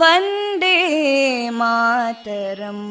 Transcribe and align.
वन्दे 0.00 0.76
मातरम् 1.58 2.86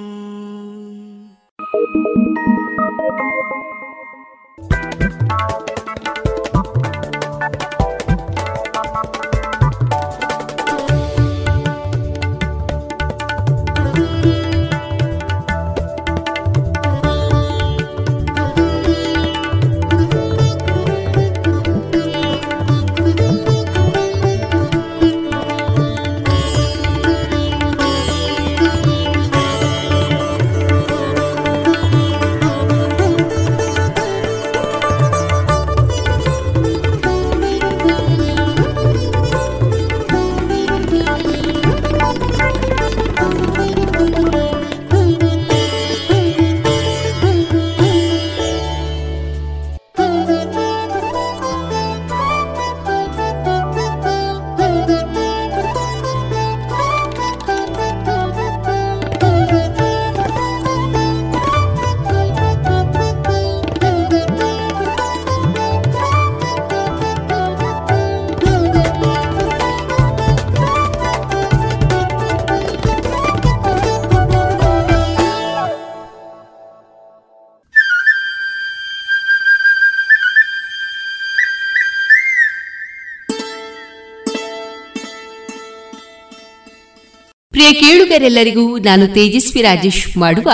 ಕೇಳುಗರೆಲ್ಲರಿಗೂ 88.12 88.78
ನಾನು 88.78 89.06
ತೇಜಸ್ವಿ 89.06 89.62
ರಾಜೇಶ್ 89.62 90.18
ಮಾಡುವ 90.18 90.50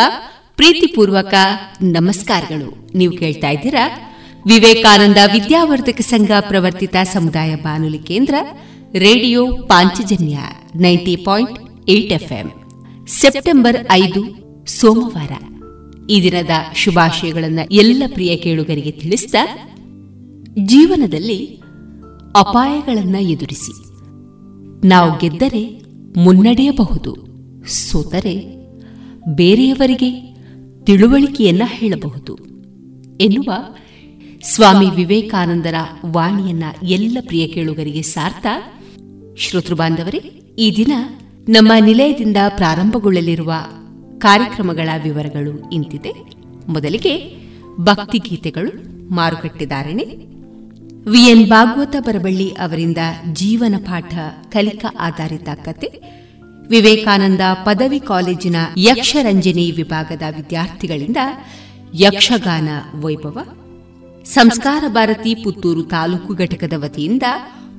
ಪ್ರೀತಿಪೂರ್ವಕ 0.57 1.35
ನಮಸ್ಕಾರಗಳು. 1.83 2.89
ನೀವು 2.95 3.17
ಕೇಳ್ತಾ 3.17 3.51
ಇದ್ದೀರಾ? 3.51 4.15
ವಿವೇಕಾನಂದ 4.47 5.17
ವಿದ್ಯಾವರ್ಧಕ 5.33 6.01
ಸಂಘ 6.01 6.31
ಪ್ರವರ್ತಿತ 6.41 6.97
ಸಮುದಾಯ 7.13 7.55
ಬಾನುಲಿ 7.55 7.99
ಕೇಂದ್ರ, 7.99 8.35
radio 8.95 9.47
Panchajanya 9.53 10.39
ninety 10.77 11.17
point 11.17 11.91
eight 11.91 12.13
FM. 12.13 12.53
September 13.07 13.87
ಐದು, 13.93 14.25
ಸೋಮವಾರ. 14.67 15.33
ಈ 16.11 16.23
ದಿನದ 16.23 16.51
ಶುಭಾಶಯಗಳನ್ನು 16.75 17.75
ಎಲ್ಲ 17.75 18.03
ಪ್ರಿಯ 18.15 18.37
ಕೇಳುಗರಿಗೆ 18.37 18.91
ತಿಳಿಸಿದ 18.91 19.35
ಜೀವನದಲ್ಲಿ 20.59 21.63
ಅಪಾಯಗಳನ್ನು 22.37 23.23
ಎದುರಿಸಿ. 23.23 23.85
ನಾವು 24.87 25.19
ಗೆದ್ದರೆ 25.19 25.83
ಮುನ್ನಡೆಯಬಹುದು. 26.17 27.28
ಸೋತರೆ, 27.69 28.35
ಬೇರೆಯವರಿಗೆ 29.29 30.37
ತಿಳುವಳಿಕೆಯನ್ನ 30.85 31.63
ಹೇಳಬಹುದು. 31.67 32.39
ಎನ್ನುವ 33.21 33.55
ಸ್ವಾಮಿ 34.45 34.91
ವಿವೇಕಾನಂದರ 34.91 35.75
ವಾಣಿಯನ್ನ 36.07 36.65
ಎಲ್ಲ 36.83 37.19
ಪ್ರಿಯ 37.27 37.47
ಕೇಳುಗರಿಗೆ 37.47 38.03
ಸಾರ್ಥ. 38.03 38.47
ಶ್ರೋತೃಬಾಂಧವರೇ 39.37 40.19
ಈ 40.59 40.77
ದಿನ 40.77 40.93
ನಮ್ಮ 41.49 41.73
ನಿಲಯದಿಂದ 41.85 42.37
ಪ್ರಾರಂಭಗೊಳ್ಳಲಿರುವ 42.49 43.53
ಕಾರ್ಯಕ್ರಮಗಳ 44.19 44.89
ವಿವರಗಳು 45.03 45.71
ಇಂತಿದೆ. 45.71 46.13
ಮೊದಲಿಗೆ 46.69 47.37
ಭಕ್ತಿಗೀತೆಗಳು 47.81 48.73
ಮಾರುಕಟ್ಟೆದಾರಣೆ 49.15 50.05
ವಿಎನ್ 51.11 51.49
ಭಾಗವತ 51.49 51.97
ಬರಬಳ್ಳಿ 52.01 52.49
ಅವರಿಂದ 52.49 52.99
ಜೀವನ 53.33 53.75
ಪಾಠ 53.79 54.15
ಕಲಿಕಾ 54.53 54.95
ಆಧಾರಿತ 55.01 55.49
ಕತೆ. 55.65 56.18
ವಿವೇಕಾನಂದ 56.71 57.41
ಪದವಿ 57.65 58.01
ಕಾಲೇಜಿನ 58.01 58.57
ಯಕ್ಷರಂಜನಿ 58.79 59.71
ವಿಭಾಗದ 59.71 60.23
ವಿದ್ಯಾರ್ಥಿಗಳಿಂದ 60.37 61.17
ಯಕ್ಷಗಾನ 61.95 62.69
ವೈಭವ, 63.01 63.39
ಸಂಸ್ಕಾರ 64.25 64.85
ಭಾರತಿ 64.89 65.35
ಪುತ್ತೂರು 65.35 65.83
ತಾಲೂಕು 65.83 66.35
ಘಟಕದ 66.35 66.73
ವತಿಯಿಂದ 66.77 67.23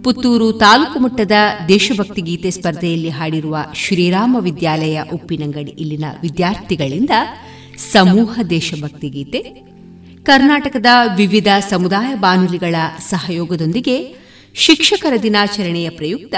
ಪುತ್ತೂರು 0.04 0.54
ತಾಲೂಕು 0.54 1.00
ಮಟ್ಟದ 1.00 1.32
ದೇಶಭಕ್ತಿ 1.68 2.22
ಗೀತೆ 2.22 2.52
ಸ್ಪರ್ಧೆಯಲ್ಲಿ 2.52 3.10
ಹಾಡಿರುವ 3.10 3.58
ಶ್ರೀರಾಮ 3.76 4.38
ವಿದ್ಯಾಲಯ 4.40 5.02
ಉಪ್ಪಿನಂಗಡಿ 5.14 5.72
ಇಲ್ಲಿನ 5.72 6.06
ವಿದ್ಯಾರ್ಥಿಗಳಿಂದ 6.22 7.10
ಸಮೂಹ 7.92 8.40
ದೇಶಭಕ್ತಿ 8.50 9.10
ಗೀತೆ, 9.10 9.42
ಕರ್ನಾಟಕದ 10.24 10.86
ವಿವಿಧ 11.16 11.48
ಸಮುದಾಯ 11.70 12.16
ಬಾನುಲಿಗಳ 12.16 12.76
ಸಹಯೋಗದೊಂದಿಗೆ 13.10 14.16
ಶಿಕ್ಷಕರ 14.56 15.14
ದಿನಾಚರಣೆಯ 15.24 15.90
ಪ್ರಯುಕ್ತ 15.90 16.36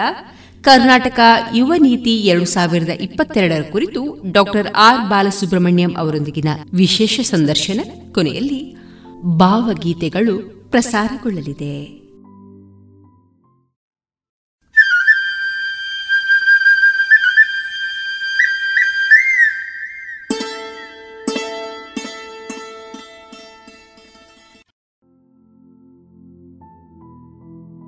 ಕರ್ನಾಟಕ 0.61 1.19
ಯುವ 1.55 1.73
ನೀತಿ 1.77 2.17
ಎರಡು 2.17 2.45
ಸಾವಿರದ 2.45 2.89
ಇಪ್ಪತ್ತೆರಡರ 2.89 3.61
ಕುರಿತು 3.71 4.31
ಡಾಕ್ಟರ್ 4.31 4.67
ಆರ್ 4.73 5.09
ಬಾಲಸುಬ್ರಹ್ಮಣ್ಯಂ 5.09 5.97
ಅವರೊಂದಿಗಿನ 5.97 6.47
ವಿಶೇಷ 6.73 7.19
ಸಂದರ್ಶನ 7.19 7.79
ಕೊನೆಯಲ್ಲಿ 8.11 8.75
ಭಾವಗೀತೆಗಳು 9.21 10.35
ಪ್ರಸಾರಗೊಳ್ಳಲಿದೆ. 10.69 12.01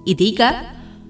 ಇದೀಗ 0.07 0.41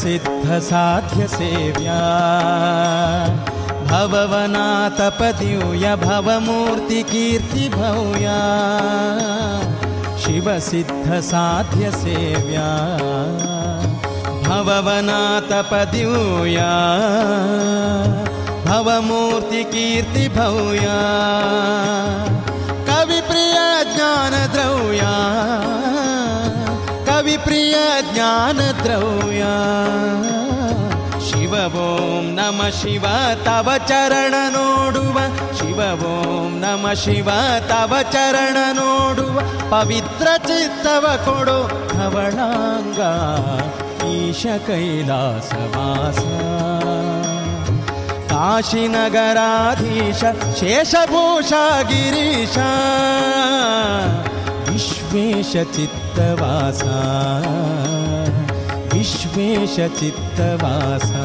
सिद्धसाध्यसेव्या 0.00 2.00
भववनातपद्यूय 3.90 5.84
भवमूर्तिकीर्तिभूया 6.04 8.38
शिवसिद्धसाध्यसेव्या। 10.22 12.70
भववनातपद्यूया 14.48 16.72
भवमूर्तिकीर्तिभूया 18.68 20.98
कविप्रिय 22.88 23.56
ज्ञानद्रव्या 23.94 25.14
ಶಿವ 31.30 31.54
ಓಂ 31.76 32.34
ನಮ 32.34 32.68
ಶಿವ, 32.82 33.04
ತವ 33.44 33.70
ಚರಣ 33.86 34.34
ನೋಡುವ. 34.48 35.18
ಶಿವ 35.56 35.80
ಓಂ 36.02 36.58
ನಮ 36.58 36.92
ಶಿವ, 36.92 37.28
ತವ 37.68 37.96
ಚರಣ 38.12 38.56
ನೋಡುವ. 38.72 39.38
ಪವಿತ್ರ 39.70 40.28
ಚಿತ್ತವ 40.36 41.06
ಕೊಡು 41.24 41.88
ಧವಳಾಂಗ 41.94 43.00
ಈಶ 44.06 44.46
ಕೈಲಾಸವಾಸ 44.66 46.18
ಕಾಶಿನಗರಾಧೀಶ, 48.32 50.24
ಶೇಷಭೂಷ 50.60 51.52
ಗಿರೀಶ. 51.82 52.58
ವಿಶ್ವೇಶ 54.70 55.56
चित्तवासा 56.08 57.00
विश्वेश 58.92 59.76
चित्तवासा। 59.98 61.24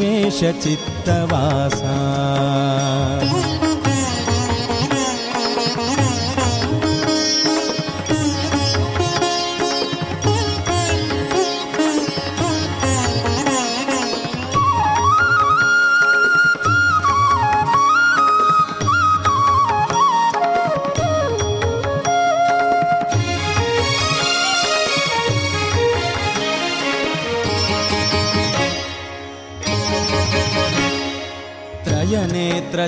मेषचित्तवासा 0.00 1.94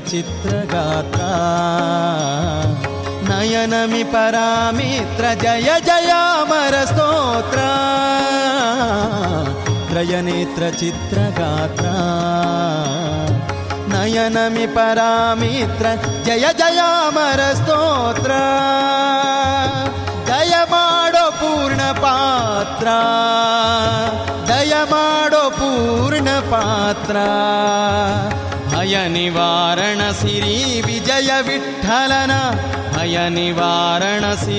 చిత్రగాత 0.01 1.21
నయనమి 3.31 4.03
పరామిత్ర 4.03 5.35
జయ 5.35 5.81
జయామర 5.87 6.85
స్తోత్ర. 6.85 7.61
త్రయనేత్ర 9.91 10.85
చిత్రగాత 10.85 11.83
నయనమి 13.95 14.67
పరామిత్ర 14.67 15.99
జయ 16.27 16.53
జయామర 16.53 17.55
స్తోత్ర. 17.55 18.33
దయమాడో 20.29 21.31
పూర్ణ 21.31 21.95
పాత్ర. 22.05 22.87
దయమాడో 24.49 25.49
పూర్ణ 25.49 26.43
పాత్ర. 26.53 27.17
अय 28.91 29.09
निवारणसि 29.09 30.37
विजयविट्ठलन 30.87 32.31
अय 33.01 33.17
निवारणसि 33.35 34.57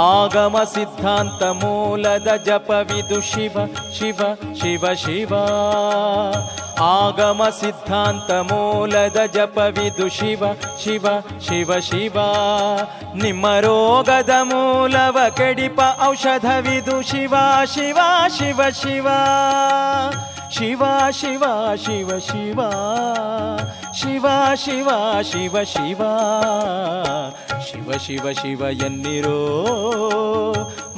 ಆಗಮ 0.00 0.56
ಸಿದ್ಧಾಂತ 0.74 1.42
ಮೂಲದ 1.42 2.30
ಜಪವಿದು 2.44 3.20
ಶಿವ 3.22 3.56
ಶಿವ 3.98 4.20
ಶಿವ 4.54 4.94
ಶಿವ 4.94 5.32
ಆಗಮ 6.88 7.42
ಸಿದ್ಧಾಂತ 7.60 8.30
ಮೂಲದ 8.50 9.20
ಜಪವಿದು 9.34 10.08
ಶಿವ 10.08 10.42
ಶಿವ 10.84 11.06
ಶಿವ 11.40 11.78
ಶಿವ 11.80 12.18
ನಿಮ್ಮ 13.14 13.46
ರೋಗದ 13.58 14.34
ಮೂಲವ 14.42 15.18
ಕೆಡಿಪ 15.36 15.80
ಔಷಧವಿದು 16.04 17.02
ಶಿವ 17.02 17.34
ಶಿವ 17.74 17.98
ಶಿವ 18.38 18.60
ಶಿವ 18.72 19.08
ಶಿವ 20.50 20.84
ಶಿವ 21.12 21.44
ಶಿವ 21.76 22.10
ಶಿವ 22.18 22.60
ಶಿವ 23.95 24.25
ಶಿವ 24.55 24.89
ಶಿವ 25.21 25.63
ಶಿವ. 25.63 26.01
ಶಿವ 27.67 27.91
ಶಿವ 27.97 28.31
ಶಿವ 28.31 28.61
ಎನ್ನಿರೋ? 28.61 29.39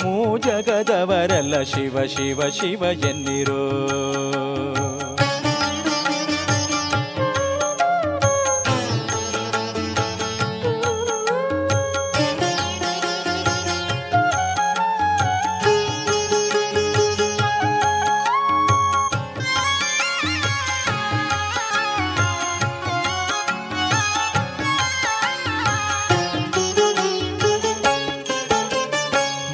ಮೂ 0.03 0.37
ಜಗದವರಲ್ಲ 0.37 1.61
ಶಿವ 1.61 2.05
ಶಿವ 2.05 2.49
ಶಿವ 2.49 2.83
ಎನ್ನಿರೋ? 2.83 3.85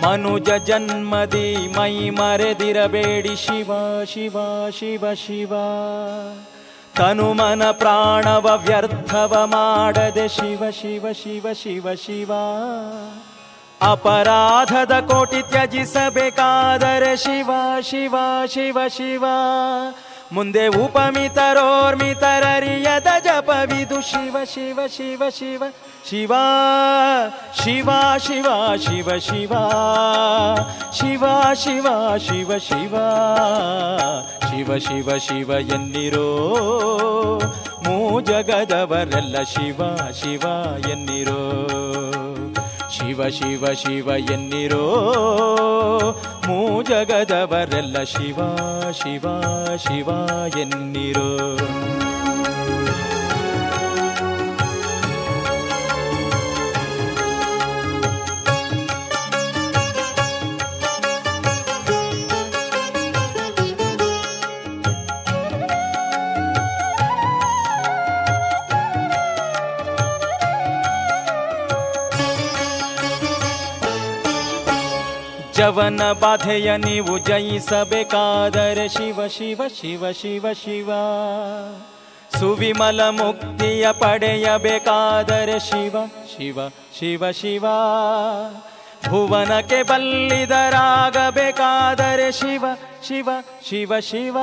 ಮನುಜ 0.04 0.50
ಜನ್ಮದಿ 0.50 1.68
ಮೈ 1.78 2.10
ಮರೆದಿರಬೇಡಿ 2.10 3.36
ಶಿವ 3.36 3.72
ಶಿವ 4.04 4.38
ಶಿವ 4.70 5.14
ಶಿವ. 5.14 5.54
ತನುಮನ 6.96 7.72
ಪ್ರಾಣವ 7.72 8.62
ವ್ಯರ್ಥವ 8.66 9.42
ಮಾಡದೆ 9.46 10.28
ಶಿವ 10.28 10.64
ಶಿವ 10.70 11.12
ಶಿವ 11.12 11.54
ಶಿವ 11.54 11.94
ಶಿವ. 11.94 12.32
ಅಪರಾಧದ 13.82 15.00
ಕೋಟಿ 15.00 15.42
ತ್ಯಜಿಸಬೇಕಾದರೆ 15.42 17.18
ಶಿವ 17.18 17.52
ಶಿವ 17.82 18.16
ಶಿವ 18.46 18.78
ಶಿವ. 18.88 19.26
ಮುಂದೆ 20.36 20.64
ಉಪಮಿತರೋರ್ಮಿತರರಿಯದ 20.84 23.10
ಜಪವಿದು 23.26 24.00
ಶಿವ 24.02 24.38
ಶಿವ 24.54 24.80
ಶಿವ 24.88 25.30
ಶಿವ 25.30 25.64
ಶಿವ 26.10 26.34
ಶಿವ 27.60 27.90
ಶಿವ 28.28 28.50
ಶಿವ 28.78 29.18
ಶಿವ 29.28 29.54
ಶಿವ 31.62 31.64
ಶಿವ 31.64 31.88
ಶಿವ 32.28 32.58
ಶಿವ 32.68 32.96
ಶಿವ 34.50 34.78
ಶಿವ 34.88 35.18
ಶಿವ 35.28 35.52
ಎನ್ನಿರೋ 35.76 36.28
ಮೂ 37.86 37.98
ಜಗದವರೆಲ್ಲ 38.22 39.44
ಶಿವ 39.54 39.82
ಶಿವ 40.22 40.46
ಎನ್ನಿರೋ 40.92 41.42
ಶಿವ 43.12 43.28
ಶಿವ 43.28 43.66
ಶಿವ 43.74 44.08
ಎನ್ನಿರೋ 44.08 44.84
ಮೂ 46.48 46.84
ಜಗದವರೆಲ್ಲ 46.84 48.04
ಶಿವ 48.04 48.40
ಶಿವ 48.92 49.26
ಶಿವ 49.78 50.10
ಎನ್ನಿರೋ. 50.60 51.58
ಜವನ 75.62 76.12
ಬಾಧೆಯ 76.12 76.78
ನೀವು 76.78 77.18
ಜಯಿಸಬೇಕಾದರೆ 77.18 78.88
ಶಿವ 78.88 79.28
ಶಿವ 79.28 79.68
ಶಿವ 79.68 80.12
ಶಿವ 80.12 80.54
ಶಿವ. 80.54 80.90
ಸುವಿಮಲ 82.40 83.10
ಮುಕ್ತಿಯ 83.10 83.92
ಪಡೆಯಬೇಕಾದರೆ 83.92 85.60
ಶಿವ 85.60 86.06
ಶಿವ 86.06 86.60
ಶಿವ 87.00 87.32
ಶಿವ. 87.32 87.66
ಭುವನಕ್ಕೆ 89.10 89.84
ಬಲ್ಲಿದರಾಗಬೇಕಾದರೆ 89.84 92.32
ಶಿವ 92.32 92.66
ಶಿವ 93.08 93.30
ಶಿವ 93.70 94.00
ಶಿವ. 94.00 94.38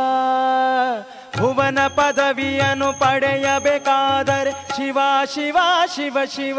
ಭುವನ 1.39 1.87
ಪದವಿಯನ್ನು 1.87 3.01
ಪಡೆಯಬೇಕಾದರೆ 3.01 4.53
ಶಿವ 4.77 4.99
ಶಿವ 5.35 5.59
ಶಿವ 5.95 6.25
ಶಿವ. 6.25 6.59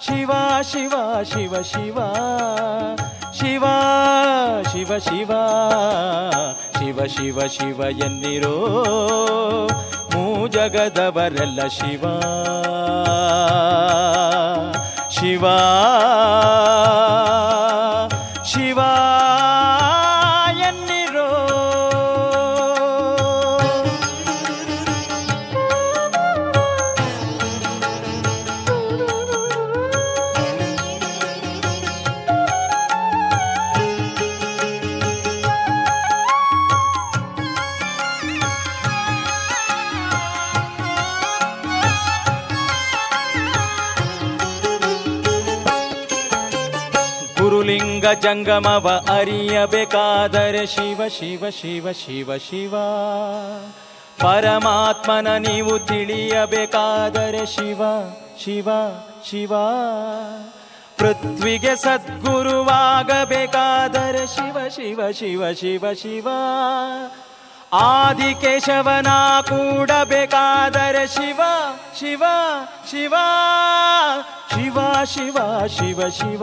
ಶಿವ 0.00 0.30
ಶಿವ 0.62 0.92
ಶಿವ 1.22 1.62
ಶಿವ. 1.62 1.98
ಶಿವ 3.32 3.64
ಶಿವ 4.72 4.98
ಶಿವ. 4.98 5.30
ಶಿವ 6.78 7.04
ಶಿವ 7.06 7.40
ಶಿವ 7.46 7.80
ಎನ್ನಿರೋ 7.80 8.56
ಮೂ 10.14 10.48
ಜಗದವರೆಲ್ಲ 10.48 11.66
ಶಿವ. 11.66 12.04
ಶಿವ 15.10 15.44
ಶಿವ. 18.44 18.78
ಜಂಗಮವ 48.22 48.86
ಅರಿಯಬೇಕಾದರೆ 49.10 50.66
ಶಿವ 50.66 51.00
ಶಿವ 51.08 51.50
ಶಿವ 51.50 51.92
ಶಿವ 51.92 52.36
ಶಿವ 52.38 52.74
ಪರಮಾತ್ಮನ 54.18 55.28
ನೀವು 55.38 55.78
ತಿಳಿಯಬೇಕಾದರೆ 55.78 57.46
ಶಿವ 57.46 57.82
ಶಿವ 58.38 58.68
ಶಿವ 59.24 59.52
ಪೃಥ್ವಿಗೆ 60.98 61.76
ಸದ್ಗುರುವಾಗಬೇಕಾದರೆ 61.76 62.64
ಶಿವ 64.26 64.58
ಶಿವ 64.68 65.10
ಶಿವ 65.12 65.52
ಶಿವ 65.52 65.92
ಶಿವ 65.94 66.28
ಆದಿಕೇಶವನ 67.72 69.08
ಕೂಡಬೇಕಾದರೆ 69.48 71.06
ಶಿವ 71.06 71.40
ಶಿವ 72.00 72.24
ಶಿವ 72.90 73.14
ಶಿವ 74.50 74.78
ಶಿವ 75.04 75.38
ಶಿವ 75.68 76.00
ಶಿವ 76.10 76.42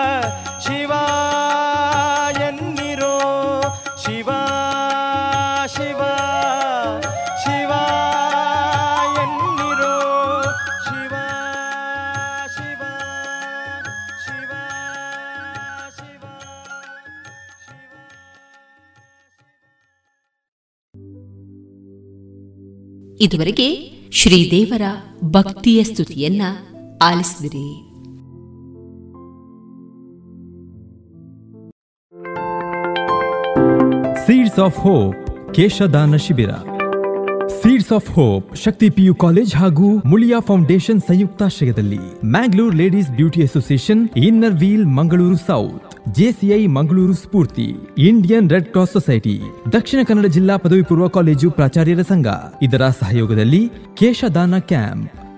ಇದುವರೆಗೆ 23.21 23.67
ಶ್ರೀದೇವರ 24.11 24.81
ಭಕ್ತಿಯ 25.23 25.83
ಸ್ತುತಿಯನ್ನ 25.83 26.41
ಆಲಿಸಿದಿರಿ. 27.01 27.91
ಸೀಡ್ಸ್ 34.27 34.59
ಆಫ್ 34.59 34.77
ಹೋಪ್ 34.77 35.15
ಕೇಶದಾನ 35.53 36.15
ಶಿಬಿರ 36.15 36.49
seeds 37.47 37.91
of 37.91 38.11
hope 38.11 38.57
Shakti 38.57 38.89
PU 38.89 39.15
college 39.15 39.55
ಹಾಗೂ 39.55 39.97
ಮುಳಿಯಾ 40.05 40.39
ಫೌಂಡೇಶನ್ 40.39 41.01
ಸಂಯುಕ್ತಾಶ್ರಯದಲ್ಲಿ 41.01 41.99
Mangalore 42.25 42.75
ladies 42.75 43.09
beauty 43.09 43.41
association 43.41 44.09
inner 44.17 44.53
wheel 44.53 44.85
Mangaluru 44.85 45.37
south 45.37 45.90
JCI 46.09 46.67
Mangaluru 46.67 47.13
Spoorthi, 47.13 47.75
Indian 47.97 48.49
red 48.49 48.65
cross 48.65 48.91
society, 48.91 49.41
Dakshina 49.71 49.99
Kannada 50.07 50.25
ಜಿಲ್ಲಾ 50.25 50.57
ಪದವಿ 50.57 50.81
ಪೂರ್ವ 50.81 51.07
ಕಾಲೇಜು 51.07 51.51
ಪ್ರಾಚಾರ್ಯರ 51.51 52.01
ಸಂಘ. 52.01 52.27
ಇದರ 52.61 52.89
ಸಹಯೋಗದಲ್ಲಿ 52.89 53.69
ಕೇಶದಾನ 53.93 54.57
ಕ್ಯಾಂಪ್. 54.57 55.30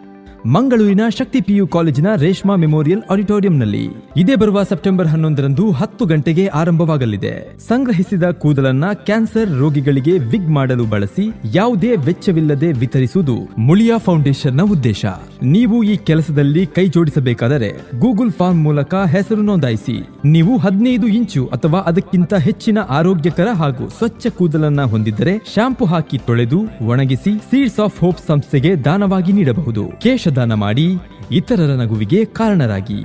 ಮಂಗಳೂರಿನ 0.45 1.01
ಶಕ್ತಿ 1.17 1.41
ಪಿಯು 1.41 1.67
ಕಾಲೇಜಿನ 1.67 2.08
ರೇಷ್ಮಾ 2.15 2.56
ಮೆಮೋರಿಯಲ್ 2.56 3.01
ಆಡಿಟೋರಿಯಂನಲ್ಲಿ 3.12 3.89
ಇದೇ 4.17 4.36
ಬರುವ 4.36 4.63
ಸೆಪ್ಟೆಂಬರ್ 4.63 5.08
ಹನ್ನೊಂದರಂದು 5.08 5.71
ಹತ್ತು 5.71 6.06
ಗಂಟೆಗೆ 6.06 6.47
ಆರಂಭವಾಗಲಿದೆ. 6.47 7.60
ಸಂಗ್ರಹಿಸಿದ 7.67 8.23
ಕೂದಲನ್ನ 8.23 8.86
ಕ್ಯಾನ್ಸರ್ 8.93 9.60
ರೋಗಿಗಳಿಗೆ 9.60 10.12
ವಿಗ್ 10.12 10.49
ಮಾಡಲು 10.49 10.86
ಬಳಸಿ 10.86 11.34
ಯಾವುದೇ 11.53 11.95
ವೆಚ್ಚವಿಲ್ಲದೆ 11.95 12.71
ವಿತರಿಸುವುದು 12.71 13.36
ಮುಳಿಯಾ 13.58 13.97
ಫೌಂಡೇಶನ್ನ 13.97 14.62
ಉದ್ದೇಶ. 14.62 15.06
ನೀವು 15.43 15.84
ಈ 15.84 15.97
ಕೆಲಸದಲ್ಲಿ 15.97 16.65
ಕೈ 16.65 16.88
ಜೋಡಿಸಬೇಕಾದರೆ 16.88 17.99
ಗೂಗಲ್ 17.99 18.32
ಫಾರ್ಮ್ 18.32 18.63
ಮೂಲಕ 18.63 18.95
ಹೆಸರು 18.95 19.41
ನೋಂದಾಯಿಸಿ. 19.41 20.10
ನೀವು 20.25 20.58
ಹದಿನೈದು 20.58 21.08
ಇಂಚು 21.08 21.45
ಅಥವಾ 21.47 21.79
ಅದಕ್ಕಿಂತ 21.79 22.34
ಹೆಚ್ಚಿನ 22.34 22.77
ಆರೋಗ್ಯಕರ 22.89 23.47
ಹಾಗೂ 23.53 23.89
ಸ್ವಚ್ಛ 23.89 24.27
ಕೂದಲನ್ನ 24.27 24.82
ಹೊಂದಿದ್ದರೆ 24.82 25.38
ಶಾಂಪು 25.56 25.86
ಹಾಕಿ 25.86 26.17
ತೊಳೆದು 26.17 26.62
ಒಣಗಿಸಿ 26.86 27.38
ಸೀಡ್ಸ್ 27.38 27.79
ಆಫ್ 27.79 27.99
ಹೋಪ್ 27.99 28.17
ಸಂಸ್ಥೆಗೆ 28.27 28.75
ದಾನವಾಗಿ 28.75 29.34
ನೀಡಬಹುದು. 29.34 30.03
ಕೇಶದಾನ 30.34 30.54
ಮಾಡಿ 30.54 30.86
ಇತರರ 31.32 31.72
ನಗುವಿಗೆ 31.82 32.26
ಕಾರಣರಾಗಿ. 32.26 33.00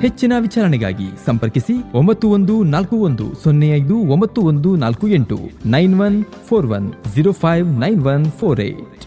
ಹೆಚ್ಚಿನ 0.00 0.32
ವಿಚಾರಣೆಗಾಗಿ 0.38 1.08
ಸಂಪರ್ಕಿಸಿ 1.26 1.74
ಒಂಬತ್ತು 1.94 2.26
ಒಂದು 2.28 2.54
ನಾಲ್ಕು 2.64 2.96
ಒಂದು 2.96 3.26
ಸೊನ್ನೆ 3.42 3.68
ಐದು 3.70 3.96
ಒಂಬತ್ತು 4.14 4.40
ಒಂದು 4.42 4.76
ನಾಲ್ಕು 4.76 5.08
ಎಂಟು 5.08 5.38
nine 5.66 5.94
one 6.00 6.18
four 6.48 6.66
one 6.66 6.86
zero 7.14 7.32
five 7.32 7.66
nine 7.80 8.02
one 8.06 8.26
four 8.32 8.60
eight. 8.60 9.04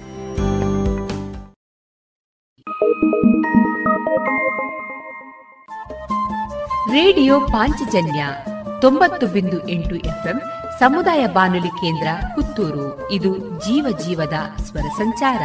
Radio 6.91 7.39
Panchajanya 7.39 8.25
ತೊಂಬತ್ತು 8.81 9.27
ಬಿಂದು 9.27 9.59
ಎಂಟು 9.69 9.95
ಎಫ್ಎಂ 9.95 10.39
ಸಮುದಾಯ 10.79 11.23
ಬಾನುಲಿ 11.27 11.73
ಕೇಂದ್ರ 11.81 12.07
ಪುತ್ತೂರು. 12.35 13.11
ಇದು 13.11 13.37
ಜೀವ 13.37 13.85
ಜೀವದ 14.07 14.37
ಸ್ವರ 14.61 14.87
ಸಂಚಾರ. 14.97 15.41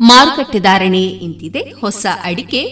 ಮಾರುಕಟ್ಟೆ 0.00 0.58
ಧಾರಣೆ 0.58 1.02
ಇಂತಿದೆ. 1.02 1.72
ಹೊಸ 1.80 2.06
ಅಡಿಕೆ 2.24 2.62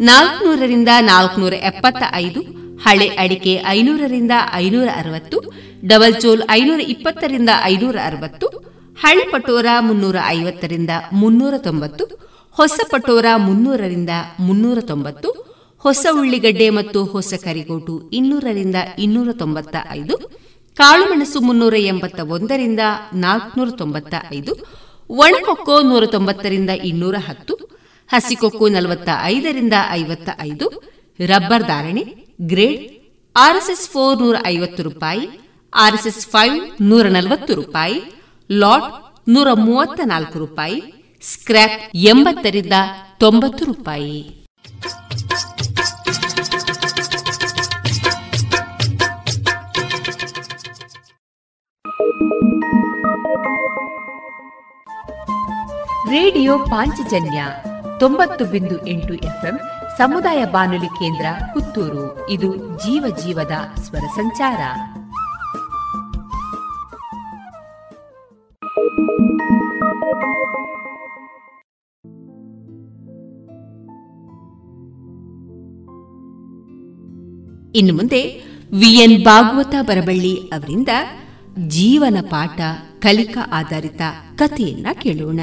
ನಾಲ್ಕುನೂರರಿಂದ 0.00 0.88
ನಾಲ್ಕುನೂರ 1.00 1.52
ಎಪ್ಪತ್ತ 1.52 2.02
ಐದು 2.14 2.40
ಹಳೆ 2.76 3.08
ಅಡಿಕೆ 3.08 3.62
ಐನೂರರಿಂದ 3.66 4.30
ಐನೂರ 4.52 4.88
ಅರವತ್ತು 4.96 5.38
ಡಬಲ್ 5.86 6.20
ಚೋಲ್ 6.20 6.42
ಐನೂರ 6.50 6.80
ಇಪ್ಪತ್ತರಿಂದ 6.80 7.50
ಐನೂರ 7.62 7.96
ಅರವತ್ತು 8.04 8.46
ಹಳೆ 9.00 9.24
ಪಟೋರ 9.32 9.66
ಮುನ್ನೂರ 9.80 10.16
ಐವತ್ತರಿಂದ 10.26 10.90
ಮುನ್ನೂರ 11.12 11.54
ತೊಂಬತ್ತು 11.58 12.31
ಹೊಸ 12.58 12.80
ಪಟೋರ 12.90 13.26
ಮುನ್ನೂರರಿಂದ 13.36 14.10
ಮುನ್ನೂರ 14.40 14.78
ತೊಂಬತ್ತು 14.80 15.28
ಹೊಸ 15.84 16.06
ಉಳ್ಳಿಗಡ್ಡೆ 16.12 16.70
ಮತ್ತು 16.70 17.04
ಹೊಸ 17.04 17.34
ಕರಿಗೋಟು 17.44 18.10
ಇನ್ನೂರರಿಂದ 18.12 18.76
ಇನ್ನೂರ 18.98 19.28
ತೊಂಬತ್ತ 19.32 19.76
ಐದು 19.90 20.16
ಕಾಳುಮೆಣಸು 20.78 21.40
ಮುನ್ನೂರ 21.40 21.74
ಎಂಬತ್ತ 21.74 22.20
ಒಂದರಿಂದ 22.20 22.80
ನಾಲ್ಕುನೂರ 23.14 23.70
ತೊಂಬತ್ತ 23.70 24.14
ಐದು 24.34 24.52
ಒಣಕೊಕ್ಕೋ 25.10 25.82
ನೂರ 25.82 26.06
ತೊಂಬತ್ತರಿಂದ 26.06 26.70
ಇನ್ನೂರ 26.70 27.14
ಹತ್ತು 27.18 27.54
ಹಸಿಕೊಕ್ಕೋ 28.12 28.68
ನಲವತ್ತ 28.68 29.08
ಐದರಿಂದ 29.24 29.72
ಐವತ್ತ 29.90 30.28
ಐದು 30.40 30.66
ರಬ್ಬರ್ 31.20 31.62
ಧಾರಣೆ, 31.62 32.02
ಗ್ರೇಡ್, 32.40 32.82
ಆರ್ಎಸ್ಎಸ್ 33.36 33.88
ಫೋರ್ 33.88 34.20
ನೂರ 34.20 34.36
ಐವತ್ತು 34.46 34.82
ರೂಪಾಯಿ, 34.82 35.28
ಆರ್ಎಸ್ಎಸ್ 35.72 36.26
ಫೈವ್ 36.26 36.82
ನೂರ 36.82 37.06
ನಲವತ್ತು 37.08 37.54
ರೂಪಾಯಿ, 37.54 37.98
ಲಾಟ್ 38.50 38.88
ನೂರ 39.28 39.48
ಮೂವತ್ತ 39.52 40.00
ನಾಲ್ಕು 40.04 40.38
ರೂಪಾಯಿ 40.38 40.78
ಸ್ಕ್ರ್ಯಾಪ್ 41.22 41.96
ಎಂಬತ್ತರಿಂದ 41.96 42.72
ತೊಂಬತ್ತು 43.18 43.64
ರೂಪಾಯಿ. 43.64 44.46
ರೇಡಿಯೋ 56.10 56.58
ಪಾಂಚಜನ್ಯ 56.58 57.44
ತೊಂಬತ್ತು 58.00 58.44
ಬಿಂದು 58.44 58.86
ಎಂಟು 58.86 59.14
ಎಫ್ಎಂ 59.14 59.60
ಸಮುದಾಯ 59.98 60.44
ಬಾನುಲಿ 60.44 60.86
ಕೇಂದ್ರ 60.86 61.26
ಪುತ್ತೂರು. 61.54 62.30
ಇದು 62.30 62.56
ಜೀವ 62.56 63.16
ಜೀವದ 63.16 63.80
ಸ್ವರ 63.80 64.06
ಸಂಚಾರ. 64.16 64.58
ಇನ್ನು 77.74 77.94
ಮುಂದೆ 77.94 78.22
ವಿಎನ್ 78.78 79.24
ಭಾಗವತ 79.24 79.74
ಬರಬಳ್ಳಿ 79.80 80.48
ಅವರಿಂದ 80.48 80.88
ಜೀವನ 81.68 82.16
ಪಾಠ, 82.30 82.60
ಕಲಿಕಾ 83.00 83.40
ಆಧಾರಿತ 83.52 84.00
ಕಥೆಯನ್ನ 84.38 84.86
ಕೇಳೋಣ. 85.02 85.40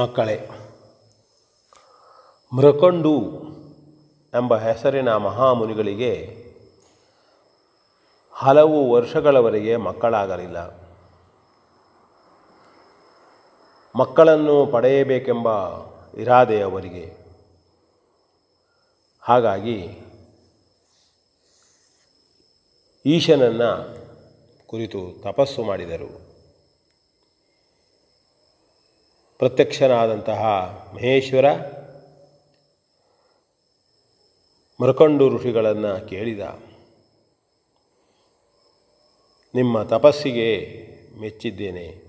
ಮಕ್ಕಳೇ, 0.00 0.50
ಮೃಕಂಡು 2.52 3.16
ಎಂಬ 4.34 4.56
ಹೆಸರಿನ 4.56 5.16
ಮಹಾಮುನಿಗಳಿಗೆ 5.16 6.12
ಹಲವು 8.32 8.92
ವರ್ಷಗಳವರೆಗೆ 8.92 9.76
ಮಕ್ಕಳಾಗಲಿಲ್ಲ. 9.76 10.88
ಮಕ್ಕಳನ್ನು 13.96 14.66
ಪಡೆಯಬೇಕೆಂಬ 14.66 15.48
ಇರಾದೆ 16.18 16.62
ಅವರಿಗೆ 16.62 17.16
ಹಾಗಾಗಿ 19.20 19.88
ಈಶನನ್ನು 23.06 23.98
ಕುರಿತು 24.66 25.22
ತಪಸ್ಸು 25.22 25.64
ಮಾಡಿದರು. 25.64 26.28
ಪ್ರತ್ಯಕ್ಷನಾದಂತಹ 29.38 30.44
ಮಹೇಶ್ವರ 30.94 31.44
ಮೃಕಂಡು 34.80 35.28
ಋಷಿಗಳನ್ನು 35.28 36.08
ಕೇಳಿದ. 36.08 36.40
ನಿಮ್ಮ 39.54 39.82
ತಪಸ್ಸಿಗೆ 39.82 40.78
ಮೆಚ್ಚಿದ್ದೇನೆ. 41.20 42.08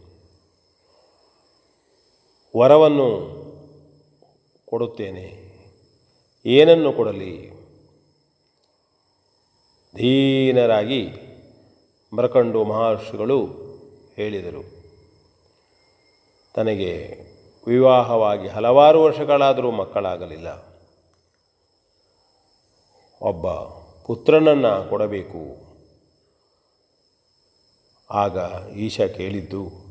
ವರವನ್ನು 2.57 3.38
ಕೊಡುತ್ತೇನೆ. 4.69 5.49
ಏನನ್ನು 6.45 6.93
ಕೊಡಲಿ? 6.93 7.51
ಧೀನರಾಗಿ 9.95 11.10
ಮರಕಂಡು 12.13 12.63
ಮಹರ್ಷಿಗಳು 12.63 13.47
ಹೇಳಿದರು. 14.15 14.63
ತನಗೆ 16.53 17.19
ವಿವಾಹವಾಗಿ 17.67 18.47
ಹಲವಾರು 18.47 19.03
ವರ್ಷಗಳಾದರೂ 19.03 19.71
ಮಕ್ಕಳಾಗಲಿಲ್ಲ. 19.71 20.69
ಒಬ್ಬ 23.21 23.53
ಪುತ್ರನನ್ನು 24.05 24.89
ಕೊಡಬೇಕು. 24.89 25.69
ಆಗ 28.12 28.38
ಈಶ 28.75 29.01
ಕೇಳಿದ್ದು 29.01 29.88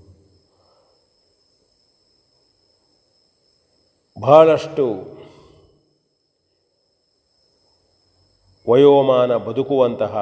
ಬಹಳಷ್ಟು 4.20 5.18
ವಯೋಮಾನ 8.70 9.36
ಬದುಕುವಂತಹ 9.36 10.14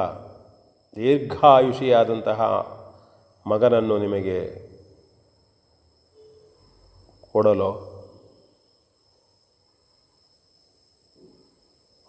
ದೀರ್ಘಾಯುಷಿಯಾದಂತಹ 0.96 2.42
ಮಗನನ್ನು 3.46 3.98
ನಿಮಗೆ 3.98 4.66
ಕೊಡಲು 7.32 7.96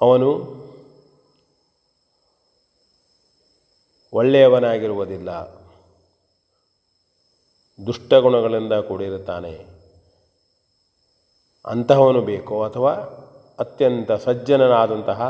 ಅವನು 0.01 0.57
ಒಳ್ಳೆಯವನಾಗಿರುವುದಿಲ್ಲ. 4.13 5.29
ದುಷ್ಟಗುಣಗಳಿಂದ 7.85 8.73
ಕೂಡಿರುತ್ತಾನೆ. 8.73 9.76
ಅಂತಹವನು 11.67 12.21
ಬೇಕೋ 12.21 12.63
ಅಥವಾ 12.63 12.91
ಅತ್ಯಂತ 13.59 14.11
ಸಜ್ಜನನಾದಂತಹ, 14.11 15.21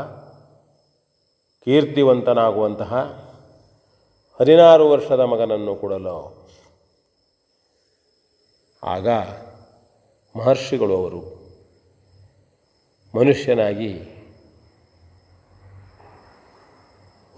ಕೀರ್ತಿವಂತನಾಗುವಂತಹ 1.64 2.94
ಹದಿನಾರು 4.40 4.90
ವರ್ಷದ 4.90 5.20
ಮಗನನ್ನು 5.20 5.74
ಕೊಡಲು. 5.74 6.18
ಆಗ 8.82 9.08
ಮಹರ್ಷಿಗಳು 10.36 10.96
ಅವರು 10.96 11.22
ಮನುಷ್ಯನಾಗಿ 13.14 13.92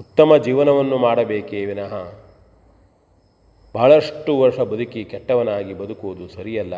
ಉತ್ತಮ 0.01 0.37
ಜೀವನವನ್ನು 0.37 0.99
ಮಾಡಬೇಕೇ 0.99 1.65
ವಿನಃ 1.65 1.93
ಬಹಳಷ್ಟು 3.75 4.39
ವರ್ಷ 4.39 4.59
ಬದುಕಿ 4.59 5.05
ಕೆಟ್ಟವನಾಗಿ 5.05 5.75
ಬದುಕುವುದು 5.75 6.29
ಸರಿಯಲ್ಲ. 6.29 6.75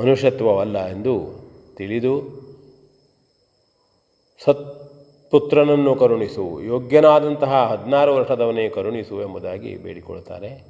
ಮನುಷ್ಯತ್ವವಲ್ಲ 0.00 0.86
ಎಂದು 0.86 1.42
ತಿಳಿದು 1.74 2.42
ಸತ್ಪುತ್ರನನ್ನು 4.44 5.94
ಕರುಣಿಸು, 5.94 6.62
ಯೋಗ್ಯನಾದಂತಹ 6.62 7.66
ಹದಿನಾರು 7.66 8.14
ವರ್ಷದವನೇ 8.14 8.68
ಕರುಣಿಸು 8.68 9.22
ಎಂಬುದಾಗಿ 9.22 9.76
ಬೇಡಿಕೊಳ್ತಾರೆ 9.76 10.64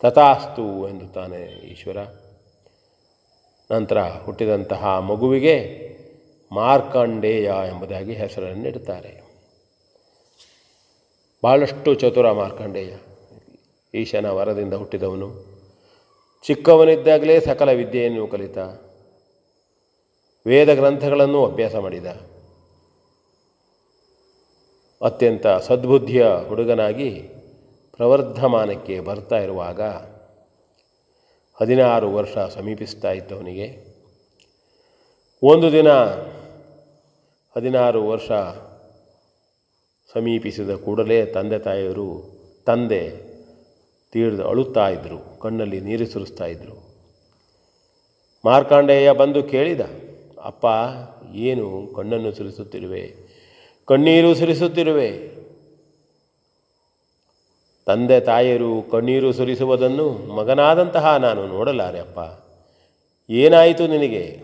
ತಥಾಸ್ತು 0.00 0.88
ತಾನೆ 1.14 1.66
ಈಶ್ವರ. 1.66 1.96
ನಂತರ 3.72 3.98
ಹುಟ್ಟಿದಂತಹ 4.00 4.98
ಮಗುವಿಗೆ 4.98 5.90
ಮಾರ್ಕಂಡೇಯ 6.52 7.52
ಎಂಬುದಾಗಿ 7.68 8.12
ಹೆಸರನ್ನು 8.12 8.68
ಇಡುತ್ತಾರೆ 8.68 9.22
ಭಾಳಷ್ಟು 11.42 11.94
ಚತುರ 11.94 12.32
ಮಾರ್ಕಂಡೇಯ. 12.32 12.96
ಈಶನ 13.94 14.26
ವರದಿಂದ 14.26 14.74
ಹುಟ್ಟಿದವನು. 14.74 15.49
ಚಿಕ್ಕವನಿದ್ದಾಗಲೇ 16.44 17.40
ಸಕಲ 17.40 17.70
ವಿದ್ಯೆಯನ್ನು 17.70 18.26
ಕಲಿತ, 18.26 18.58
ವೇದ 20.46 20.70
ಗ್ರಂಥಗಳನ್ನು 20.74 21.40
ಅಭ್ಯಾಸ 21.46 21.74
ಮಾಡಿದ. 21.76 22.06
ಅತ್ಯಂತ 25.00 25.46
ಸದ್ಬುದ್ಧಿಯ 25.46 26.24
ಹುಡುಗನಾಗಿ 26.48 27.10
ಪ್ರವರ್ಧಮಾನಕ್ಕೆ 27.94 29.00
ಬರ್ತಾ 29.00 29.38
ಇರುವಾಗ 29.38 29.80
ಹದಿನಾರು 31.58 32.08
ವರ್ಷ 32.14 32.38
ಸಮೀಪಿಸ್ತಾ 32.56 33.12
ಇದ್ದವನಿಗೆ 33.12 33.68
ಒಂದು 35.42 35.72
ದಿನ 35.72 35.90
ಹದಿನಾರು 37.56 38.00
ವರ್ಷ 38.08 38.30
ಸಮೀಪಿಸಿದ 40.10 40.70
ಕೂಡಲೇ 40.76 41.26
ತಂದೆ 41.26 41.58
ತಾಯಿಯರು 41.58 42.08
ತಂದೆ 42.66 43.02
ತೀರ್ದು 44.12 44.48
ಅಳುತ್ತಾ 44.48 44.88
ಇದ್ದರು 44.88 45.40
ಕಣ್ಣಲ್ಲಿ 45.40 45.80
ನೀರು 45.80 46.06
ಸುರಿಸ್ತಾ 46.06 46.44
ಇದ್ದರು 46.44 46.90
ಮಾರ್ಕಾಂಡೇಯ 48.44 49.12
ಬಂದು 49.12 49.42
ಕೇಳಿದ, 49.42 49.80
ಅಪ್ಪ, 50.42 50.66
ಏನು 51.34 51.92
ಕಣ್ಣನ್ನು 51.96 52.32
ಸುರಿಸುತ್ತಿರುವೆ? 52.32 53.14
ಕಣ್ಣೀರು 53.86 54.34
ಸುರಿಸುತ್ತಿರುವೆ? 54.34 55.40
ತಂದೆ 57.86 58.20
ತಾಯಿಯರು 58.20 58.82
ಕಣ್ಣೀರು 58.82 59.32
ಸುರಿಸುವುದನ್ನು 59.32 60.12
ಮಗನಾದಂತಹ 60.12 61.16
ನಾನು 61.16 61.46
ನೋಡಲಾರೆ, 61.46 61.98
ಅಪ್ಪ. 62.00 62.18
ಏನಾಯಿತು 63.30 63.86
ನಿನಗೆ? 63.86 64.42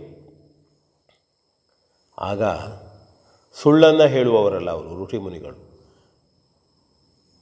ಆಗ 2.19 2.43
ಸುಳ್ಳನ್ನು 3.55 4.07
ಹೇಳುವವರಲ್ಲ 4.07 4.71
ಅವರು, 4.71 5.05
ಋಷಿಮುನಿಗಳು. 5.05 5.67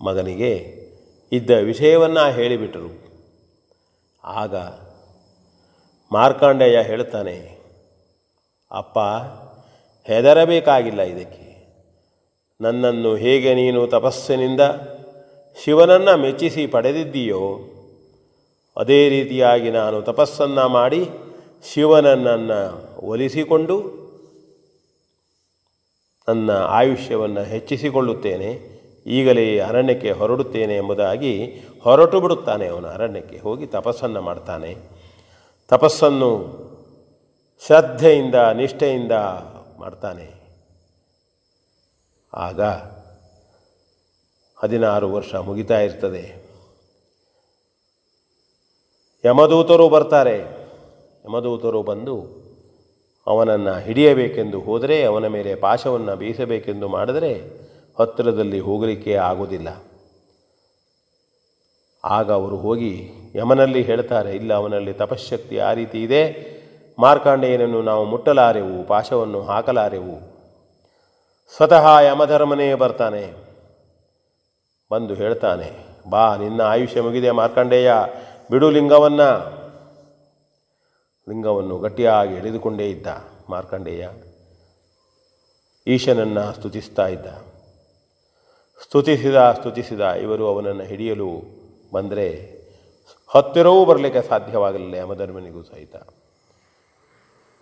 ಮಗನಿಗೆ 0.04 0.83
ಇದ್ದ 1.32 1.50
ವಿಷಯವನ್ನು 1.50 2.32
ಹೇಳಿಬಿಟ್ಟರು 2.32 2.90
ಆಗ 4.24 4.54
ಮಾರ್ಕಾಂಡೇಯ 6.12 6.80
ಹೇಳ್ತಾನೆ, 6.80 7.36
ಅಪ್ಪ, 8.70 8.98
ಹೆದರಬೇಕಾಗಿಲ್ಲ 10.06 11.02
ಇದಕ್ಕೆ. 11.02 11.40
ನನ್ನನ್ನು 12.60 13.14
ಹೇಗೆ 13.16 13.54
ನೀನು 13.54 13.86
ತಪಸ್ಸಿನಿಂದ 13.86 14.60
ಶಿವನನ್ನು 15.64 16.16
ಮೆಚ್ಚಿಸಿ 16.16 16.66
ಪಡೆದಿದ್ದೀಯೋ, 16.66 17.58
ಅದೇ 18.76 19.08
ರೀತಿಯಾಗಿ 19.08 19.70
ನಾನು 19.70 20.02
ತಪಸ್ಸನ್ನು 20.02 20.68
ಮಾಡಿ 20.68 21.02
ಶಿವನನ್ನು 21.72 22.46
ಒಲಿಸಿಕೊಂಡು 23.06 23.76
ನನ್ನ 26.28 26.50
ಆಯುಷ್ಯವನ್ನು 26.50 27.42
ಹೆಚ್ಚಿಸಿಕೊಳ್ಳುತ್ತೇನೆ. 27.42 28.73
ಈಗಲೇ 29.06 29.60
ಅರಣ್ಯಕ್ಕೆ 29.60 30.10
ಹೊರಡುತ್ತೇನೆ 30.10 30.76
ಎಂಬುದಾಗಿ 30.76 31.62
ಹೊರಟು 31.82 32.20
ಬಿಡುತ್ತಾನೆ 32.20 32.66
ಅವನು 32.66 32.88
ಅರಣ್ಯಕ್ಕೆ. 32.88 33.38
ಹೋಗಿ 33.38 33.66
ತಪಸ್ಸನ್ನು 33.66 34.20
ಮಾಡ್ತಾನೆ. 34.20 34.76
ತಪಸ್ಸನ್ನು 35.68 36.64
ಶ್ರದ್ಧೆಯಿಂದ, 37.66 38.34
ನಿಷ್ಠೆಯಿಂದ 38.34 39.12
ಮಾಡ್ತಾನೆ. 39.78 40.44
ಆಗ 42.34 42.60
ಹದಿನಾರು 44.56 45.12
ವರ್ಷ 45.12 45.34
ಮುಗಿತಾ 45.34 45.80
ಇರ್ತದೆ. 45.80 46.44
ಯಮದೂತರು 49.24 49.88
ಬರ್ತಾರೆ. 49.88 50.38
ಯಮದೂತರು 51.24 51.82
ಬಂದು 51.82 52.44
ಅವನನ್ನು 53.26 53.78
ಹಿಡಿಯಬೇಕೆಂದು 53.78 54.60
ಹೋದರೆ, 54.60 55.04
ಅವನ 55.04 55.26
ಮೇಲೆ 55.26 55.54
ಪಾಶವನ್ನು 55.54 56.16
ಬೀಸಬೇಕೆಂದು 56.16 56.88
ಮಾಡಿದರೆ 56.88 57.64
ಹತ್ತಿರದಲ್ಲಿ 57.98 58.60
ಹೋಗಲಿಕ್ಕೆ 58.60 59.14
ಆಗೋದಿಲ್ಲ 59.14 59.68
ಆಗ 62.04 62.32
ಅವರು 62.32 62.56
ಹೋಗಿ 62.56 63.10
ಯಮನಲ್ಲಿ 63.34 63.82
ಹೇಳ್ತಾರೆ, 63.82 64.36
ಇಲ್ಲ, 64.36 64.54
ಅವನಲ್ಲಿ 64.54 64.92
ತಪಶಕ್ತಿ 64.92 65.58
ಆ 65.58 65.72
ರೀತಿ 65.72 66.02
ಇದೆ. 66.02 66.54
ಮಾರ್ಕಾಂಡೆಯನನ್ನು 66.98 67.82
ನಾವು 67.82 68.04
ಮುಟ್ಟಲಾರೆವು, 68.04 68.86
ಪಾಶವನ್ನು 68.86 69.42
ಹಾಕಲಾರೆವು. 69.42 70.34
ಸ್ವತಃ 71.56 72.00
ಯಮಧರ್ಮನೇ 72.00 72.74
ಬರ್ತಾನೆ. 72.74 73.32
ಬಂದು 74.90 75.14
ಹೇಳ್ತಾನೆ, 75.14 75.72
ಬಾ, 76.10 76.36
ನಿನ್ನ 76.36 76.60
ಆಯುಷ್ಯ 76.60 77.00
ಮುಗಿದೆ 77.00 77.30
ಮಾರ್ಕಂಡೇಯ, 77.30 77.92
ಬಿಡು 78.50 78.70
ಲಿಂಗವನ್ನು. 78.70 79.30
ಲಿಂಗವನ್ನು 81.28 81.78
ಗಟ್ಟಿಯಾಗಿ 81.78 82.34
ಎಳೆದುಕೊಂಡೇ 82.34 82.90
ಇದ್ದ 82.90 83.06
ಮಾರ್ಕಂಡೇಯ. 83.48 84.08
ಈಶನನ್ನು 85.86 86.52
ಸ್ತುತಿಸ್ತಾ 86.52 87.06
ಇದ್ದ. 87.06 87.53
ಸ್ತುತಿಸಿದ 88.82 89.52
ಸ್ತುತಿಸಿದ 89.52 90.00
ಇವರು 90.00 90.48
ಅವನನ್ನು 90.48 90.84
ಹಿಡಿಯಲು 90.84 91.30
ಬಂದರೆ 91.92 92.54
ಹತ್ತಿರವೂ 93.28 93.84
ಬರಲಿಕ್ಕೆ 93.84 94.22
ಸಾಧ್ಯವಾಗಲಿಲ್ಲ 94.22 94.94
ಯಮಧರ್ಮನಿಗೂ 94.94 95.62
ಸಹಿತ. 95.62 95.96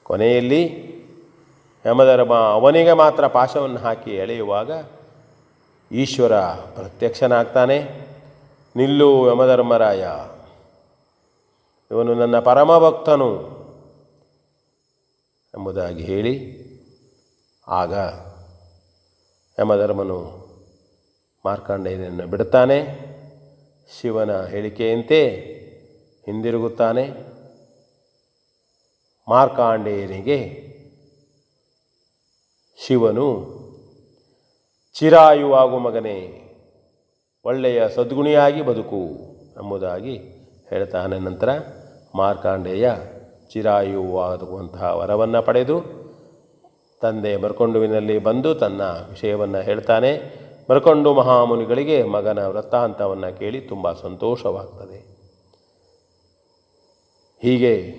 ಕೊನೆಯಲ್ಲಿ 0.02 0.62
ಯಮಧರ್ಮ 1.86 2.34
ಅವನಿಗೆ 2.34 2.92
ಮಾತ್ರ 2.92 3.26
ಪಾಶವನ್ನು 3.26 3.78
ಹಾಕಿ 3.78 4.10
ಎಳೆಯುವಾಗ 4.10 4.70
ಈಶ್ವರ 5.92 6.40
ಪ್ರತ್ಯಕ್ಷನಾಗ್ತಾನೆ. 6.48 7.78
ನಿಲ್ಲು 8.76 9.30
ಯಮಧರ್ಮರಾಯ, 9.30 10.02
ಇವನು 11.90 12.14
ನನ್ನ 12.14 12.38
ಪರಮಭಕ್ತನು 12.40 13.30
ಎಂಬುದಾಗಿ 15.54 16.04
ಹೇಳಿ 16.04 16.34
ಆಗ 17.68 17.94
ಯಮಧರ್ಮನು 19.58 20.41
ಮಾರ್ಕಾಂಡೇಯನನ್ನು 21.44 22.26
ಬಿಡುತ್ತಾನೆ. 22.26 22.78
ಶಿವನ 24.00 24.46
ಹೇಳಿಕೆಯಂತೆ 24.46 25.28
ಹಿಂದಿರುಗುತ್ತಾನೆ. 26.26 27.10
ಮಾರ್ಕಾಂಡೇಯನಿಗೆ 29.28 30.38
ಶಿವನು 32.86 33.26
ಚಿರಾಯುವಾಗು 34.94 35.78
ಮಗನೇ, 35.78 36.18
ಒಳ್ಳೆಯ 37.44 37.88
ಸದ್ಗುಣಿಯಾಗಿ 37.88 38.62
ಬದುಕು 38.62 39.00
ಎಂಬುದಾಗಿ 39.56 40.16
ಹೇಳ್ತಾನೆ. 40.70 41.18
ನಂತರ 41.18 41.48
ಮಾರ್ಕಾಂಡೇಯ 42.14 42.92
ಚಿರಾಯುವಾಗುವಂತಹ 43.52 44.96
ವರವನ್ನು 44.96 45.42
ಪಡೆದು, 45.42 45.80
ತಂದೆ 47.00 47.36
ಬರ್ಕೊಂಡುವಿನಲ್ಲಿ 47.36 48.18
ಬಂದು 48.18 48.54
ತನ್ನ 48.54 48.82
ವಿಷಯವನ್ನು 48.82 49.60
ಹೇಳ್ತಾನೆ. 49.60 50.41
ಮರ್ಕೊಂಡು 50.70 51.14
ಮಹಾಮುನಿಗಳಿಗೆ 51.14 52.02
ಮಗನ 52.02 52.46
ವೃತ್ತಾಂತವನ್ನು 52.46 53.38
ಕೇಳಿ 53.38 53.60
ತುಂಬ 53.60 53.92
ಸಂತೋಷವಾಗ್ತದೆ. 53.92 55.12
ಹೀಗೆ 57.42 57.94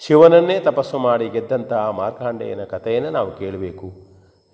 ಶಿವನನ್ನೇ 0.00 0.60
ತಪಸ್ಸು 0.60 0.98
ಮಾಡಿ 0.98 1.28
ಗೆದ್ದಂತಹ 1.28 1.90
ಮಾರ್ಕಾಂಡೆಯನ 1.90 2.64
ಕಥೆಯನ್ನು 2.64 3.10
ನಾವು 3.10 3.36
ಕೇಳಬೇಕು. 3.36 3.92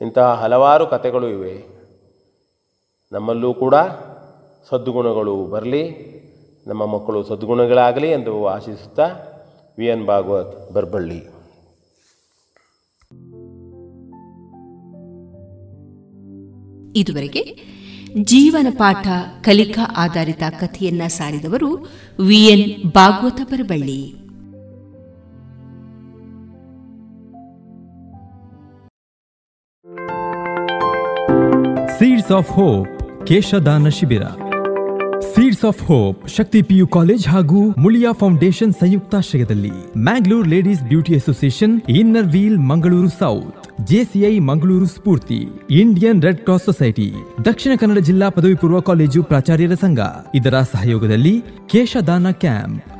ಇಂತಹ 0.00 0.34
ಹಲವಾರು 0.34 0.86
ಕಥೆಗಳು 0.86 1.28
ಇವೆ. 1.28 1.66
ನಮ್ಮಲ್ಲೂ 3.12 3.54
ಕೂಡ 3.54 3.74
ಸದ್ಗುಣಗಳು 4.70 5.46
ಬರಲಿ, 5.46 6.18
ನಮ್ಮ 6.66 6.86
ಮಕ್ಕಳು 6.86 7.24
ಸದ್ಗುಣಗಳಾಗಲಿ 7.24 8.10
ಎಂದು 8.10 8.46
ಆಶಿಸುತ್ತಾ 8.46 9.06
ವಿ 9.78 9.86
ಎನ್ 9.86 10.06
ಭಾಗವತ್ 10.06 10.70
ಬರ್ಬಳ್ಳಿ. 10.70 11.37
ಇದುವರೆಗೆ 17.00 17.42
ಜೀವನ 18.24 18.68
ಪಾಠ 18.78 19.06
ಕಲಿಕಾ 19.42 19.84
ಆಧಾರಿತ 19.96 20.44
ಕಥೆಯನ್ನ 20.60 21.02
ಸಾರಿದವರು 21.16 21.70
V N 22.20 22.66
Bhagavata 22.94 23.40
Parballi 23.50 24.00
seeds 31.96 32.32
of 32.32 32.50
hope 32.50 32.90
ಕೇಶದಾನ 33.26 33.88
ಶಿಬಿರ 33.90 34.24
seeds 35.28 35.64
of 35.64 35.80
hope 35.82 36.20
Shakti 36.28 36.60
PU 36.62 36.86
college 36.88 37.24
ಹಾಗೂ 37.28 37.60
ಮುಳಿಯಾ 37.78 38.12
ಫೌಂಡೇಶನ್ 38.12 38.72
ಸಂಯುಕ್ತಾಶ್ರಯದಲ್ಲಿ 38.72 39.72
Mangalore 40.00 40.48
ladies 40.48 40.82
beauty 40.84 41.14
association 41.14 41.74
inner 41.96 42.28
wheel 42.28 42.58
Mangaluru 42.70 43.10
south 43.18 43.57
JCI 43.84 44.38
Mangaluru 44.38 44.86
Spoorthi, 44.86 45.48
Indian 45.70 46.22
red 46.22 46.38
cross 46.38 46.64
society, 46.64 47.12
Dakshina 47.44 47.72
Kannada 47.80 47.98
ಜಿಲ್ಲಾ 47.98 48.28
ಪದವಿ 48.28 48.54
ಪೂರ್ವ 48.54 48.80
college 48.80 49.22
ಪ್ರಾಚಾರ್ಯರ 49.22 49.74
ಸಂಘ. 49.74 49.98
ಇದರ 50.34 50.60
ಸಹಯೋಗದಲ್ಲಿ 50.60 51.44
ಕೇಶದಾನ 51.66 52.30
camp. 52.30 52.97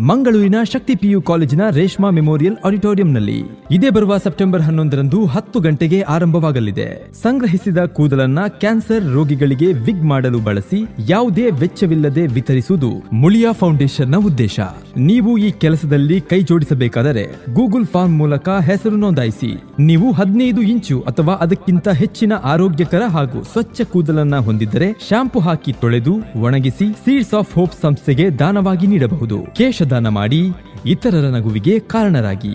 ಮಂಗಳೂರಿನ 0.00 0.54
ಶಕ್ತಿ 0.72 0.94
ಪಿಯು 0.94 1.22
ಕಾಲೇಜಿನ 1.22 1.60
ರೇಷ್ಮಾ 1.70 2.10
ಮೆಮೋರಿಯಲ್ 2.10 2.56
ಆಡಿಟೋರಿಯಂನಲ್ಲಿ 2.64 3.44
ಇದೇ 3.70 3.90
ಬರುವ 3.90 4.16
ಸೆಪ್ಟೆಂಬರ್ 4.16 4.62
ಹನ್ನೊಂದರಂದು 4.62 5.26
ಹತ್ತು 5.26 5.60
ಗಂಟೆಗೆ 5.60 6.00
ಆರಂಭವಾಗಲಿದೆ. 6.00 7.12
ಸಂಗ್ರಹಿಸಿದ 7.22 7.78
ಕೂದಲನ್ನ 7.78 8.38
ಕ್ಯಾನ್ಸರ್ 8.48 9.12
ರೋಗಿಗಳಿಗೆ 9.12 9.72
ವಿಗ್ 9.72 10.04
ಮಾಡಲು 10.04 10.38
ಬಳಸಿ 10.38 10.86
ಯಾವುದೇ 11.08 11.50
ವೆಚ್ಚವಿಲ್ಲದೆ 11.50 12.26
ವಿತರಿಸುವುದು 12.26 12.90
ಮುಳಿಯಾ 13.12 13.52
ಫೌಂಡೇಶನ್ನ 13.52 14.16
ಉದ್ದೇಶ. 14.16 14.60
ನೀವು 14.96 15.38
ಈ 15.38 15.50
ಕೆಲಸದಲ್ಲಿ 15.50 16.20
ಕೈ 16.20 16.42
ಜೋಡಿಸಬೇಕಾದರೆ 16.42 17.24
ಗೂಗಲ್ 17.54 17.86
ಫಾರ್ಮ್ 17.86 18.18
ಮೂಲಕ 18.18 18.48
ಹೆಸರು 18.48 18.96
ನೋಂದಾಯಿಸಿ. 18.96 19.62
ನೀವು 19.78 20.12
ಹದಿನೈದು 20.12 20.62
ಇಂಚು 20.62 21.00
ಅಥವಾ 21.00 21.34
ಅದಕ್ಕಿಂತ 21.34 21.88
ಹೆಚ್ಚಿನ 21.88 22.32
ಆರೋಗ್ಯಕರ 22.32 23.02
ಹಾಗೂ 23.02 23.42
ಸ್ವಚ್ಛ 23.42 23.80
ಕೂದಲನ್ನ 23.82 24.36
ಹೊಂದಿದ್ದರೆ 24.36 24.92
ಶಾಂಪು 25.08 25.40
ಹಾಕಿ 25.40 25.72
ತೊಳೆದು 25.72 26.40
ಒಣಗಿಸಿ 26.40 26.92
ಸೀಡ್ಸ್ 26.92 27.34
ಆಫ್ 27.34 27.54
ಹೋಪ್ 27.54 27.72
ಸಂಸ್ಥೆಗೆ 27.82 28.30
ದಾನವಾಗಿ 28.30 28.86
ನೀಡಬಹುದು. 28.86 29.42
ಕೇಶದಾನ 29.82 30.08
ಮಾಡಿ 30.08 30.38
ಇತರರ 30.86 31.26
ನಗುವಿಗೆ 31.28 31.72
ಕಾರಣರಾಗಿ. 31.92 32.52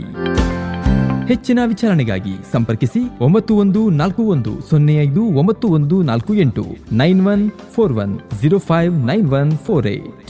ಹೆಚ್ಚಿನ 1.28 1.60
ವಿಚಾರಣೆಗಾಗಿ 1.66 2.34
ಸಂಪರ್ಕಿಸಿ 2.52 3.02
ಒಂಬತ್ತು 3.22 3.54
ಒಂದು 3.56 3.82
ನಾಲ್ಕು 3.90 4.24
ಒಂದು 4.24 4.52
ಸೊನ್ನೆ 4.70 4.94
ಐದು 5.02 5.24
ಒಂಬತ್ತು 5.40 5.68
ಒಂದು 5.68 5.96
ನಾಲ್ಕು 6.02 6.34
ಎಂಟು 6.34 6.64
nine 6.92 7.22
one 7.28 7.44
four 7.76 7.94
one 7.94 8.14
zero 8.42 8.58
five 8.58 8.94
nine 9.08 9.28
one 9.32 9.52
four 9.66 9.88
eight. 9.88 10.30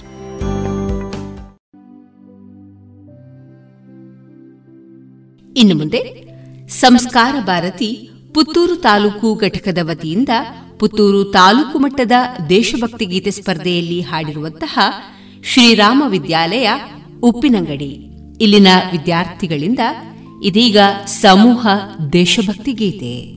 ಇನ್ನು 5.57 5.75
ಮುಂದೆ 5.77 6.01
ಸಂಸ್ಕಾರ 6.81 7.35
ಭಾರತಿ 7.45 7.91
ಪುತ್ತೂರು 8.33 8.77
ತಾಲೂಕು 8.81 9.35
ಘಟಕದ 9.35 9.77
ವತಿಯಿಂದ 9.83 10.33
ಪುತ್ತೂರು 10.79 11.21
ತಾಲೂಕು 11.31 11.77
ಮಟ್ಟದ 11.79 12.15
ದೇಶಭಕ್ತಿ 12.49 13.05
ಗೀತೆ 13.05 13.31
ಸ್ಪರ್ಧೆಯಲ್ಲಿ 13.31 14.01
ಹಾಡಿರುವಂತಹ 14.01 14.79
ಶ್ರೀರಾಮ 15.43 16.03
ವಿದ್ಯಾಲಯ 16.07 16.69
ಉಪ್ಪಿನಂಗಡಿ. 17.23 18.09
ಇಲ್ಲಿನ 18.41 18.67
ವಿದ್ಯಾರ್ಥಿಗಳಿಂದ 18.91 19.79
ಇದೀಗ 20.43 20.77
ಸಮೂಹ 21.05 21.67
ದೇಶಭಕ್ತಿ 22.13 22.71
ಗೀತೆ. 22.71 23.36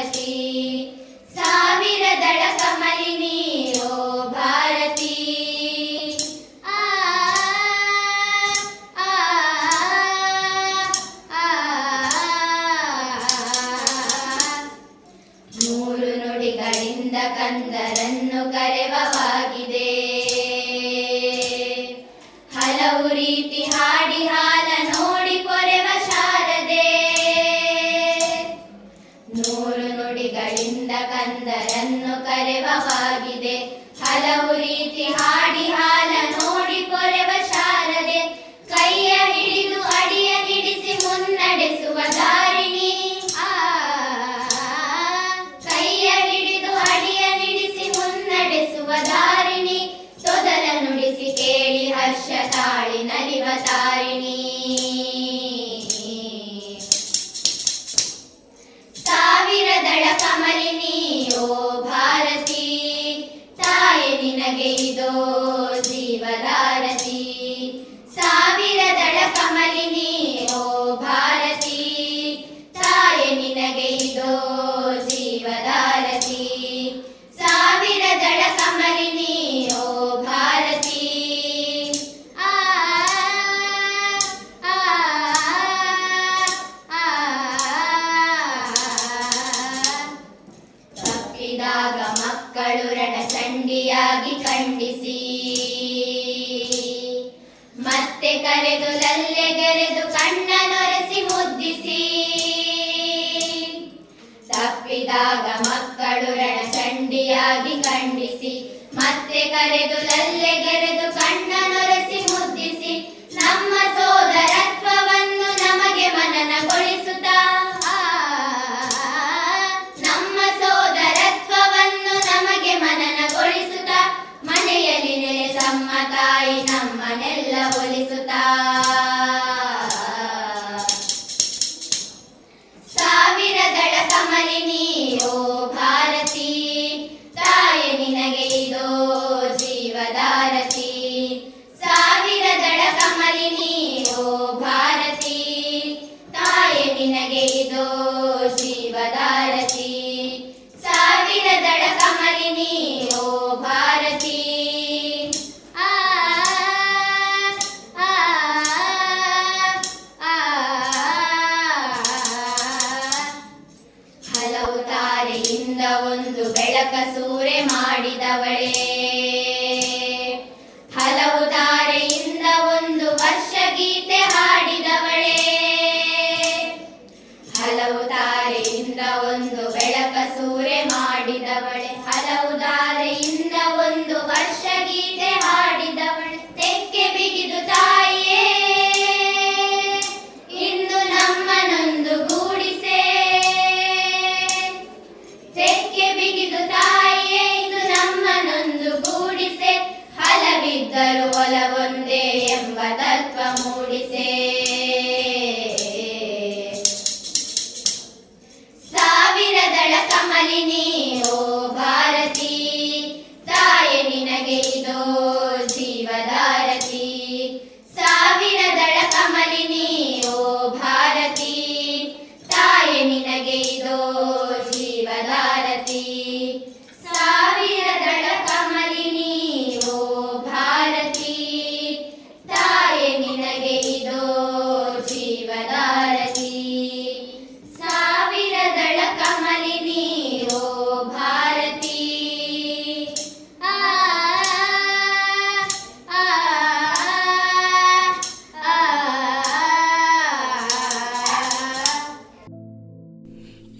ತೆಕ್ಕೆ 0.00 0.47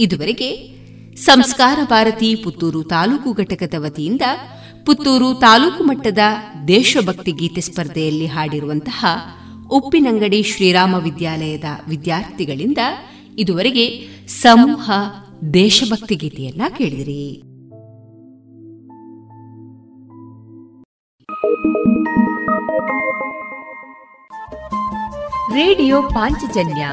ಇದುವರೆಗೆ 0.01 0.79
ಸಂಸ್ಕಾರ 1.17 1.79
ಭಾರತಿ 1.85 2.35
ಪುತ್ತೂರು 2.35 2.83
ತಾಲೂಕು 2.83 3.33
ಘಟಕದ 3.33 3.75
ವತಿಯಿಂದ 3.79 4.23
ಪುತ್ತೂರು 4.87 5.35
ತಾಲೂಕು 5.35 5.85
ಮಟ್ಟದ 5.85 6.19
ದೇಶಭಕ್ತಿ 6.69 7.33
ಗೀತೆ 7.33 7.61
ಸ್ಪರ್ಧೆಯಲ್ಲಿ 7.61 8.27
ಹಾಡಿರುವಂತಹ 8.27 9.07
ಉಪ್ಪಿನಂಗಡಿ 9.71 10.43
ಶ್ರೀರಾಮ 10.43 10.95
ವಿದ್ಯಾಲಯದ 10.95 11.65
ವಿದ್ಯಾರ್ಥಿಗಳಿಂದ 11.89 12.79
ಇದುವರೆಗೆ 13.39 14.09
ಸಮೂಹ 14.27 14.91
ದೇಶಭಕ್ತಿ 15.55 16.15
ಗೀತೆಯನ್ನ 16.15 16.63
ಕೇಳಿದಿರಿ. 16.77 17.43
ರೇಡಿಯೋ 25.55 26.03
ಪಾಂಚಜನ್ಯ 26.03 26.89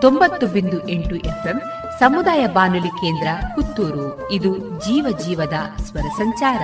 ತೊಂಬತ್ತು 0.00 0.46
ಬಿಂದು 0.46 0.88
ಎಂಟು 0.88 1.16
ಎಫ್ಎಂ 1.16 1.60
ಸಮುದಾಯ 2.00 2.46
ಬಾನುಲಿ 2.46 2.88
ಕೇಂದ್ರ 2.88 3.28
ಪುತ್ತೂರು. 3.54 4.32
ಇದು 4.32 4.58
ಜೀವ 4.58 5.18
ಜೀವದ 5.18 5.54
ಸ್ವರ 5.76 6.00
ಸಂಚಾರ. 6.00 6.60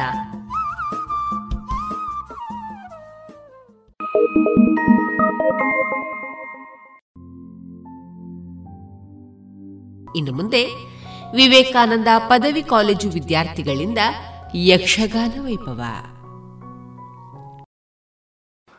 ಇನ್ನು 10.17 10.33
ಮುಂದೆ 10.33 10.67
ವಿವೇಕಾನಂದ 11.35 12.09
ಪದವಿ 12.19 12.63
ಕಾಲೇಜು 12.63 13.11
ವಿದ್ಯಾರ್ಥಿಗಳಿಂದ 13.11 13.99
ಯಕ್ಷಗಾನ 14.55 15.45
ವೈಭವ. 15.45 15.83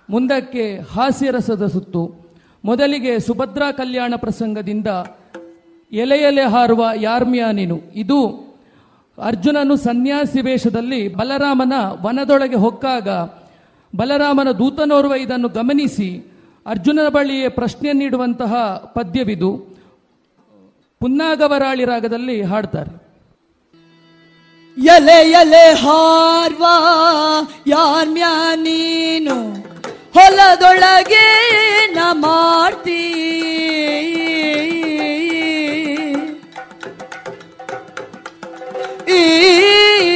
ಮುಂದಕ್ಕೆ 0.09 0.79
ಹಾಸ್ಯರಸದ 0.79 1.67
ಸುತ್ತು. 1.67 2.15
ಮೊದಲಿಗೆ 2.65 3.19
ಸುಭದ್ರಾ 3.19 3.71
ಕಲ್ಯಾಣ 3.71 4.13
ಪ್ರಸಂಗದಿಂದ 4.17 4.87
ಎಲೆ 5.93 6.17
ಎಲೆ 6.17 6.43
ಹಾರುವ 6.43 6.85
ಯಾರ್ಮ್ಯಾ 6.95 7.51
ನೀನು? 7.51 7.81
ಇದು 7.95 8.19
ಅರ್ಜುನನು 9.23 9.75
ಸನ್ಯಾಸಿ 9.75 10.41
ವೇಷದಲ್ಲಿ 10.41 11.07
ಬಲರಾಮನ 11.07 11.73
ವನದೊಳಗೆ 12.01 12.55
ಹೊಕ್ಕಾಗ 12.55 13.09
ಬಲರಾಮನ 13.95 14.51
ದೂತನೋರ್ವ 14.51 15.13
ಇದನ್ನು 15.13 15.47
ಗಮನಿಸಿ 15.47 16.33
ಅರ್ಜುನನ 16.67 17.09
ಬಳಿಯೇ 17.09 17.49
ಪ್ರಶ್ನೆ 17.49 17.93
ನೀಡುವಂತಹ 17.93 18.53
ಪದ್ಯವಿದು. 18.95 19.73
ಪುನ್ನಾಗವರಾಳಿ 20.99 21.85
ರಾಗದಲ್ಲಿ 21.85 22.41
ಹಾಡ್ತಾರೆ. 22.41 23.03
ಎಲೆ 24.77 25.31
ಎಲೆ 25.31 25.73
ಹಾರ್ವಾ 25.73 26.75
ಯಾರ್ಮ್ಯಾ 27.67 28.55
ನೀನು? 28.55 29.53
ಹೊಲದೊಳಗೆ 30.13 31.27
ನ 31.93 31.97
ಮಾಡ್ತೀ? 32.11 32.99
ಈ 39.15 40.12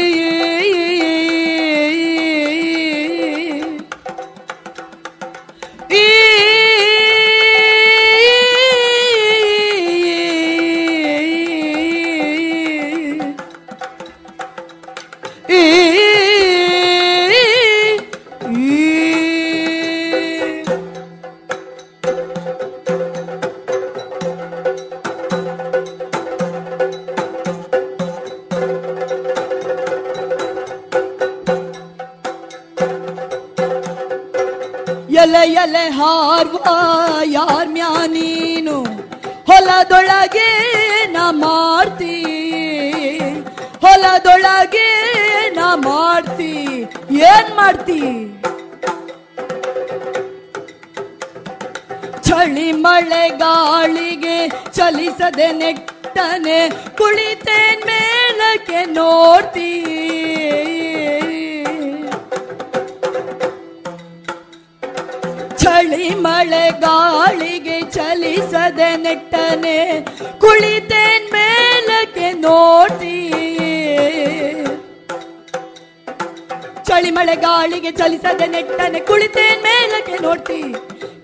ಹಾರ್ವ 35.98 36.58
ಯಾರ್ 37.24 37.68
ಮ್ಯಾ 37.68 38.06
ನೀನು 38.06 38.76
ಹೊಲದೊಳಗೆ 39.48 40.50
ನಾ 41.12 41.32
ಮಾಡ್ತಿ. 41.32 42.16
ಹೊಲದೊಳಗೆ 43.82 44.90
ನಾ 45.56 45.76
ಮಾಡ್ತಿ. 45.76 46.54
ಏನ್ 47.30 47.52
ಮಾಡ್ತಿ? 47.56 48.02
ಚಳಿ 52.28 52.72
ಮಳೆ 52.72 53.30
ಗಾಳಿಗೆ 53.30 54.38
ಚಲಿಸದೆ 54.50 55.52
ನೆಟ್ಟನೆ 55.52 56.70
ಕುಳಿತೇನ್ 56.98 57.82
ಮೇಲಕ್ಕೆ 57.88 58.86
ನೋಡ್ತೀ. 58.92 59.72
ಚಳಿ 65.58 66.10
ಮಳೆ 66.16 66.70
ಗಾಳಿಗೆ 66.80 67.82
ಚಲಿಸದೆ 67.82 68.98
ನೆಟ್ಟನೆ 68.98 69.78
ಕುಳಿತೇನ್ 70.40 71.34
ಮೇಲಕ್ಕೆ 71.34 72.32
ನೋಡಿ 72.32 73.18
ಚಳಿ 76.88 77.12
ಮಳೆ 77.12 77.36
ಗಾಳಿಗೆ 77.36 77.92
ಚಲಿಸದೆ 77.92 78.48
ನೆಟ್ಟನೆ 78.48 79.00
ಕುಳಿತೇನ್ 79.00 79.64
ಮೇಲಕ್ಕೆ 79.64 80.16
ನೋಡ್ತಿ. 80.24 80.62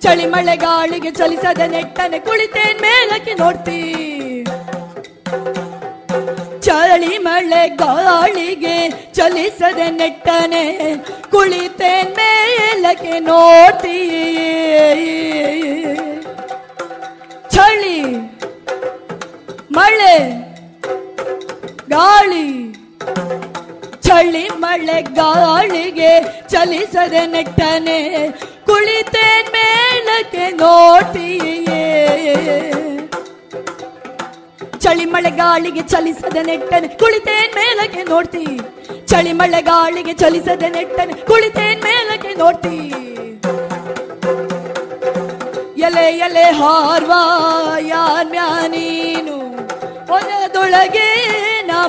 ಚಳಿ 0.01 0.25
ಮಳೆ 0.25 0.55
ಗಾಳಿಗೆ 0.55 1.11
ಚಲಿಸದೆ 1.11 1.67
ನೆಟ್ಟನೆ 1.67 2.19
ಕುಳಿತೇನ್ 2.19 2.81
ಮೇಲಕ್ಕೆ 2.81 3.33
ನೋಡ್ತಿ. 3.33 3.79
ಚಳಿ 6.73 7.15
ಮಳೆ 7.25 7.63
ಗಾಳಿಗೆ 7.79 8.75
ಚಲಿಸದೆ 9.15 9.87
ನೆಟ್ಟನೆ 9.97 10.61
ಕುಳಿತೇನ್ 11.31 12.11
ಮೇಲಕ್ಕೆ 12.17 13.15
ನೋಟಿ 13.27 13.99
ಚಳಿ, 17.55 17.97
ಮಳೆ, 19.77 20.15
ಗಾಳಿ, 21.93 22.47
ಚಳಿ 24.07 24.45
ಮಳೆ 24.63 24.99
ಗಾಳಿಗೆ 25.19 26.13
ಚಲಿಸದೆ 26.53 27.23
ನೆಟ್ಟನೆ 27.35 27.99
ಕುಳಿತೇನ್ 28.69 29.51
ಮೇಲಕ್ಕೆ 29.57 30.47
ನೋಡ್ತೀಯೇ. 30.63 31.85
ಚಳಿ 34.83 35.05
ಮಳೆ 35.05 35.29
ಗಾಳಿಗೆ 35.31 35.81
ಚಲಿಸದೆ 35.81 36.43
ನೆಟ್ಟನೆ 36.43 36.87
ಕುಳಿತೇನ್ 36.87 37.55
ಮೇಲಕ್ಕೆ 37.55 38.03
ನೋಡ್ತಿ. 38.03 38.45
ಚಳಿ 39.05 39.33
ಮಳೆ 39.33 39.61
ಗಾಳಿಗೆ 39.61 40.13
ಚಲಿಸದೆ 40.13 40.69
ನೆಟ್ಟನೆ 40.69 41.13
ಕುಳಿತೇನ್ 41.13 41.81
ಮೇಲಕ್ಕೆ 41.83 42.33
ನೋಡ್ತಿ. 42.33 42.77
ಎಲೆ 45.81 46.17
ಎಲೆ 46.17 46.43
ಹಾರ್ವಾ 46.43 47.21
ಯಾರ್ 47.79 48.27
ನೀನು? 48.69 49.37
ಹೊಲದೊಳಗೆ 50.07 51.09
ನಾ 51.67 51.87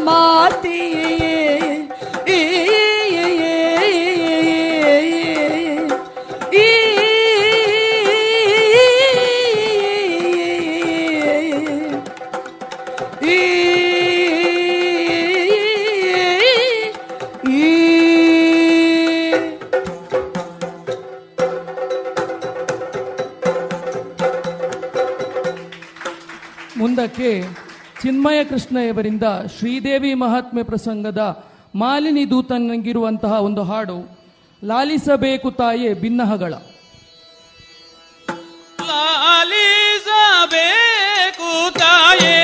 ಮುಂದಕ್ಕೆ 27.17 27.33
ಚಿನ್ಮಯ 28.03 28.39
ಕೃಷ್ಣಯವರಿಂದ 28.45 29.27
ಶ್ರೀದೇವಿ 29.55 30.13
ಮಹಾತ್ಮೆ 30.15 30.63
ಪ್ರಸಂಗದ 30.63 31.21
ಮಾಲಿನಿ 31.75 32.25
ದೂತನಂಗಿರುವಂತಹ 32.31 33.33
ಒಂದು 33.41 33.63
ಹಾಡು, 33.63 33.99
ಲಾಲಿಸಬೇಕು 34.63 35.51
ತಾಯೇ 35.53 35.91
ಭಿನ್ನಹಗಳ 35.95 36.53
ಲಾಲಿಸಬೇಕು 40.17 41.51
ತಾಯೇ 41.79 42.37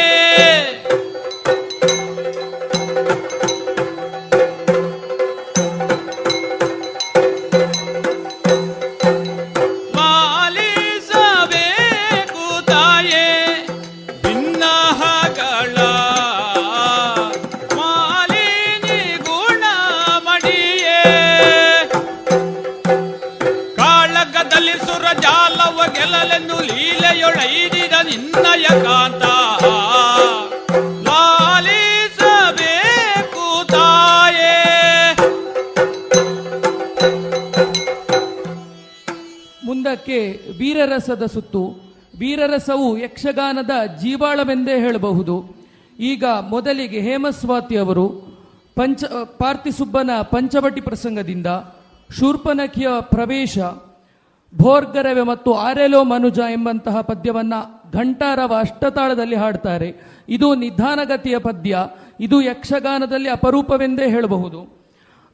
ವೀರರಸದ 40.58 41.26
ಸುತ್ತು, 41.26 41.62
ವೀರರಸವು 42.18 42.98
ಯಕ್ಷಗಾನದ 42.98 43.70
ಜೀವಾಳವೆಂದೇ 44.00 44.80
ಹೇಳಬಹುದು. 44.80 45.60
ಈಗ 46.00 46.24
ಮೊದಲಿಗೆ 46.24 47.00
ಹೇಮಸ್ವಾತಿ 47.00 47.76
ಅವರು 47.76 48.06
ಪಂಚ, 48.76 49.04
ಪಾರ್ಥಿಸುಬ್ಬನ 49.38 50.10
ಪಂಚವಟಿ 50.22 50.80
ಪ್ರಸಂಗದಿಂದ 50.80 51.46
ಶೂರ್ಪನಖಿಯ 52.18 52.88
ಪ್ರವೇಶ, 53.00 53.58
ಭೋರ್ಗರವೆ 54.56 55.22
ಮತ್ತು 55.22 55.52
ಆರೆಲೋ 55.52 56.04
ಮನುಜ 56.04 56.38
ಎಂಬಂತಹ 56.38 57.00
ಪದ್ಯವನ್ನ 57.00 57.54
ಘಂಟಾರವ 57.92 58.54
ಅಷ್ಟತಾಳದಲ್ಲಿ 58.58 59.36
ಹಾಡ್ತಾರೆ. 59.36 59.88
ಇದು 60.28 60.54
ನಿಧಾನಗತಿಯ 60.54 61.38
ಪದ್ಯ, 61.38 61.78
ಇದು 62.20 62.42
ಯಕ್ಷಗಾನದಲ್ಲಿ 62.42 63.28
ಅಪರೂಪವೆಂದೇ 63.28 64.10
ಹೇಳಬಹುದು. 64.10 64.60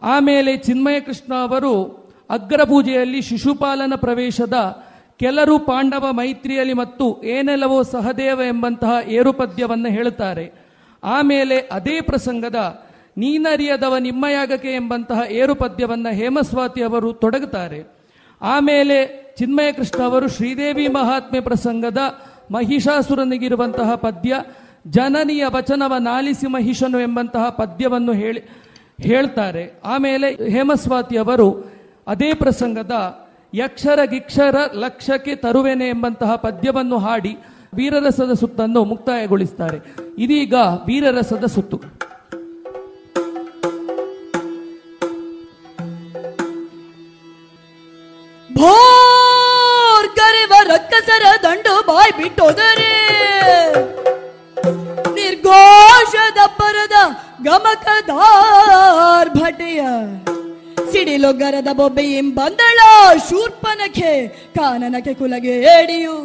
ಆಮೇಲೆ 0.02 0.56
ಚಿನ್ಮಯ 0.56 1.00
ಕೃಷ್ಣ 1.00 1.34
ಅವರು 1.34 1.72
ಅಗ್ರಪೂಜೆಯಲ್ಲಿ 2.30 3.22
ಶಿಶುಪಾಲನ 3.22 3.92
ಪ್ರವೇಶದ 3.96 4.85
ಕೆಲರು 5.18 5.58
ಪಾಂಡವ 5.58 6.06
ಮೈತ್ರಿಯಲ್ಲಿ 6.10 6.72
ಮತ್ತು 6.72 7.22
ಏನೆಲ್ಲವೋ 7.22 7.82
ಸಹದೇವ 7.82 8.40
ಎಂಬಂತಹ 8.40 9.08
ಏರುಪದ್ಯವನ್ನು 9.08 9.88
ಹೇಳುತ್ತಾರೆ. 9.88 10.52
ಆಮೇಲೆ 11.04 11.58
ಅದೇ 11.58 12.00
ಪ್ರಸಂಗದ 12.00 12.86
ನೀನರಿಯದವ 13.16 13.96
ನಿಮ್ಮಯಾಗಕೆ 13.96 14.68
ಎಂಬಂತಹ 14.68 15.20
ಏರುಪದ್ಯವನ್ನು 15.30 16.14
ಹೇಮಸ್ವಾತಿ 16.14 16.82
ಅವರು 16.82 17.12
ತೊಡಗುತ್ತಾರೆ. 17.12 17.96
ಆಮೇಲೆ 18.42 19.26
ಚಿನ್ಮಯ 19.38 19.72
ಕೃಷ್ಣ 19.72 20.02
ಅವರು 20.02 20.28
ಶ್ರೀದೇವಿ 20.28 20.88
ಮಹಾತ್ಮೆ 20.88 21.40
ಪ್ರಸಂಗದ 21.40 21.98
ಮಹಿಷಾಸುರನಿಗಿರುವಂತಹ 22.50 23.94
ಪದ್ಯ, 23.94 24.40
ಜನನಿಯ 24.86 25.44
ವಚನವ 25.48 25.94
ನಾಲಿಸಿ 25.96 26.46
ಮಹಿಷನು 26.46 27.00
ಎಂಬಂತಹ 27.00 27.48
ಪದ್ಯವನ್ನು 27.48 28.12
ಹೇಳಿ, 28.12 28.40
ಹೇಳ್ತಾರೆ. 29.00 29.80
ಆಮೇಲೆ 29.84 30.50
ಹೇಮಸ್ವಾತಿ 30.50 31.16
ಅವರು 31.18 31.72
ಅದೇ 32.06 32.34
ಪ್ರಸಂಗದ 32.34 33.25
ಯಕ್ಷರ 33.56 34.00
ಗಿಕ್ಷರ 34.04 34.56
ಲಕ್ಷಕ್ಕೆ 34.74 35.34
ತರುವೆನೆ 35.34 35.88
ಎಂಬಂತಹ 35.88 36.34
ಪದ್ಯವನ್ನು 36.36 36.98
ಹಾಡಿ 36.98 37.32
ವೀರರಸದ 37.74 38.32
ಸುತ್ತನ್ನು 38.32 38.80
ಮುಕ್ತಾಯಗೊಳಿಸುತ್ತಾರೆ 38.84 39.78
ಇದೀಗ 40.18 40.54
ವೀರರಸದ 40.86 41.46
ಸುತ್ತು. 41.54 41.78
ಕರೆವ 50.16 50.52
ರಕ್ಕಸರ 50.64 51.24
ದಂಡು 51.42 51.74
ಬಾಯ್ 51.86 52.12
ಬಿಟ್ಟೋದರೆ, 52.12 52.92
ನಿರ್ಘೋಷದ 55.14 56.40
ಪರದ 56.58 56.96
ಗಮಕದಾರ್ 57.44 59.30
ಭಟೆಯ 59.30 59.80
ಸಿಡಿಲೊಗ್ಗರದ 60.92 61.70
ಬೊಬ್ಬೆ 61.72 62.04
ಎಂಬಂದಳ 62.18 62.80
ಶೂರ್ಪನಖೆ 63.28 64.12
ಕಾನನಕೆ 64.56 65.14
ಕುಲಗೆ 65.14 65.56
ಏಡಿಯು 65.76 66.16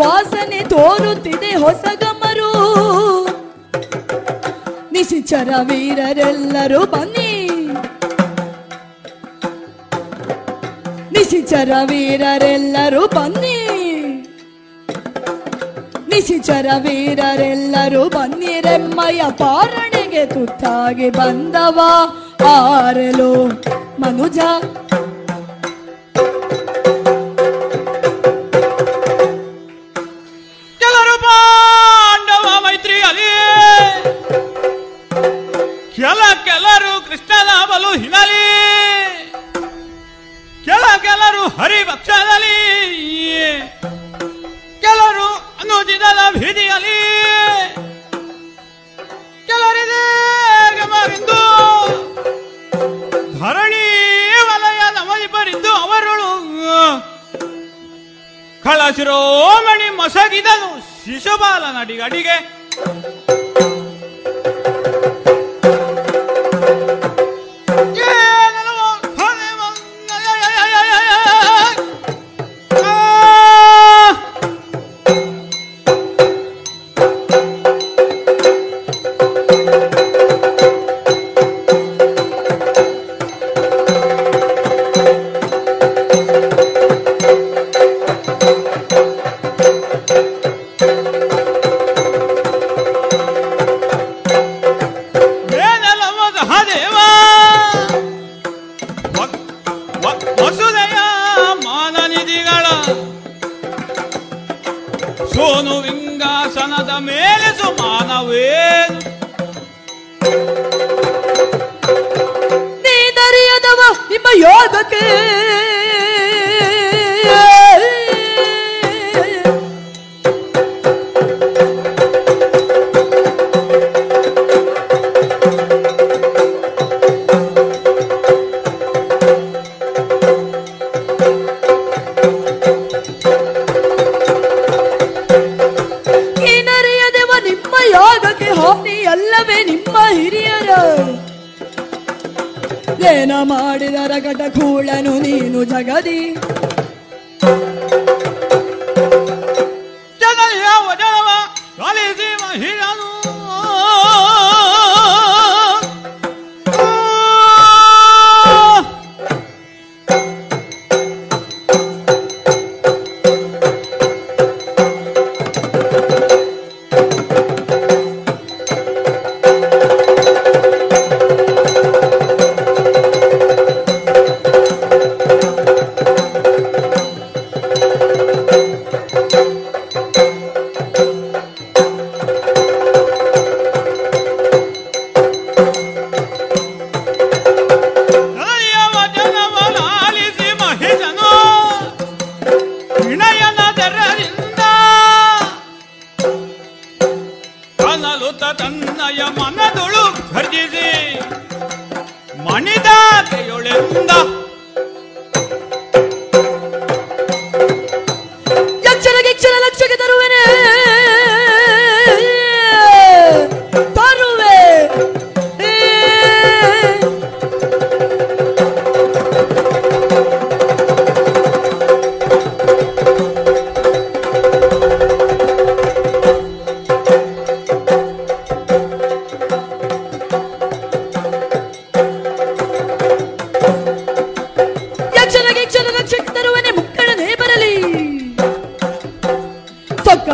ವಾಸನೆ 0.00 0.60
ತೋರುತ್ತಿದೆ 0.60 1.56
ಹೊಸ 1.56 1.84
ಗಮರು. 2.00 2.50
ನಿಶಿಚರ 4.92 5.48
ವೀರರೆಲ್ಲರೂ 5.62 6.86
ಬನ್ನಿ. 6.86 7.50
ನಿಶಿಚರ 11.12 11.70
ವೀರರೆಲ್ಲರೂ 11.84 13.06
ಬನ್ನಿ. 13.06 13.56
ನಿಶಿಚರ 16.08 16.66
ವೀರರೆಲ್ಲರೂ 16.78 18.08
ಬನ್ನಿರೆಮ್ಮಯ್ಯ 18.08 19.22
ಪಾರಣೆಗೆ 19.38 20.26
ತುತ್ತಾಗಿ 20.26 21.10
ಬಂದವ. 21.10 21.80
ಆರಲು 22.48 23.44
ಮನುಜ 24.02 24.38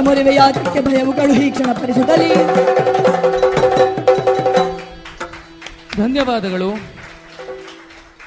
ಮುರಿವೆ 0.06 0.34
ಯಾತಕ್ಕೆ 0.34 0.80
ಭಯವುಗಳು 0.80 1.34
ಈ 1.34 1.50
ಕ್ಷಣ 1.50 1.72
ಪರಿಸದಲ್ಲಿ 1.72 2.34
ಧನ್ಯವಾದಗಳು. 5.96 6.70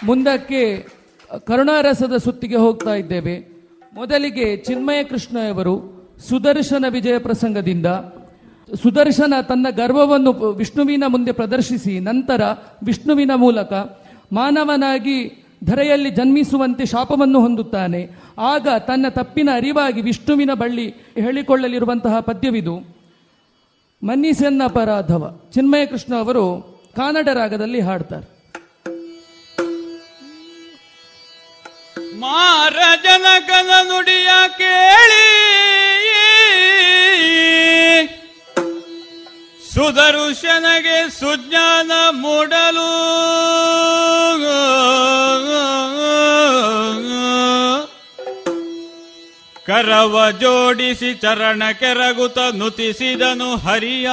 ಮುಂದಕ್ಕೆ 0.05 0.87
ಕರುಣಾರಸದ 1.47 2.17
ಸುತ್ತಿಗೆ 2.17 2.55
ಹೋಗ್ತಾ 2.55 2.93
ಇದ್ದೇವೆ. 2.93 3.35
ಮೊದಲಿಗೆ 3.93 4.57
ಚಿನ್ಮಯ 4.57 5.03
ಕೃಷ್ಣಯವರು 5.03 5.75
ಸುದರ್ಶನ 6.29 6.85
ವಿಜಯ 6.89 7.17
ಪ್ರಸಂಗದಿಂದ. 7.17 7.85
ಸುದರ್ಶನ 8.83 9.33
ತನ್ನ 9.41 9.67
ಗರ್ವವನ್ನು 9.69 10.31
ವಿಷ್ಣುವಿನ 10.31 11.03
ಮುಂದೆ 11.07 11.31
ಪ್ರದರ್ಶಿಸಿ, 11.31 11.99
ನಂತರ 11.99 12.41
ವಿಷ್ಣುವಿನ 12.83 13.31
ಮೂಲಕ 13.35 13.73
ಮಾನವನಾಗಿ 14.33 15.45
ಧರೆಯಲ್ಲಿ 15.63 16.09
ಜನ್ಮಿಸುವಂತೆ 16.11 16.85
ಶಾಪವನ್ನು 16.85 17.39
ಹೊಂದುತ್ತಾನೆ. 17.41 18.09
ಆಗ 18.39 18.67
ತನ್ನ 18.87 19.07
ತಪ್ಪಿನ 19.09 19.49
ಅರಿವಾಗಿ 19.55 20.01
ವಿಷ್ಣುವಿನ 20.01 20.53
ಬಳ್ಳಿ 20.53 20.87
ಹೇಳಿಕೊಳ್ಳಲಿರುವಂತಹ 21.19 22.19
ಪದ್ಯವಿದು. 22.19 22.75
ಮನ್ನಿಸೆನ್ನ 24.03 24.61
ಪರಾಧವ. 24.67 25.23
ಚಿನ್ಮಯ 25.53 25.85
ಕೃಷ್ಣ 25.85 26.15
ಅವರು 26.15 26.43
ಕಾನಡ 26.95 27.29
ರಾಗದಲ್ಲಿ 27.33 27.81
ಹಾಡ್ತಾರೆ. 27.81 28.39
ಮಾರ 32.19 32.73
ಜನಕನ 33.03 33.69
ನುಡಿಯ 33.83 34.29
ಕೇಳಿ, 34.57 35.25
ಸುದರುಶನಗೆ 39.73 41.09
ಸುಜ್ಞಾನ 41.09 41.91
ಮೂಡಲು 42.11 42.89
ಕರವ 49.69 50.15
ಜೋಡಿಸಿ 50.41 51.09
ಚರಣ 51.15 51.63
ಕೆರಗುತ 51.79 52.39
ನುತಿಸಿದನು 52.57 53.49
ಹರಿಯ 53.57 54.07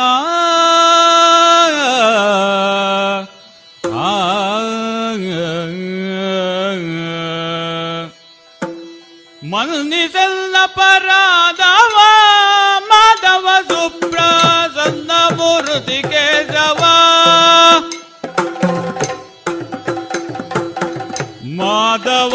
ಮನ್ನಿಸಲ್ಲ 9.50 10.56
ಪರಾದವ 10.74 11.96
ಮಾಧವ 12.88 13.46
ಸುಪ್ರಸನ್ನ 13.68 15.10
ಮೂರ್ತಿ 15.36 15.98
ಕೇಶವ 16.08 16.82
ಮಾಧವ 21.58 22.34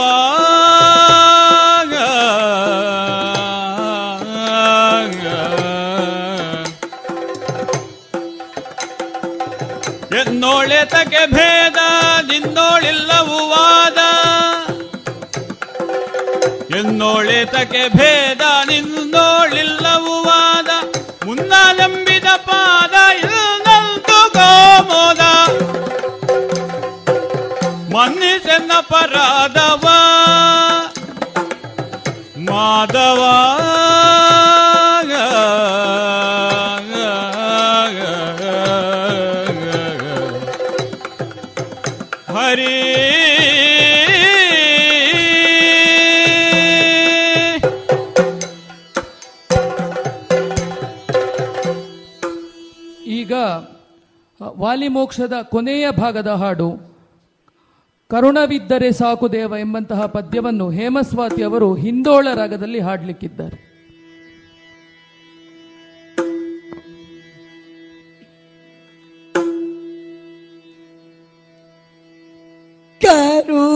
ಎನ್ನೋಳೆತಕ್ಕೆ 10.81 11.25
ಭೇದ, 11.25 11.75
ನಿನ್ನೋಳಿಲ್ಲವು 12.31 13.49
ವಾದ. 13.49 13.97
ಎನ್ನೋಳೆತಕ್ಕೆ 16.75 17.89
ಭೇದ, 17.89 18.41
ನಿನ್ನೋಳಿಲ್ಲವು 18.67 20.23
ವಾದ. 20.23 20.69
ಮುನ್ನ 21.25 21.53
ನಂಬಿದ 21.73 22.23
ಪಾದ 22.23 23.15
ಇಲ್ಲಂತು 23.15 24.33
ಗೋಮೋದ. 24.33 25.21
ಮನ್ನಿಸೆನ್ನ 27.95 28.71
ಪರಾದವ 28.81 29.87
ಮಾಧವ. 32.49 33.21
ವಾಲಿಮೋಕ್ಷದ 54.71 55.35
ಕೊನೆಯ 55.49 55.85
ಭಾಗದ 55.91 56.29
ಹಾಡು, 56.41 56.67
ಕರುಣವಿದ್ದರೆ 58.09 58.89
ಸಾಕು 58.91 59.27
ದೇವ 59.31 59.57
ಎಂಬಂತಹ 59.59 60.05
ಪದ್ಯವನ್ನು 60.05 60.67
ಹೇಮಸ್ವಾತಿ 60.69 61.41
ಅವರು 61.43 61.67
ಹಿಂದೋಳ 61.75 62.27
ರಾಗದಲ್ಲಿ 62.35 62.79
ಹಾಡಲಿಕ್ಕಿದ್ದಾರೆ. 62.79 63.57
ಕರುಣವಿದ್ದರೆ 73.01 73.71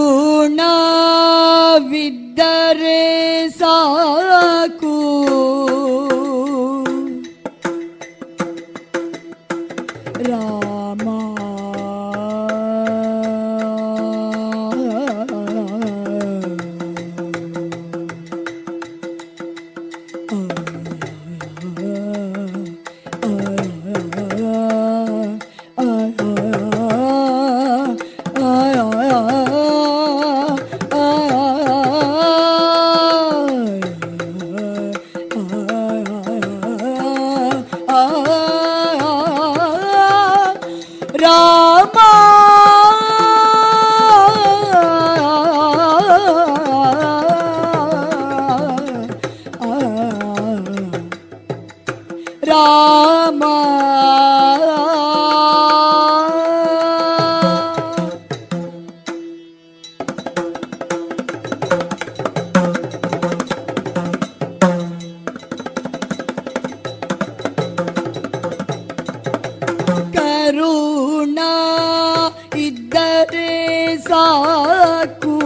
ಸಾಕು. 74.36 75.38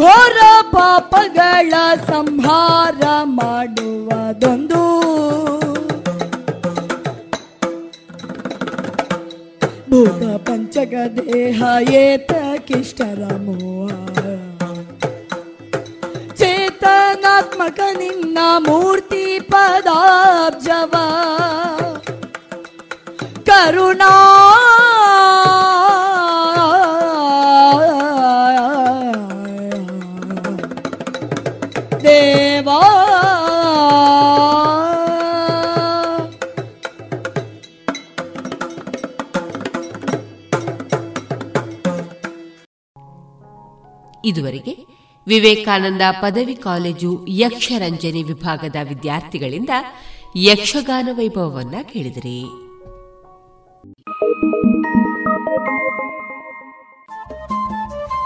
ಘೋರ 0.00 0.36
ಪಾಪಗಳ 0.72 1.72
ಸಂಹಾರ 2.06 3.02
ಮಾಡುವುದೊಂದು. 3.22 4.84
ಭೂತ 9.90 10.48
ಪಂಚಗ 10.48 10.94
ದೇಹ 11.16 11.62
ಏತಕಿಷ್ಟರ 11.90 13.34
ಮೋಹ. 13.36 13.90
ಚೇತನಾತ್ಮಕ 16.34 17.80
ನಿನ್ನ 17.98 18.38
ಮೂರ್ತಿ 18.58 19.40
ಪದಾಬ್ಜವ. 19.40 20.92
ಕರುಣಾ 23.44 24.36
ಇದುವರೆಗೆ 44.30 44.86
ವಿವೇಕಾನಂದ 45.26 46.02
ಪದವಿ 46.10 46.54
ಕಾಲೇಜು 46.54 47.26
ಯಕ್ಷರಂಜನಿ 47.28 48.22
ವಿಭಾಗದ 48.22 48.76
ವಿದ್ಯಾರ್ಥಿಗಳಿಂದ 48.88 49.70
ಯಕ್ಷಗಾನ 50.36 51.08
ವೈಭವವನ್ನ 51.12 51.74
ಕೇಳಿದಿರಿ. 51.82 52.44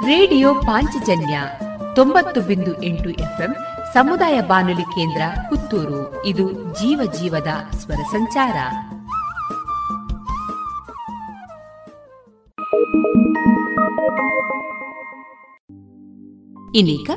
ರೇಡಿಯೋ 0.07 0.55
ಪಾಂಚಜನ್ಯ 0.55 1.41
ತೊಂಬತ್ತು 1.95 2.41
ಬಿಂದು 2.41 2.83
ಎಂಟು 2.83 3.11
ಎಫ್ಎಂ 3.11 3.57
ಸಮುದಾಯ 3.95 4.41
ಬಾನುಲಿ 4.41 4.83
ಕೇಂದ್ರ 4.83 5.23
ಪುತ್ತೂರು. 5.51 6.27
ಇದು 6.27 6.53
ಜೀವ 6.53 7.01
ಜೀವದ 7.21 7.77
ಸ್ವರ 7.77 8.03
ಸಂಚಾರ. 8.13 8.57
ಇನ್ನೀಗ 16.75 17.11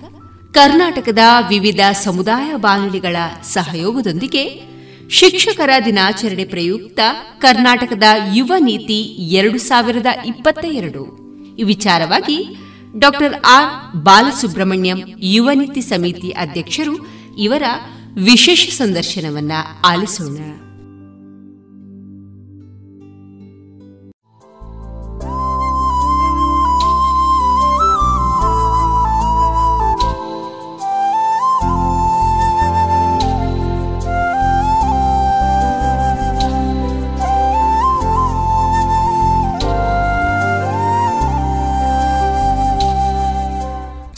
ಕರ್ನಾಟಕದ 0.51 1.19
ವಿವಿಧ 1.49 1.79
ಸಮುದಾಯ 2.03 2.55
ಬಾನುಲಿಗಳ 2.55 3.15
ಸಹಯೋಗದೊಂದಿಗೆ 3.43 4.61
ಶಿಕ್ಷಕರ 5.09 5.69
ದಿನಾಚರಣೆ 5.85 6.45
ಪ್ರಯುಕ್ತ 6.45 6.99
ಕರ್ನಾಟಕದ 7.39 8.03
ಯುವ 8.33 8.53
ನೀತಿ 8.59 8.99
ಎರಡು 9.39 9.57
ಸಾವಿರದ 9.57 10.05
ಇಪ್ಪತ್ತ 10.25 10.65
ಎರಡು. 10.65 11.03
ಈ 11.55 11.63
ವಿಚಾರವಾಗಿ 11.63 12.55
ಡಾಕ್ಟರ್ 12.99 13.33
ಆರ್ 13.33 13.95
ಬಾಲಸುಬ್ರಹ್ಮಣ್ಯಂ 13.95 14.99
ಯುವ 15.19 15.49
ನೀತಿ 15.53 15.81
ಸಮಿತಿ 15.81 16.29
ಅಧ್ಯಕ್ಷರು 16.29 16.95
ಇವರ 17.37 17.63
ವಿಶೇಷ 18.17 18.69
ಸಂದರ್ಶನವನ್ನ 18.69 19.51
ಆಲಿಸೋಣ. 19.85 20.66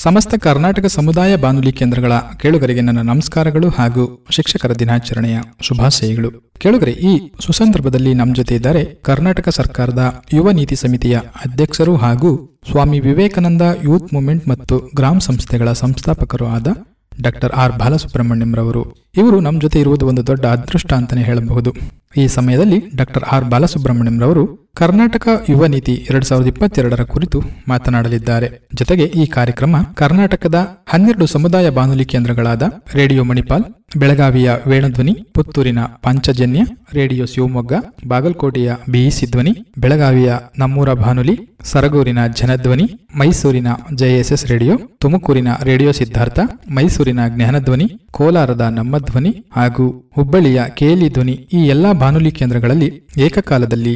ಸಮಸ್ತ 0.02 0.36
ಕರ್ನಾಟಕ 0.36 0.86
ಸಮುದಾಯ 0.86 1.36
ಬಾನುಲಿ 1.36 1.72
ಕೇಂದ್ರಗಳ 1.72 2.14
ಕೇಳುಗರಿಗೆ 2.42 2.82
ನನ್ನ 2.82 3.02
ನಮಸ್ಕಾರಗಳು 3.02 3.70
ಹಾಗೂ 3.70 4.26
ಶಿಕ್ಷಕರ 4.30 4.74
ದಿನಾಚರಣೆಯ 4.74 5.40
ಶುಭಾಶಯಗಳು. 5.62 6.52
ಕೇಳುಗರೆ, 6.58 6.92
ಈ 6.92 7.32
ಸುಸಂದರ್ಭದಲ್ಲಿ 7.46 8.14
ನಮ್ಮ 8.14 8.36
ಜೊತೆ 8.36 8.56
ಇದ್ದಾರೆ 8.56 8.84
ಕರ್ನಾಟಕ 8.86 9.50
ಸರ್ಕಾರದ 9.50 10.24
ಯುವ 10.34 10.52
ನೀತಿ 10.52 10.76
ಸಮಿತಿಯ 10.76 11.18
ಅಧ್ಯಕ್ಷರು 11.18 11.96
ಹಾಗೂ 11.96 12.62
ಸ್ವಾಮಿ 12.72 13.00
ವಿವೇಕಾನಂದ 13.00 13.62
ಯೂತ್ 13.84 14.14
ಮೂವ್ಮೆಂಟ್ 14.14 14.48
ಮತ್ತು 14.48 14.90
ಗ್ರಾಮ 14.96 15.18
ಸಂಸ್ಥೆಗಳ 15.18 15.72
ಸಂಸ್ಥಾಪಕರು 15.72 16.48
ಆದ 16.48 16.68
ಡಾಕ್ಟರ್ 17.22 17.52
ಆರ್ 17.52 17.78
ಬಾಲಸುಬ್ರಹ್ಮಣ್ಯಂ 17.78 18.56
ರವರು 18.56 19.12
ಇವರು 19.18 19.40
ನಮ್ಮ 19.40 19.60
ಜೊತೆ 19.60 19.80
ಇರುವುದು 19.80 20.08
ಒಂದು 20.08 20.28
ದೊಡ್ಡ 20.28 20.46
ಅದೃಷ್ಟ 20.46 20.94
ಅಂತಾನೆ 20.94 21.24
ಹೇಳಬಹುದು. 21.24 21.74
ಈ 22.18 22.28
ಸಮಯದಲ್ಲಿ 22.28 22.80
ಡಾಕ್ಟರ್ 22.96 23.24
ಆರ್ 23.24 23.46
ಬಾಲಸುಬ್ರಹ್ಮಣ್ಯಂ 23.46 24.22
ರವರು 24.22 24.69
ಕರ್ನಾಟಕ 24.76 25.28
ಯುವ 25.50 25.66
ನೀತಿ 25.66 25.94
ಎರಡ್ 26.10 26.26
ಸಾವಿರದ 26.26 26.48
ಇಪ್ಪತ್ತೆರಡರ 26.48 27.04
ಕುರಿತು 27.04 27.40
ಮಾತನಾಡಲಿದ್ದಾರೆ. 27.68 28.48
ಜೊತೆಗೆ 28.76 29.04
ಈ 29.04 29.26
ಕಾರ್ಯಕ್ರಮ 29.26 29.76
ಕರ್ನಾಟಕದ 29.96 30.58
ಹನ್ನೆರಡು 30.88 31.26
ಸಮುದಾಯ 31.26 31.70
ಬಾನುಲಿ 31.70 32.06
ಕೇಂದ್ರಗಳಾದ 32.06 32.64
ರೇಡಿಯೋ 32.94 33.24
ಮಣಿಪಾಲ್, 33.24 33.64
ಬೆಳಗಾವಿಯ 33.98 34.52
ವೇಣಧ್ವನಿ, 34.68 35.14
ಪುತ್ತೂರಿನ 35.34 35.80
ಪಂಚಜನ್ಯ, 36.04 36.62
ರೇಡಿಯೋ 36.94 37.26
ಶಿವಮೊಗ್ಗ, 37.26 37.74
ಬಾಗಲಕೋಟೆಯ 38.08 38.76
ಬಿಇಸಿ 38.90 39.26
ಧ್ವನಿ 39.26 39.54
ಬೆಳಗಾವಿಯ 39.78 40.32
ನಮ್ಮೂರ 40.58 40.94
ಬಾನುಲಿ, 40.94 41.36
ಸರಗೂರಿನ 41.64 42.28
ಜನಧ್ವನಿ, 42.28 42.86
ಮೈಸೂರಿನ 43.16 43.68
ಜೆಎಸ್ಎಸ್ 43.96 44.46
ರೇಡಿಯೋ, 44.46 44.76
ತುಮಕೂರಿನ 45.00 45.48
ರೇಡಿಯೋ 45.64 45.92
ಸಿದ್ಧಾರ್ಥ, 45.92 46.40
ಮೈಸೂರಿನ 46.70 47.20
ಜ್ಞಾನಧ್ವನಿ, 47.28 47.88
ಕೋಲಾರದ 48.12 48.62
ನಮ್ಮ 48.62 48.98
ಧ್ವನಿ 48.98 49.32
ಹಾಗೂ 49.52 49.86
ಹುಬ್ಬಳ್ಳಿಯ 50.16 50.62
ಕೇಲಿ 50.74 51.10
ಧ್ವನಿ 51.10 51.32
ಈ 51.32 51.68
ಎಲ್ಲಾ 51.68 51.94
ಬಾನುಲಿ 51.94 52.32
ಕೇಂದ್ರಗಳಲ್ಲಿ 52.32 52.90
ಏಕಕಾಲದಲ್ಲಿ 53.18 53.96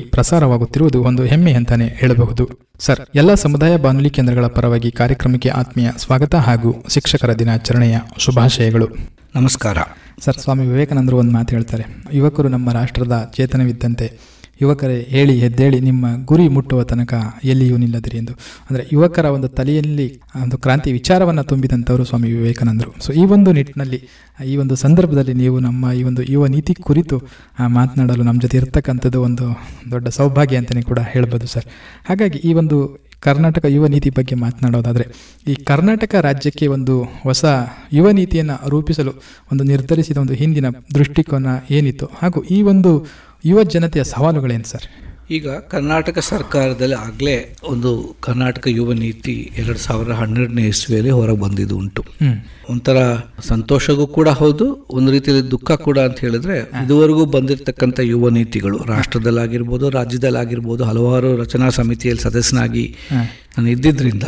ಪ್ರಸಾರವಾಗುತ್ತಿರುವುದು 0.65 1.03
ಒಂದು 1.03 1.23
ಹೆಮ್ಮೆ 1.23 1.53
ಅಂತಾನೆ 1.53 1.87
ಹೇಳಬಹುದು. 1.87 2.49
ಸರ್ 2.79 2.99
ಎಲ್ಲ 3.15 3.33
ಸಮುದಾಯ 3.33 3.77
ಬಾನುಲಿ 3.77 4.09
ಕೇಂದ್ರಗಳ 4.09 4.47
ಪರವಾಗಿ 4.47 4.91
ಕಾರ್ಯಕ್ರಮಕ್ಕೆ 4.91 5.49
ಆತ್ಮೀಯ 5.49 5.89
ಸ್ವಾಗತ 5.97 6.35
ಹಾಗೂ 6.35 6.85
ಶಿಕ್ಷಕರ 6.89 7.33
ದಿನಾಚರಣೆಯ 7.33 7.97
ಶುಭಾಶಯಗಳು. 8.17 8.87
ನಮಸ್ಕಾರ. 9.35 9.77
ಸರ್ 10.25 10.37
ಸ್ವಾಮಿ 10.37 10.67
ವಿವೇಕಾನಂದರು 10.67 11.17
ಒಂದು 11.17 11.31
ಮಾತು 11.31 11.55
ಹೇಳ್ತಾರೆ. 11.55 11.83
ಯುವಕರು 12.13 12.47
ನಮ್ಮ 12.47 12.71
ರಾಷ್ಟ್ರದ 12.71 13.31
ಚೇತನವಿದ್ದಂತೆ 13.35 14.32
ಯುವಕರೇ 14.61 14.97
ಹೇಳಿ, 15.13 15.35
ಎದ್ದೇಳಿ, 15.47 15.77
ನಿಮ್ಮ 15.87 16.05
ಗುರಿ 16.29 16.45
ಮುಟ್ಟುವ 16.55 16.81
ತನಕ 16.91 17.13
ಎಲ್ಲಿಯೂ 17.51 17.77
ನಿಲ್ಲದಿರಿ 17.83 18.17
ಎಂದು. 18.21 18.33
ಅಂದರೆ 18.67 18.83
ಯುವಕರ 18.95 19.25
ಒಂದು 19.37 19.47
ತಲೆಯಲ್ಲಿ 19.57 20.07
ಒಂದು 20.43 20.57
ಕ್ರಾಂತಿ 20.65 20.89
ವಿಚಾರವನ್ನು 20.99 21.43
ತುಂಬಿದಂಥವರು 21.51 22.03
ಸ್ವಾಮಿ 22.09 22.29
ವಿವೇಕಾನಂದರು. 22.35 22.91
ಸೊ 23.05 23.09
ಈ 23.21 23.23
ಒಂದು 23.35 23.51
ನಿಟ್ಟಿನಲ್ಲಿ, 23.59 23.99
ಈ 24.51 24.53
ಒಂದು 24.63 24.77
ಸಂದರ್ಭದಲ್ಲಿ 24.85 25.35
ನೀವು 25.43 25.57
ನಮ್ಮ 25.67 25.93
ಈ 25.99 26.03
ಒಂದು 26.09 26.23
ಯುವ 26.33 26.45
ನೀತಿ 26.55 26.75
ಕುರಿತು 26.89 27.17
ಮಾತನಾಡಲು 27.77 28.25
ನಮ್ಮ 28.29 28.39
ಜೊತೆ 28.45 28.57
ಇರತಕ್ಕಂಥದ್ದು 28.61 29.21
ಒಂದು 29.29 29.47
ದೊಡ್ಡ 29.95 30.07
ಸೌಭಾಗ್ಯ 30.19 30.61
ಅಂತಲೇ 30.61 30.83
ಕೂಡ 30.91 31.01
ಹೇಳ್ಬೋದು 31.15 31.49
ಸರ್. 31.55 31.67
ಹಾಗಾಗಿ 32.11 32.39
ಈ 32.49 32.53
ಒಂದು 32.61 32.77
ಕರ್ನಾಟಕ 33.25 33.65
ಯುವ 33.73 33.85
ನೀತಿ 33.93 34.09
ಬಗ್ಗೆ 34.15 34.35
ಮಾತನಾಡೋದಾದರೆ, 34.45 35.05
ಈ 35.51 35.53
ಕರ್ನಾಟಕ 35.69 36.13
ರಾಜ್ಯಕ್ಕೆ 36.25 36.65
ಒಂದು 36.75 36.95
ಹೊಸ 37.27 37.43
ಯುವ 37.97 38.07
ನೀತಿಯನ್ನು 38.17 38.55
ರೂಪಿಸಲು 38.73 39.13
ಒಂದು 39.51 39.63
ನಿರ್ಧರಿಸಿದ 39.69 40.17
ಒಂದು 40.23 40.35
ಹಿಂದಿನ 40.41 40.69
ದೃಷ್ಟಿಕೋನ 40.97 41.53
ಏನಿತ್ತು, 41.77 42.07
ಹಾಗೂ 42.21 42.41
ಈ 42.55 42.59
ಒಂದು 42.71 42.91
ಯುವ 43.43 43.59
ಜನತೆಯ 43.73 44.03
ಸವಾಲುಗಳೇನು 44.11 44.67
ಸರ್? 44.69 44.85
ಈಗ 45.31 45.47
ಕರ್ನಾಟಕ 45.71 46.17
ಸರ್ಕಾರದಲ್ಲಿ 46.29 46.95
ಆಗಲೇ 47.05 47.33
ಒಂದು 47.63 47.89
ಕರ್ನಾಟಕ 48.19 48.65
ಯುವ 48.69 48.93
ನೀತಿ 48.93 49.35
ಎರಡು 49.57 49.79
ಸಾವಿರದ 49.79 50.13
ಹನ್ನೆರಡನೇ 50.13 50.63
ಇಸ್ವಿಯಲ್ಲಿ 50.67 51.09
ಹೊರಗೆ 51.09 51.39
ಬಂದಿದ್ದು 51.39 51.75
ಉಂಟು. 51.77 52.01
ಒಂಥರ 52.69 52.97
ಸಂತೋಷಗೂ 53.49 54.05
ಕೂಡ 54.17 54.29
ಹೌದು 54.41 54.65
ಒಂದು 54.89 55.11
ರೀತಿಯಲ್ಲಿ 55.11 55.43
ದುಃಖ 55.51 55.71
ಕೂಡ 55.87 55.99
ಅಂತ 55.99 56.19
ಹೇಳಿದ್ರೆ 56.19 56.57
ಇದುವರೆಗೂ 56.83 57.25
ಬಂದಿರತಕ್ಕಂಥ 57.35 57.99
ಯುವ 58.11 58.29
ನೀತಿಗಳು 58.29 58.79
ರಾಷ್ಟ್ರದಲ್ಲಾಗಿರ್ಬೋದು 58.93 59.87
ರಾಜ್ಯದಲ್ಲಾಗಿರ್ಬೋದು 59.89 60.83
ಹಲವಾರು 60.83 61.31
ರಚನಾ 61.37 61.69
ಸಮಿತಿಯಲ್ಲಿ 61.79 62.21
ಸದಸ್ಯನಾಗಿ 62.21 62.85
ನಾನು 63.55 63.69
ಇದ್ದಿದ್ದರಿಂದ 63.69 64.27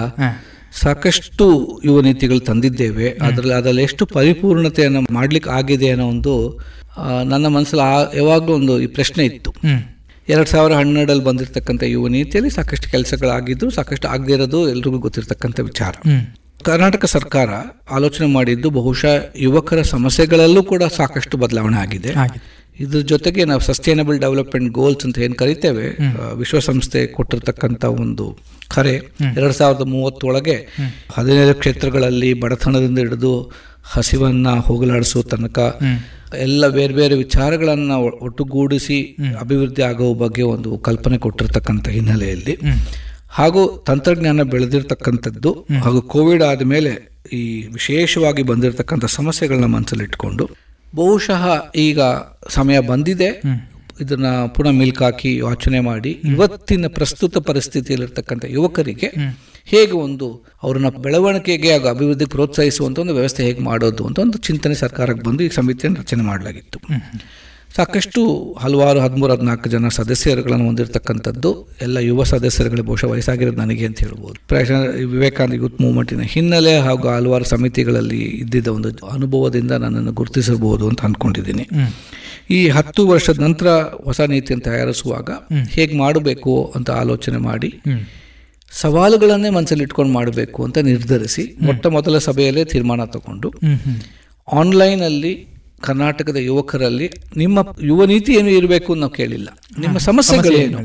ಸಾಕಷ್ಟು 0.83 1.45
ಯುವ 1.85 1.97
ನೀತಿಗಳು 2.01 2.41
ತಂದಿದ್ದೇವೆ. 2.47 3.07
ಅದರಲ್ಲಿ 3.27 3.53
ಅದರಲ್ಲಿ 3.53 3.83
ಎಷ್ಟು 3.83 4.03
ಪರಿಪೂರ್ಣತೆಯನ್ನು 4.15 5.01
ಮಾಡ್ಲಿಕ್ಕೆ 5.13 5.51
ಆಗಿದೆ 5.59 5.89
ಅನ್ನೋ 5.89 6.07
ಒಂದು 6.07 6.33
ನನ್ನ 7.23 7.45
ಮನಸ್ಸಲ್ಲಿ 7.47 7.83
ಆ 7.83 7.95
ಯಾವಾಗಲೂ 8.17 8.53
ಒಂದು 8.53 8.73
ಈ 8.81 8.87
ಪ್ರಶ್ನೆ 8.87 9.25
ಇತ್ತು. 9.25 9.51
ಎರಡು 10.29 10.49
ಸಾವಿರ 10.49 10.73
ಹನ್ನೆರಡಲ್ಲಿ 10.73 11.23
ಬಂದಿರತಕ್ಕಂಥ 11.23 11.83
ಯುವ 11.83 12.07
ನೀತಿಯಲ್ಲಿ 12.07 12.49
ಸಾಕಷ್ಟು 12.49 12.89
ಕೆಲಸಗಳಾಗಿದ್ದು 12.91 13.69
ಸಾಕಷ್ಟು 13.69 14.07
ಆಗದೇ 14.07 14.33
ಇರೋದು 14.33 14.69
ಎಲ್ರಿಗೂ 14.69 14.99
ಗೊತ್ತಿರತಕ್ಕಂಥ 14.99 15.59
ವಿಚಾರ. 15.59 15.93
ಕರ್ನಾಟಕ 16.63 17.05
ಸರ್ಕಾರ 17.05 17.49
ಆಲೋಚನೆ 17.91 18.27
ಮಾಡಿದ್ದು 18.27 18.69
ಬಹುಶಃ 18.69 19.15
ಯುವಕರ 19.37 19.81
ಸಮಸ್ಯೆಗಳಲ್ಲೂ 19.81 20.63
ಕೂಡ 20.63 20.83
ಸಾಕಷ್ಟು 20.83 21.37
ಬದಲಾವಣೆ 21.37 21.77
ಆಗಿದೆ. 21.77 22.11
ಇದ್ರ 22.79 22.99
ಜೊತೆಗೆ 22.99 23.45
ನಾವು 23.45 23.59
ಸಸ್ಟೈನಬಲ್ 23.59 24.19
ಡೆವಲಪ್ಮೆಂಟ್ 24.19 24.69
ಗೋಲ್ಸ್ 24.71 25.05
ಅಂತ 25.05 25.19
ಏನು 25.19 25.33
ಕರಿತೇವೆ 25.33 25.85
ವಿಶ್ವಸಂಸ್ಥೆ 26.33 27.07
ಕೊಟ್ಟಿರ್ತಕ್ಕಂಥ 27.07 27.85
ಒಂದು 27.85 28.25
ಕರೆ 28.75 28.95
ಎರಡು 29.37 29.53
ಸಾವಿರದ 29.53 29.81
ಮೂವತ್ತೊಳಗೆ 29.81 30.55
ಹದಿನೈದು 31.15 31.53
ಕ್ಷೇತ್ರಗಳಲ್ಲಿ 31.53 32.33
ಬಡತನದಿಂದ 32.33 32.97
ಹಿಡಿದು 32.97 33.33
ಹಸಿವನ್ನ 33.93 34.47
ಹೋಗಲಾಡಿಸೋ 34.49 35.21
ತನಕ 35.21 35.59
ಎಲ್ಲ 36.33 36.67
ಬೇರೆ 36.67 36.93
ಬೇರೆ 36.93 37.15
ವಿಚಾರಗಳನ್ನ 37.15 37.91
ಒಟ್ಟುಗೂಡಿಸಿ 38.21 39.17
ಅಭಿವೃದ್ಧಿ 39.39 39.81
ಆಗೋ 39.81 40.13
ಬಗ್ಗೆ 40.13 40.41
ಒಂದು 40.43 40.77
ಕಲ್ಪನೆ 40.77 41.17
ಕೊಟ್ಟಿರ್ತಕ್ಕಂಥ 41.17 41.87
ಹಿನ್ನೆಲೆಯಲ್ಲಿ 41.87 42.57
ಹಾಗೂ 43.29 43.83
ತಂತ್ರಜ್ಞಾನ 43.87 44.41
ಬೆಳೆದಿರ್ತಕ್ಕಂಥದ್ದು 44.41 45.67
ಹಾಗೂ 45.83 46.01
ಕೋವಿಡ್ 46.01 46.43
ಆದಮೇಲೆ 46.43 46.91
ಈ 47.33 47.67
ವಿಶೇಷವಾಗಿ 47.73 48.43
ಬಂದಿರತಕ್ಕಂಥ 48.43 49.05
ಸಮಸ್ಯೆಗಳನ್ನ 49.05 49.65
ಮನಸ್ಸಲ್ಲಿಟ್ಕೊಂಡು 49.65 50.49
ಬಹುಶಃ 50.95 51.43
ಈಗ 51.75 51.99
ಸಮಯ 52.49 52.79
ಬಂದಿದೆ. 52.79 53.41
ಇದನ್ನ 54.01 54.45
ಪುನಃ 54.45 54.69
ಮಿಲ್ಕಾಕಿ 54.69 55.35
ಯೋಚನೆ 55.35 55.79
ಮಾಡಿ 55.79 56.09
ಇವತ್ತಿನ 56.09 56.87
ಪ್ರಸ್ತುತ 56.87 57.37
ಪರಿಸ್ಥಿತಿಯಲ್ಲಿರ್ತಕ್ಕಂಥ 57.37 58.45
ಯುವಕರಿಗೆ 58.47 59.11
ಹೇಗೆ 59.67 59.91
ಒಂದು 59.91 60.27
ಅವ್ರನ್ನ 60.63 60.89
ಬೆಳವಣಿಗೆಗೆ 60.89 61.71
ಹಾಗೂ 61.71 61.87
ಅಭಿವೃದ್ಧಿ 61.87 62.25
ಪ್ರೋತ್ಸಾಹಿಸುವಂಥ 62.25 62.99
ಒಂದು 62.99 63.13
ವ್ಯವಸ್ಥೆ 63.13 63.43
ಹೇಗೆ 63.43 63.61
ಮಾಡೋದು 63.61 64.03
ಅಂತ 64.07 64.19
ಒಂದು 64.19 64.37
ಚಿಂತನೆ 64.37 64.75
ಸರ್ಕಾರಕ್ಕೆ 64.75 65.23
ಬಂದು 65.29 65.43
ಈ 65.43 65.49
ಸಮಿತಿಯನ್ನು 65.49 65.99
ರಚನೆ 66.01 66.23
ಮಾಡಲಾಗಿತ್ತು. 66.23 66.79
ಸಾಕಷ್ಟು 67.75 68.21
ಹಲವಾರು 68.59 68.99
ಹದಿಮೂರು 68.99 69.33
ಹದಿನಾಲ್ಕು 69.33 69.69
ಜನ 69.69 69.87
ಸದಸ್ಯರುಗಳನ್ನು 69.87 70.65
ಹೊಂದಿರತಕ್ಕಂಥದ್ದು 70.65 71.49
ಎಲ್ಲ 71.81 71.97
ಯುವ 71.97 72.23
ಸದಸ್ಯರುಗಳಿಗೆ 72.23 72.87
ಬಹುಶಃ 72.87 73.07
ವಯಸ್ಸಾಗಿರೋದು 73.07 73.57
ನನಗೆ 73.57 73.85
ಅಂತ 73.85 73.99
ಹೇಳ್ಬೋದು. 73.99 74.37
ಪ್ರಾಯಶಃ 74.47 74.81
ವಿವೇಕಾನಂದ 75.13 75.53
ಯೂತ್ 75.53 75.81
ಮೂವ್ಮೆಂಟಿನ 75.81 76.21
ಹಿನ್ನೆಲೆ 76.33 76.79
ಹಾಗೂ 76.79 77.07
ಹಲವಾರು 77.09 77.43
ಸಮಿತಿಗಳಲ್ಲಿ 77.43 78.21
ಇದ್ದಿದ್ದ 78.41 78.67
ಒಂದು 78.67 78.91
ಅನುಭವದಿಂದ 79.05 79.71
ನನ್ನನ್ನು 79.71 80.11
ಗುರುತಿಸಬಹುದು 80.11 80.87
ಅಂತ 80.87 81.01
ಅಂದ್ಕೊಂಡಿದ್ದೀನಿ. 81.01 81.65
ಈ 82.51 82.67
ಹತ್ತು 82.67 83.07
ವರ್ಷದ 83.07 83.39
ನಂತರ 83.39 83.67
ಹೊಸ 84.03 84.21
ನೀತಿಯನ್ನು 84.33 84.65
ತಯಾರಿಸುವಾಗ 84.71 85.29
ಹೇಗೆ 85.69 85.97
ಮಾಡಬೇಕು 85.97 86.73
ಅಂತ 86.75 86.89
ಆಲೋಚನೆ 86.91 87.37
ಮಾಡಿ 87.37 87.71
ಸವಾಲುಗಳನ್ನೇ 88.71 89.49
ಮನಸ್ಸಲ್ಲಿಟ್ಕೊಂಡು 89.49 90.13
ಮಾಡಬೇಕು 90.13 90.63
ಅಂತ 90.63 90.77
ನಿರ್ಧರಿಸಿ 90.77 91.55
ಮೊಟ್ಟ 91.61 91.87
ಮೊದಲ 91.87 92.17
ಸಭೆಯಲ್ಲೇ 92.17 92.65
ತೀರ್ಮಾನ 92.65 93.05
ತಗೊಂಡು 93.05 93.53
ಆನ್ಲೈನಲ್ಲಿ 94.53 95.47
ಕರ್ನಾಟಕದ 95.81 96.35
ಯುವಕರಲ್ಲಿ 96.35 97.11
ನಿಮ್ಮ 97.37 97.59
ಯುವ 97.83 98.05
ನೀತಿ 98.05 98.33
ಏನು 98.33 98.49
ಇರಬೇಕು 98.49 98.93
ಅಂತ 98.93 98.99
ನಾವು 98.99 99.11
ಕೇಳಿಲ್ಲ. 99.11 99.57
ನಿಮ್ಮ 99.79 99.97
ಸಮಸ್ಯೆಗಳೇನು 99.97 100.77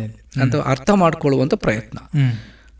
ಅಂತ 0.42 0.56
ಅರ್ಥ 0.56 0.90
ಮಾಡಿಕೊಳ್ಳುವಂಥ 0.90 1.54
ಪ್ರಯತ್ನ. 1.54 1.98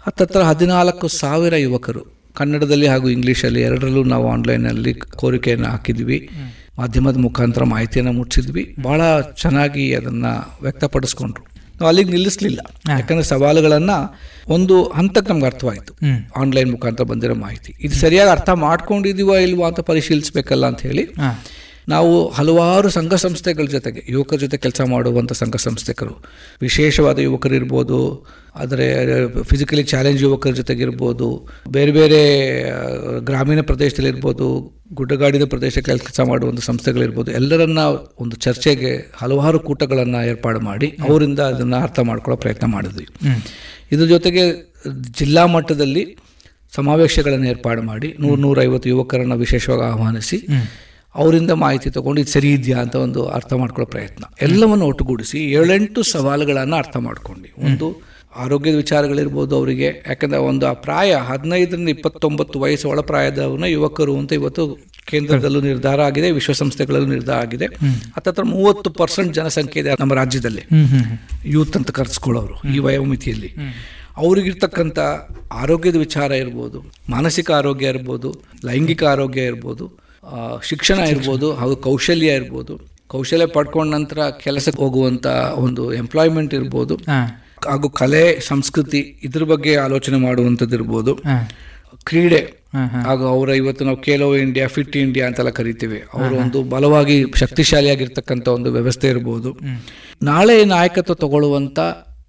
ಹತ್ತತ್ರ 0.07 0.43
ಹದಿನಾಲ್ಕು 0.43 1.09
ಸಾವಿರ 1.09 1.55
ಯುವಕರು 1.55 2.21
ಕನ್ನಡದಲ್ಲಿ 2.35 2.87
ಹಾಗೂ 2.87 3.09
ಇಂಗ್ಲೀಷಲ್ಲಿ 3.09 3.61
ಎರಡರಲ್ಲೂ 3.61 4.05
ನಾವು 4.05 4.31
ಆನ್ಲೈನಲ್ಲಿ 4.31 4.95
ಕೋರಿಕೆಯನ್ನು 4.95 5.69
ಹಾಕಿದ್ವಿ. 5.69 6.29
ಮಾಧ್ಯಮದ 6.79 7.17
ಮುಖಾಂತರ 7.17 7.65
ಮಾಹಿತಿಯನ್ನು 7.65 8.13
ಮುಟ್ಟಿಸಿದ್ವಿ 8.13 8.77
ಭಾಳ 8.85 9.21
ಚೆನ್ನಾಗಿ 9.21 9.95
ಅದನ್ನು 9.95 10.63
ವ್ಯಕ್ತಪಡಿಸ್ಕೊಂಡ್ರು. 10.63 11.50
ನಾವು 11.81 11.89
ಅಲ್ಲಿಗೆ 11.89 12.11
ನಿಲ್ಲಿಸಲಿಲ್ಲ 12.11 12.61
ಯಾಕಂದ್ರೆ 12.89 13.25
ಸವಾಲುಗಳನ್ನ 13.25 13.91
ಒಂದು 14.49 14.89
ಹಂತಕ್ಕೆ 14.89 15.33
ನಮ್ಗೆ 15.33 15.47
ಅರ್ಥವಾಯಿತು. 15.47 15.93
ಆನ್ಲೈನ್ 16.37 16.71
ಮುಖಾಂತರ 16.71 17.05
ಬಂದಿರೋ 17.05 17.35
ಮಾಹಿತಿ 17.35 17.75
ಇದು 17.81 17.95
ಸರಿಯಾಗಿ 17.95 18.31
ಅರ್ಥ 18.31 18.51
ಮಾಡ್ಕೊಂಡಿದೀವ 18.51 19.29
ಇಲ್ವಾ 19.29 19.67
ಅಂತ 19.69 19.81
ಪರಿಶೀಲಿಸಬೇಕಲ್ಲ 19.81 20.67
ಅಂತ 20.67 20.81
ಹೇಳಿ. 20.81 21.05
ನಾವು 21.91 22.29
ಹಲವಾರು 22.29 22.89
ಸಂಘ 22.91 23.15
ಸಂಸ್ಥೆಗಳ 23.15 23.67
ಜೊತೆಗೆ 23.67 24.01
ಯುವಕರ 24.09 24.37
ಜೊತೆ 24.37 24.57
ಕೆಲಸ 24.57 24.81
ಮಾಡುವಂಥ 24.91 25.33
ಸಂಘ 25.33 25.57
ಸಂಸ್ಥೆಗಳು 25.57 26.15
ವಿಶೇಷವಾದ 26.63 27.19
ಯುವಕರು 27.19 27.55
ಇರ್ಬೋದು 27.55 27.99
ಆದರೆ 28.55 28.87
ಫಿಸಿಕಲಿ 29.43 29.83
ಚಾಲೆಂಜ್ 29.85 30.23
ಯುವಕರ 30.23 30.51
ಜೊತೆಗಿರ್ಬೋದು 30.51 31.29
ಬೇರೆ 31.69 31.93
ಬೇರೆ 31.93 32.21
ಗ್ರಾಮೀಣ 33.21 33.61
ಪ್ರದೇಶದಲ್ಲಿರ್ಬೋದು 33.61 34.47
ಗುಡ್ಡಗಾಡಿನ 34.93 35.45
ಪ್ರದೇಶಕ್ಕೆ 35.45 35.99
ಕೆಲಸ 35.99 36.21
ಮಾಡುವಂಥ 36.29 36.61
ಸಂಸ್ಥೆಗಳಿರ್ಬೋದು 36.61 37.31
ಎಲ್ಲರನ್ನ 37.31 37.83
ಒಂದು 38.21 38.37
ಚರ್ಚೆಗೆ 38.37 38.93
ಹಲವಾರು 39.15 39.61
ಕೂಟಗಳನ್ನು 39.61 40.27
ಏರ್ಪಾಡು 40.27 40.61
ಮಾಡಿ 40.61 40.91
ಅವರಿಂದ 41.09 41.41
ಅದನ್ನು 41.51 41.77
ಅರ್ಥ 41.77 42.01
ಮಾಡ್ಕೊಳ್ಳೋ 42.01 42.37
ಪ್ರಯತ್ನ 42.37 42.67
ಮಾಡಿದ್ವಿ. 42.67 43.07
ಇದ್ರ 43.93 44.07
ಜೊತೆಗೆ 44.07 44.45
ಜಿಲ್ಲಾ 45.19 45.47
ಮಟ್ಟದಲ್ಲಿ 45.47 46.05
ಸಮಾವೇಶಗಳನ್ನು 46.77 47.47
ಏರ್ಪಾಡು 47.49 47.83
ಮಾಡಿ 47.83 48.17
ನೂರು 48.21 48.37
ನೂರೈವತ್ತು 48.37 48.89
ಯುವಕರನ್ನು 48.89 49.37
ವಿಶೇಷವಾಗಿ 49.37 49.87
ಆಹ್ವಾನಿಸಿ 49.93 50.39
ಅವರಿಂದ 51.15 51.51
ಮಾಹಿತಿ 51.51 51.91
ತಗೊಂಡು 51.91 52.21
ಇದು 52.21 52.31
ಸರಿ 52.31 52.53
ಇದೆಯಾ 52.53 52.79
ಅಂತ 52.79 52.95
ಒಂದು 52.95 53.27
ಅರ್ಥ 53.27 53.53
ಮಾಡ್ಕೊಳ್ಳೋ 53.53 53.87
ಪ್ರಯತ್ನ. 53.87 54.25
ಎಲ್ಲವನ್ನು 54.43 54.87
ಒಟ್ಟುಗೂಡಿಸಿ 54.87 55.39
ಏಳೆಂಟು 55.39 56.03
ಸವಾಲುಗಳನ್ನು 56.03 56.77
ಅರ್ಥ 56.77 56.97
ಮಾಡ್ಕೊಂಡು. 56.97 57.49
ಒಂದು 57.69 57.87
ಆರೋಗ್ಯದ 58.37 58.77
ವಿಚಾರಗಳಿರ್ಬೋದು 58.77 59.57
ಅವರಿಗೆ. 59.57 60.03
ಯಾಕಂದ್ರೆ 60.09 60.41
ಒಂದು 60.41 60.67
ಆ 60.67 60.73
ಪ್ರಾಯ 60.73 61.15
ಹದಿನೈದರಿಂದ 61.15 61.89
ಇಪ್ಪತ್ತೊಂಬತ್ತು 61.89 62.61
ವಯಸ್ಸು 62.61 62.89
ಒಳ 62.89 63.01
ಪ್ರಾಯದವನ್ನ 63.01 63.65
ಯುವಕರು 63.65 64.19
ಅಂತ 64.19 64.33
ಇವತ್ತು 64.33 64.65
ಕೇಂದ್ರದಲ್ಲೂ 65.07 65.61
ನಿರ್ಧಾರ 65.61 66.01
ಆಗಿದೆ 66.01 66.31
ವಿಶ್ವಸಂಸ್ಥೆಗಳಲ್ಲೂ 66.31 67.07
ನಿರ್ಧಾರ 67.07 67.39
ಆಗಿದೆ. 67.41 67.67
ಹತ್ತತ್ರ 68.17 68.43
ಮೂವತ್ತು 68.43 68.91
ಪರ್ಸೆಂಟ್ 68.91 69.35
ಜನಸಂಖ್ಯೆ 69.35 69.81
ಇದೆ 69.81 69.91
ನಮ್ಮ 70.01 70.15
ರಾಜ್ಯದಲ್ಲಿ. 70.15 70.63
ಯೂತ್ 71.45 71.77
ಅಂತ 71.77 71.91
ಕರೆಸ್ಕೊಳ್ಳೋರು 71.91 72.69
ಈ 72.75 72.79
ವಯೋಮಿತಿಯಲ್ಲಿ. 72.79 73.51
ಅವ್ರಿಗಿರ್ತಕ್ಕಂಥ 74.17 74.99
ಆರೋಗ್ಯದ 75.53 75.97
ವಿಚಾರ 75.97 76.31
ಇರ್ಬೋದು 76.33 76.85
ಮಾನಸಿಕ 77.09 77.51
ಆರೋಗ್ಯ 77.51 77.87
ಇರ್ಬೋದು 77.87 78.31
ಲೈಂಗಿಕ 78.65 79.05
ಆರೋಗ್ಯ 79.05 79.41
ಇರ್ಬೋದು 79.43 80.10
ಶಿಕ್ಷಣ 80.65 80.99
ಇರ್ಬೋದು 80.99 81.55
ಹಾಗೂ 81.55 81.77
ಕೌಶಲ್ಯ 81.77 82.27
ಇರ್ಬೋದು. 82.27 82.81
ಕೌಶಲ್ಯ 83.07 83.47
ಪಡ್ಕೊಂಡ 83.47 83.95
ನಂತರ 83.95 84.19
ಕೆಲಸಕ್ಕೆ 84.45 84.83
ಹೋಗುವಂಥ 84.83 85.27
ಒಂದು 85.55 85.95
ಎಂಪ್ಲಾಯ್ಮೆಂಟ್ 85.95 86.55
ಇರ್ಬೋದು. 86.55 86.95
ಹಾಗೂ 87.69 87.91
ಕಲೆ 87.91 88.41
ಸಂಸ್ಕೃತಿ 88.41 88.99
ಇದ್ರ 89.23 89.43
ಬಗ್ಗೆ 89.43 89.77
ಆಲೋಚನೆ 89.77 90.17
ಮಾಡುವಂಥದ್ದು 90.17 90.75
ಇರ್ಬೋದು. 90.75 91.19
ಕ್ರೀಡೆ. 92.05 92.61
ಹಾಗೂ 93.05 93.27
ಅವರ 93.27 93.49
ಇವತ್ತು 93.49 93.85
ನಾವು 93.85 94.03
ಖೇಲೋ 94.03 94.37
ಇಂಡಿಯಾ 94.37 94.67
ಫಿಟ್ 94.67 94.97
ಇಂಡಿಯಾ 94.97 95.27
ಅಂತೆಲ್ಲ 95.27 95.51
ಕರಿತೀವಿ. 95.51 96.03
ಅವರು 96.15 96.37
ಒಂದು 96.37 96.63
ಬಲವಾಗಿ 96.63 97.25
ಶಕ್ತಿಶಾಲಿಯಾಗಿರ್ತಕ್ಕಂಥ 97.37 98.49
ಒಂದು 98.49 98.73
ವ್ಯವಸ್ಥೆ 98.73 99.09
ಇರ್ಬೋದು. 99.09 99.59
ನಾಳೆ 100.23 100.65
ನಾಯಕತ್ವ 100.65 101.15
ತಗೊಳ್ಳುವಂಥ 101.15 101.79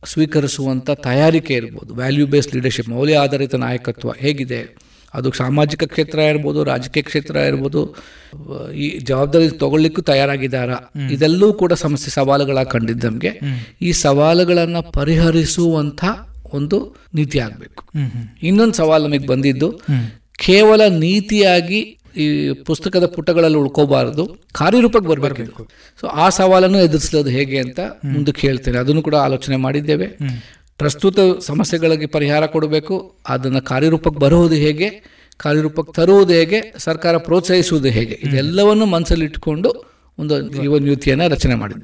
ಸ್ವೀಕರಿಸುವಂಥ 0.05 0.91
ತಯಾರಿಕೆ 0.91 1.53
ಇರ್ಬೋದು. 1.53 1.93
ವ್ಯಾಲ್ಯೂ 1.93 2.25
ಬೇಸ್ಡ್ 2.25 2.55
ಲೀಡರ್ಶಿಪ್ 2.55 2.89
ಮೌಲ್ಯ 2.89 3.17
ಆಧಾರಿತ 3.17 3.55
ನಾಯಕತ್ವ 3.55 4.09
ಹೇಗಿದೆ? 4.17 4.77
ಅದು 5.13 5.31
ಸಾಮಾಜಿಕ 5.31 5.83
ಕ್ಷೇತ್ರ 5.83 6.19
ಇರ್ಬೋದು 6.19 6.63
ರಾಜಕೀಯ 6.63 7.03
ಕ್ಷೇತ್ರ 7.03 7.35
ಇರ್ಬೋದು 7.35 7.81
ಈ 8.83 8.85
ಜವಾಬ್ದಾರಿ 8.99 9.49
ತಗೊಳ್ಳಿಕ್ಕೂ 9.49 10.01
ತಯಾರಾಗಿದ್ದಾರಾ? 10.01 10.77
ಇದೆಲ್ಲೂ 11.11 11.53
ಕೂಡ 11.53 11.73
ಸಮಸ್ಯೆ 11.73 12.11
ಸವಾಲುಗಳ 12.11 12.63
ಕಂಡಿದ್ದ 12.63 13.03
ನಮಗೆ 13.03 13.31
ಈ 13.81 13.91
ಸವಾಲುಗಳನ್ನು 13.91 14.91
ಪರಿಹರಿಸುವಂಥ 14.91 16.03
ಒಂದು 16.53 16.77
ನೀತಿ 17.15 17.39
ಆಗಬೇಕು. 17.39 17.83
ಇನ್ನೊಂದು 18.43 18.73
ಸವಾಲು 18.73 19.03
ನಮಗೆ 19.07 19.27
ಬಂದಿದ್ದು 19.27 19.69
ಕೇವಲ 20.39 20.81
ನೀತಿಯಾಗಿ 20.87 21.97
ಈ 22.23 22.25
ಪುಸ್ತಕದ 22.67 23.05
ಪುಟಗಳಲ್ಲಿ 23.05 23.57
ಉಳ್ಕೋಬಾರದು 23.57 24.23
ಕಾರ್ಯರೂಪಕ್ಕೆ 24.53 25.09
ಬರಬೇಕು. 25.09 25.67
ಸೊ 26.01 26.07
ಆ 26.07 26.29
ಸವಾಲನ್ನು 26.29 26.79
ಎದುರಿಸೋದು 26.79 27.29
ಹೇಗೆ 27.29 27.59
ಅಂತ 27.59 27.79
ಮುಂದಕ್ಕೆ 28.05 28.47
ಹೇಳ್ತೇನೆ. 28.47 28.77
ಅದನ್ನು 28.77 29.01
ಕೂಡ 29.01 29.15
ಆಲೋಚನೆ 29.15 29.55
ಮಾಡಿದ್ದೇವೆ. 29.55 30.07
ಪ್ರಸ್ತುತ 30.79 31.19
ಸಮಸ್ಯೆಗಳಿಗೆ 31.41 32.07
ಪರಿಹಾರ 32.07 32.43
ಕೊಡಬೇಕು 32.47 32.95
ಅದನ್ನು 33.29 33.61
ಕಾರ್ಯರೂಪಕ್ಕೆ 33.63 34.19
ಬರುವುದು 34.19 34.57
ಹೇಗೆ 34.57 34.87
ಕಾರ್ಯರೂಪಕ್ಕೆ 35.39 35.93
ತರುವುದು 35.93 36.33
ಹೇಗೆ 36.33 36.57
ಸರ್ಕಾರ 36.77 37.15
ಪ್ರೋತ್ಸಾಹಿಸುವುದು 37.19 37.89
ಹೇಗೆ 37.89 38.15
ಇದೆಲ್ಲವನ್ನು 38.23 38.85
ಮನಸ್ಸಲ್ಲಿಟ್ಟುಕೊಂಡು 38.85 39.69
ಒಂದು 40.17 40.35
ಯುವ 40.63 40.77
ನೀತಿಯನ್ನು 40.79 41.27
ರಚನೆ 41.27 41.55
ಮಾಡಿದೆ 41.55 41.83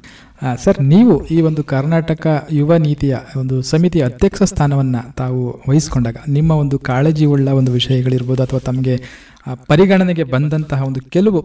ಸರ್ 0.56 0.78
ನೀವು 0.88 1.14
ಈ 1.26 1.40
ಒಂದು 1.40 1.62
ಕರ್ನಾಟಕ 1.70 2.26
ಯುವ 2.52 2.76
ನೀತಿಯ 2.78 3.14
ಒಂದು 3.36 3.56
ಸಮಿತಿಯ 3.62 4.02
ಅಧ್ಯಕ್ಷ 4.04 4.42
ಸ್ಥಾನವನ್ನು 4.42 5.00
ತಾವು 5.16 5.40
ವಹಿಸಿಕೊಂಡಾಗ 5.68 6.18
ನಿಮ್ಮ 6.28 6.50
ಒಂದು 6.60 6.78
ಕಾಳಜಿ 6.88 7.26
ಉಳ್ಳ 7.26 7.48
ಒಂದು 7.52 7.72
ವಿಷಯಗಳಿರ್ಬೋದು 7.72 8.42
ಅಥವಾ 8.42 8.60
ತಮಗೆ 8.60 8.94
ಪರಿಗಣನೆಗೆ 9.68 10.24
ಬಂದಂತಹ 10.32 10.80
ಒಂದು 10.86 11.00
ಕೆಲವು 11.10 11.40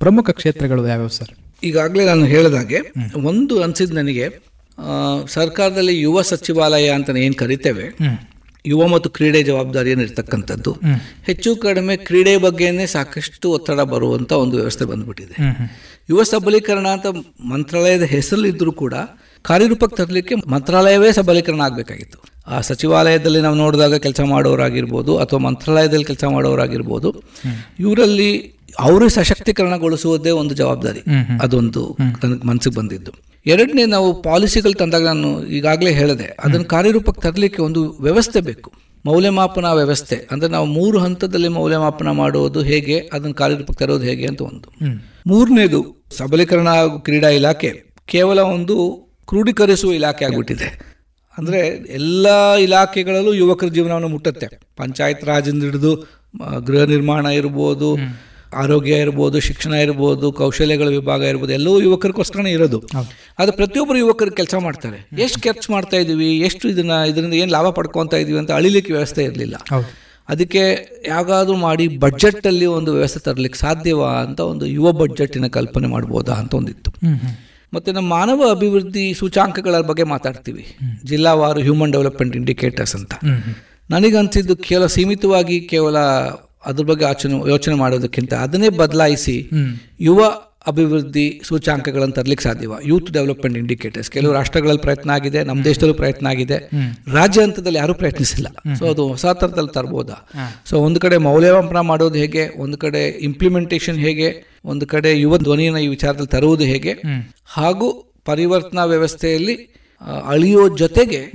ಪ್ರಮುಖ 0.00 0.30
ಕ್ಷೇತ್ರಗಳು 0.30 0.82
ಯಾವ್ಯಾವ 0.86 1.10
ಸರ್? 1.16 1.32
ಈಗಾಗಲೇ 1.62 2.04
ನಾನು 2.04 2.24
ಹೇಳಿದಾಗೆ 2.26 2.78
ಒಂದು 3.24 3.54
ಅನಿಸಿದ 3.62 3.92
ನನಗೆ 3.92 4.26
ಸರ್ಕಾರದಲ್ಲಿ 5.28 6.00
ಯುವ 6.00 6.22
ಸಚಿವಾಲಯ 6.22 6.88
ಅಂತ 6.88 7.10
ಏನು 7.16 7.34
ಕರಿತೇವೆ 7.34 7.92
ಯುವ 8.66 8.86
ಮತ್ತು 8.86 9.10
ಕ್ರೀಡೆ 9.10 9.42
ಜವಾಬ್ದಾರಿ 9.42 9.90
ಇರ್ತಕ್ಕಂಥದ್ದು 9.90 10.72
ಹೆಚ್ಚು 11.26 11.56
ಕಡಿಮೆ 11.56 11.96
ಕ್ರೀಡೆ 11.96 12.36
ಬಗ್ಗೆನೇ 12.36 12.86
ಸಾಕಷ್ಟು 12.86 13.50
ಒತ್ತಡ 13.50 13.80
ಬರುವಂಥ 13.80 14.32
ಒಂದು 14.32 14.56
ವ್ಯವಸ್ಥೆ 14.56 14.84
ಬಂದ್ಬಿಟ್ಟಿದೆ. 14.84 15.34
ಯುವ 16.10 16.22
ಸಬಲೀಕರಣ 16.22 16.86
ಅಂತ 16.86 17.06
ಮಂತ್ರಾಲಯದ 17.44 18.02
ಹೆಸರಲ್ಲಿದ್ದರೂ 18.02 18.72
ಕೂಡ 18.72 18.94
ಕಾರ್ಯರೂಪಕ್ಕೆ 19.42 19.96
ತರಲಿಕ್ಕೆ 19.96 20.34
ಮಂತ್ರಾಲಯವೇ 20.34 21.12
ಸಬಲೀಕರಣ 21.12 21.60
ಆಗಬೇಕಾಗಿತ್ತು. 21.60 22.35
ಆ 22.48 22.60
ಸಚಿವಾಲಯದಲ್ಲಿ 22.60 23.40
ನಾವು 23.40 23.54
ನೋಡಿದಾಗ 23.54 23.94
ಕೆಲಸ 23.94 24.20
ಮಾಡೋರಾಗಿರ್ಬೋದು 24.20 25.18
ಅಥವಾ 25.18 25.40
ಮಂತ್ರಾಲಯದಲ್ಲಿ 25.40 26.04
ಕೆಲಸ 26.04 26.24
ಮಾಡೋರಾಗಿರ್ಬೋದು 26.24 27.22
ಇವರಲ್ಲಿ 27.78 28.56
ಅವರೇ 28.78 29.08
ಸಶಕ್ತೀಕರಣಗೊಳಿಸುವುದೇ 29.08 30.30
ಒಂದು 30.30 30.54
ಜವಾಬ್ದಾರಿ. 30.54 31.00
ಅದೊಂದು 31.42 31.96
ನನಗೆ 32.24 32.46
ಮನಸ್ಸಿಗೆ 32.46 32.76
ಬಂದಿದ್ದು. 32.76 33.12
ಎರಡನೇ 33.46 33.84
ನಾವು 33.84 34.22
ಪಾಲಿಸಿಗಳು 34.22 34.72
ತಂದಾಗ 34.72 35.04
ನಾನು 35.04 35.46
ಈಗಾಗಲೇ 35.46 35.92
ಹೇಳಿದೆ 35.92 36.36
ಅದನ್ನು 36.44 36.64
ಕಾರ್ಯರೂಪಕ್ಕೆ 36.64 37.22
ತರಲಿಕ್ಕೆ 37.22 37.62
ಒಂದು 37.62 37.96
ವ್ಯವಸ್ಥೆ 38.00 38.40
ಬೇಕು. 38.40 38.72
ಮೌಲ್ಯಮಾಪನ 39.06 39.64
ವ್ಯವಸ್ಥೆ. 39.64 40.28
ಅಂದ್ರೆ 40.30 40.50
ನಾವು 40.50 40.66
ಮೂರು 40.66 40.98
ಹಂತದಲ್ಲಿ 40.98 41.48
ಮೌಲ್ಯಮಾಪನ 41.48 42.10
ಮಾಡುವುದು 42.10 42.62
ಹೇಗೆ 42.62 43.10
ಅದನ್ನು 43.12 43.34
ಕಾರ್ಯರೂಪಕ್ಕೆ 43.34 43.84
ತರೋದು 43.84 44.04
ಹೇಗೆ 44.04 44.26
ಅಂತ 44.26 44.42
ಒಂದು. 44.42 44.84
ಮೂರನೇದು 45.26 46.04
ಸಬಲೀಕರಣ 46.16 46.68
ಹಾಗೂ 46.68 47.00
ಕ್ರೀಡಾ 47.00 47.28
ಇಲಾಖೆ. 47.28 47.82
ಕೇವಲ 48.06 48.40
ಒಂದು 48.40 48.92
ಕ್ರೋಢೀಕರಿಸುವ 49.28 49.92
ಇಲಾಖೆ 49.92 50.24
ಆಗ್ಬಿಟ್ಟಿದೆ. 50.24 50.95
ಅಂದ್ರೆ 51.38 51.60
ಎಲ್ಲ 51.98 52.26
ಇಲಾಖೆಗಳಲ್ಲೂ 52.66 53.32
ಯುವಕರ 53.42 53.68
ಜೀವನವನ್ನು 53.76 54.10
ಮುಟ್ಟುತ್ತೆ. 54.14 54.46
ಪಂಚಾಯತ್ 54.80 55.24
ರಾಜಿಂದ 55.32 55.62
ಹಿಡಿದು 55.68 55.92
ಗೃಹ 56.68 56.84
ನಿರ್ಮಾಣ 56.94 57.26
ಇರ್ಬೋದು 57.40 57.90
ಆರೋಗ್ಯ 58.62 58.94
ಇರ್ಬೋದು 59.04 59.36
ಶಿಕ್ಷಣ 59.46 59.72
ಇರ್ಬೋದು 59.84 60.26
ಕೌಶಲ್ಯಗಳ 60.40 60.88
ವಿಭಾಗ 60.96 61.22
ಇರ್ಬೋದು 61.32 61.52
ಎಲ್ಲವೂ 61.52 61.78
ಯುವಕರಿಗೋಸ್ಕರನೇ 61.86 62.50
ಇರೋದು. 62.56 62.78
ಅದು 63.38 63.52
ಪ್ರತಿಯೊಬ್ಬರು 63.60 63.98
ಯುವಕರು 64.02 64.32
ಕೆಲಸ 64.40 64.54
ಮಾಡ್ತಾರೆ. 64.66 64.98
ಎಷ್ಟು 65.24 65.40
ಖರ್ಚು 65.46 65.68
ಮಾಡ್ತಾ 65.72 65.96
ಇದ್ದೀವಿ 66.02 66.28
ಎಷ್ಟು 66.48 66.64
ಇದನ್ನು 66.74 66.98
ಇದರಿಂದ 67.10 67.34
ಏನು 67.42 67.52
ಲಾಭ 67.56 67.70
ಪಡ್ಕೊತಾ 67.78 68.18
ಇದ್ದೀವಿ 68.22 68.38
ಅಂತ 68.42 68.52
ಅಳಿಲಿಕ್ಕೆ 68.60 68.92
ವ್ಯವಸ್ಥೆ 68.96 69.24
ಇರಲಿಲ್ಲ. 69.24 69.56
ಅದಕ್ಕೆ 70.28 70.62
ಯಾವಾಗಾದ್ರೂ 71.08 71.56
ಮಾಡಿ 71.66 71.84
ಬಡ್ಜೆಟ್ಟಲ್ಲಿ 72.04 72.68
ಒಂದು 72.78 72.92
ವ್ಯವಸ್ಥೆ 72.92 73.20
ತರಲಿಕ್ಕೆ 73.20 73.58
ಸಾಧ್ಯವಾ 73.58 74.08
ಅಂತ 74.26 74.40
ಒಂದು 74.52 74.66
ಯುವ 74.76 74.92
ಬಡ್ಜೆಟ್ಟಿನ 75.02 75.48
ಕಲ್ಪನೆ 75.58 75.88
ಮಾಡ್ಬೋದಾ 75.96 76.36
ಅಂತ 76.42 76.54
ಒಂದಿತ್ತು. 76.54 76.92
ಮತ್ತೆ 77.76 77.92
ನಮ್ಮ 77.92 78.08
ಮಾನವ 78.18 78.50
ಅಭಿವೃದ್ಧಿ 78.50 79.14
ಸೂಚಾಂಕಗಳ 79.14 79.80
ಬಗ್ಗೆ 79.80 80.02
ಮಾತಾಡ್ತೀವಿ. 80.02 80.64
ಜಿಲ್ಲಾವಾರು 81.04 81.60
ಹ್ಯೂಮನ್ 81.60 81.92
ಡೆವಲಪ್ಮೆಂಟ್ 81.92 82.36
ಇಂಡಿಕೇಟರ್ಸ್ 82.36 82.96
ಅಂತ. 82.96 83.14
ನನಗನ್ಸಿದ್ದು 83.90 84.56
ಕೇವಲ 84.56 84.86
ಸೀಮಿತವಾಗಿ 84.86 85.60
ಕೇವಲ 85.60 85.98
ಅದ್ರ 86.66 86.84
ಬಗ್ಗೆ 86.84 87.04
ಆಚನೆ 87.04 87.34
ಯೋಚನೆ 87.48 87.74
ಮಾಡೋದಕ್ಕಿಂತ 87.74 88.34
ಅದನ್ನೇ 88.34 88.68
ಬದಲಾಯಿಸಿ 88.68 89.50
ಯುವ 90.00 90.20
ಅಭಿವೃದ್ಧಿ 90.66 91.40
ಸೂಚಾಂಕಗಳನ್ನು 91.44 92.14
ತರಲಿಕ್ಕೆ 92.14 92.44
ಸಾಧ್ಯವ. 92.44 92.72
ಯೂತ್ 92.84 93.12
ಡೆವಲಪ್ಮೆಂಟ್ 93.12 93.58
ಇಂಡಿಕೇಟರ್ಸ್ 93.58 94.10
ಕೆಲವು 94.10 94.32
ರಾಷ್ಟ್ರಗಳಲ್ಲಿ 94.32 94.82
ಪ್ರಯತ್ನ 94.82 95.10
ಆಗಿದೆ, 95.10 95.44
ನಮ್ಮ 95.44 95.64
ದೇಶದಲ್ಲೂ 95.64 95.94
ಪ್ರಯತ್ನ 95.94 96.26
ಆಗಿದೆ. 96.26 96.58
ರಾಜ್ಯ 97.12 97.42
ಹಂತದಲ್ಲಿ 97.42 97.78
ಯಾರೂ 97.78 97.94
ಪ್ರಯತ್ನಿಸಿಲ್ಲ. 97.94 98.48
ಸೊ 98.74 98.84
ಅದು 98.86 99.08
ಹೊಸ 99.08 99.26
ಥರದಲ್ಲಿ 99.26 99.74
ತರ್ಬೋದಾ? 99.74 100.28
ಸೊ 100.66 100.80
ಒಂದು 100.80 101.00
ಕಡೆ 101.00 101.16
ಮೌಲ್ಯಮಾಪನ 101.16 101.80
ಮಾಡೋದು 101.80 102.14
ಹೇಗೆ? 102.14 102.44
ಒಂದು 102.56 102.78
ಕಡೆ 102.78 103.08
ಇಂಪ್ಲಿಮೆಂಟೇಷನ್ 103.08 103.98
ಹೇಗೆ? 103.98 104.30
ಒಂದು 104.66 104.86
ಕಡೆ 104.86 105.20
ಯುವ 105.20 105.38
ಧ್ವನಿಯನ್ನು 105.38 105.80
ಈ 105.80 105.86
ವಿಚಾರದಲ್ಲಿ 105.86 106.28
ತರುವುದು 106.28 106.64
ಹೇಗೆ? 106.64 106.92
ಹಾಗೂ 107.44 108.14
ಪರಿವರ್ತನಾ 108.24 108.84
ವ್ಯವಸ್ಥೆಯಲ್ಲಿ 108.84 109.54
ಅಳಿಯೋ 110.26 110.68
ಜೊತೆಗೆ 110.76 111.32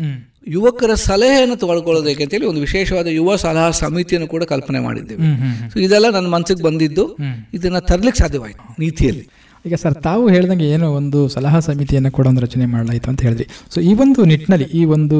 ಯುವಕರ 0.47 0.93
ಸಲಹೆಯನ್ನು 0.93 1.55
ತಗೊಳ್ಕೊಳ್ಳೋದು 1.55 2.07
ಹೇಗೆ 2.07 2.23
ಅಂತೇಳಿ 2.23 2.45
ಒಂದು 2.45 2.61
ವಿಶೇಷವಾದ 2.61 3.07
ಯುವ 3.07 3.35
ಸಲಹಾ 3.35 3.71
ಸಮಿತಿಯನ್ನು 3.71 4.27
ಕೂಡ 4.27 4.43
ಕಲ್ಪನೆ 4.43 4.79
ಮಾಡಿದ್ದೇವೆ. 4.79 5.21
ಸೊ 5.69 5.79
ಇದೆಲ್ಲ 5.79 6.09
ನನ್ನ 6.09 6.27
ಮನಸ್ಸಿಗೆ 6.27 6.63
ಬಂದಿದ್ದು. 6.63 7.15
ಇದನ್ನ 7.53 7.79
ತರ್ಲಿಕ್ಕೆ 7.79 8.19
ಸಾಧ್ಯವಾಯಿತು 8.19 8.75
ನೀತಿಯಲ್ಲಿ. 8.79 9.27
ಈಗ 9.67 9.75
ಸರ್ 9.81 9.95
ತಾವು 10.05 10.23
ಹೇಳ್ದಂಗೆ 10.33 10.67
ಏನು 10.75 10.87
ಒಂದು 10.99 11.19
ಸಲಹಾ 11.33 11.59
ಸಮಿತಿಯನ್ನು 11.65 12.09
ಕೂಡ 12.17 12.25
ಒಂದು 12.31 12.41
ರಚನೆ 12.45 12.65
ಮಾಡಲಾಯಿತು 12.73 13.07
ಅಂತ 13.11 13.21
ಹೇಳಿದ್ರಿ. 13.25 13.45
ಸೊ 13.73 13.77
ಈ 13.89 13.91
ಒಂದು 14.03 14.21
ನಿಟ್ಟಿನಲ್ಲಿ 14.31 14.67
ಈ 14.79 14.81
ಒಂದು 14.95 15.17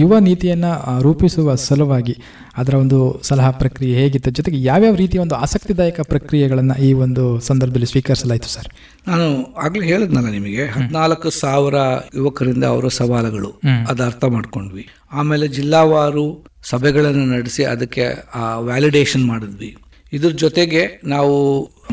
ಯುವ 0.00 0.18
ನೀತಿಯನ್ನು 0.28 0.72
ರೂಪಿಸುವ 1.06 1.54
ಸಲುವಾಗಿ 1.66 2.14
ಅದರ 2.60 2.74
ಒಂದು 2.84 2.98
ಸಲಹಾ 3.28 3.50
ಪ್ರಕ್ರಿಯೆ 3.60 3.94
ಹೇಗಿತ್ತು? 4.00 4.30
ಜೊತೆಗೆ 4.38 4.58
ಯಾವ್ಯಾವ 4.68 4.94
ರೀತಿಯ 5.02 5.20
ಒಂದು 5.26 5.36
ಆಸಕ್ತಿದಾಯಕ 5.44 6.00
ಪ್ರಕ್ರಿಯೆಗಳನ್ನು 6.12 6.76
ಈ 6.86 6.90
ಒಂದು 7.04 7.24
ಸಂದರ್ಭದಲ್ಲಿ 7.48 7.88
ಸ್ವೀಕರಿಸಲಾಯಿತು 7.92 8.50
ಸರ್? 8.54 8.68
ನಾನು 9.10 9.28
ಆಗಲೇ 9.66 9.84
ಹೇಳಿದ್ನಲ್ಲ 9.92 10.30
ನಿಮಗೆ 10.38 10.64
ಹದಿನಾಲ್ಕು 10.74 11.30
ಸಾವಿರ 11.42 11.76
ಯುವಕರಿಂದ 12.18 12.64
ಅವರ 12.74 12.88
ಸವಾಲುಗಳು 12.98 13.52
ಅದು 13.92 14.04
ಅರ್ಥ 14.08 14.24
ಮಾಡ್ಕೊಂಡ್ವಿ. 14.36 14.84
ಆಮೇಲೆ 15.20 15.48
ಜಿಲ್ಲಾವಾರು 15.58 16.26
ಸಭೆಗಳನ್ನು 16.72 17.26
ನಡೆಸಿ 17.36 17.64
ಅದಕ್ಕೆ 17.74 18.04
ವ್ಯಾಲಿಡೇಷನ್ 18.70 19.26
ಮಾಡಿದ್ವಿ. 19.32 19.70
ಇದ್ರ 20.12 20.30
ಜೊತೆಗೆ 20.44 20.82
ನಾವು 21.14 21.34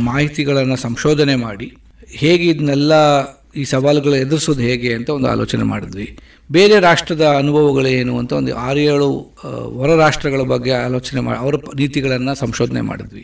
ಮಾಹಿತಿಗಳನ್ನು 0.09 0.75
ಸಂಶೋಧನೆ 0.87 1.37
ಮಾಡಿ 1.47 1.67
ಹೇಗೆ 2.13 2.45
ಇದನ್ನೆಲ್ಲ 2.45 2.93
ಈ 3.55 3.63
ಸವಾಲುಗಳು 3.65 4.15
ಎದುರಿಸೋದು 4.15 4.61
ಹೇಗೆ 4.61 4.93
ಅಂತ 4.93 5.09
ಒಂದು 5.09 5.27
ಆಲೋಚನೆ 5.27 5.63
ಮಾಡಿದ್ವಿ. 5.63 6.05
ಬೇರೆ 6.49 6.79
ರಾಷ್ಟ್ರದ 6.79 7.25
ಅನುಭವಗಳೇನು 7.37 7.97
ಏನು 7.99 8.13
ಅಂತ 8.19 8.31
ಒಂದು 8.33 8.51
ಆರು 8.59 8.79
ಏಳು 8.85 9.07
ಆ, 9.39 9.49
ಹೊರ 9.75 9.89
ರಾಷ್ಟ್ರಗಳ 9.97 10.41
ಬಗ್ಗೆ 10.43 10.71
ಆಲೋಚನೆ 10.79 11.21
ಮಾಡಿ 11.21 11.37
ಅವರ 11.39 11.53
ನೀತಿಗಳನ್ನು 11.55 11.79
ನೀತಿಗಳನ್ನ 11.79 12.33
ಸಂಶೋಧನೆ 12.41 12.81
ಮಾಡಿದ್ವಿ. 12.81 13.23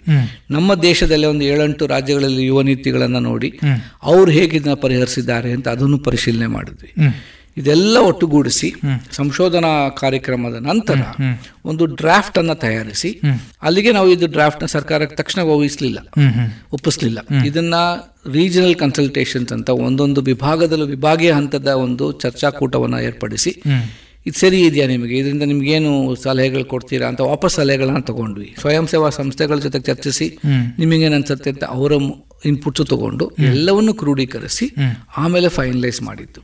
ನಮ್ಮ 0.50 0.70
ದೇಶದಲ್ಲಿ 0.84 1.28
ಒಂದು 1.28 1.44
ಏಳೆಂಟು 1.46 1.88
ರಾಜ್ಯಗಳಲ್ಲಿ 1.88 2.44
ಯುವ 2.46 2.62
ನೀತಿಗಳನ್ನ 2.62 3.20
ನೋಡಿ 3.26 3.50
ಅವ್ರು 4.04 4.32
ಹೇಗೆ 4.32 4.58
ಇದನ್ನ 4.58 4.76
ಪರಿಹರಿಸಿದ್ದಾರೆ 4.82 5.52
ಅಂತ 5.52 5.68
ಅದನ್ನು 5.70 5.98
ಪರಿಶೀಲನೆ 6.08 6.48
ಮಾಡಿದ್ವಿ. 6.50 6.92
ಇದೆಲ್ಲ 7.60 7.98
ಒಟ್ಟುಗೂಡಿಸಿ 7.98 8.70
ಸಂಶೋಧನಾ 9.12 9.90
ಕಾರ್ಯಕ್ರಮದ 9.90 10.58
ನಂತರ 10.66 11.00
ಒಂದು 11.66 11.86
ಡ್ರಾಫ್ಟ್ 11.86 12.38
ಅನ್ನ 12.38 12.54
ತಯಾರಿಸಿ 12.54 13.10
ಅಲ್ಲಿಗೆ 13.62 13.92
ನಾವು 13.92 14.10
ಇದು 14.10 14.28
ಡ್ರಾಫ್ಟ್ನ 14.28 14.66
ಸರ್ಕಾರಕ್ಕೆ 14.66 15.16
ತಕ್ಷಣ 15.16 15.42
ವಹಿಸಲಿಲ್ಲ 15.42 16.00
ಒಪ್ಪಿಸ್ಲಿಲ್ಲ. 16.74 17.20
ಇದನ್ನ 17.46 17.76
ರೀಜನಲ್ 18.34 18.76
ಕನ್ಸಲ್ಟೇಷನ್ಸ್ 18.76 19.54
ಅಂತ 19.54 19.70
ಒಂದೊಂದು 19.70 20.22
ವಿಭಾಗದಲ್ಲೂ 20.22 20.86
ವಿಭಾಗೀಯ 20.86 21.32
ಹಂತದ 21.32 21.68
ಒಂದು 21.68 22.12
ಚರ್ಚಾಕೂಟವನ್ನು 22.12 23.00
ಏರ್ಪಡಿಸಿ 23.00 23.54
ಇದು 24.26 24.38
ಸರಿ 24.40 24.58
ಇದೆಯಾ 24.62 24.88
ನಿಮಗೆ? 24.88 25.18
ಇದರಿಂದ 25.18 25.44
ನಿಮ್ಗೇನು 25.44 25.92
ಸಲಹೆಗಳು 26.24 26.66
ಕೊಡ್ತೀರಾ 26.66 27.08
ಅಂತ 27.08 27.22
ವಾಪಸ್ 27.22 27.56
ಸಲಹೆಗಳನ್ನ 27.56 28.00
ತಗೊಂಡ್ವಿ. 28.00 28.56
ಸ್ವಯಂ 28.60 28.88
ಸೇವಾ 28.88 29.10
ಸಂಸ್ಥೆಗಳ 29.10 29.58
ಜೊತೆ 29.58 29.80
ಚರ್ಚಿಸಿ 29.80 30.28
ನಿಮಗೇನು 30.80 31.16
ಅನ್ಸುತ್ತೆ 31.16 31.50
ಅಂತ 31.50 31.64
ಅವರ 31.64 31.92
ಇನ್ಪುಟ್ಸ್ 32.46 32.88
ತಗೊಂಡು 32.88 33.32
ಎಲ್ಲವನ್ನು 33.40 33.94
ಕ್ರೋಢೀಕರಿಸಿ 33.94 34.76
ಆಮೇಲೆ 35.18 35.50
ಫೈನಲೈಸ್ 35.50 36.02
ಮಾಡಿದ್ದು. 36.02 36.42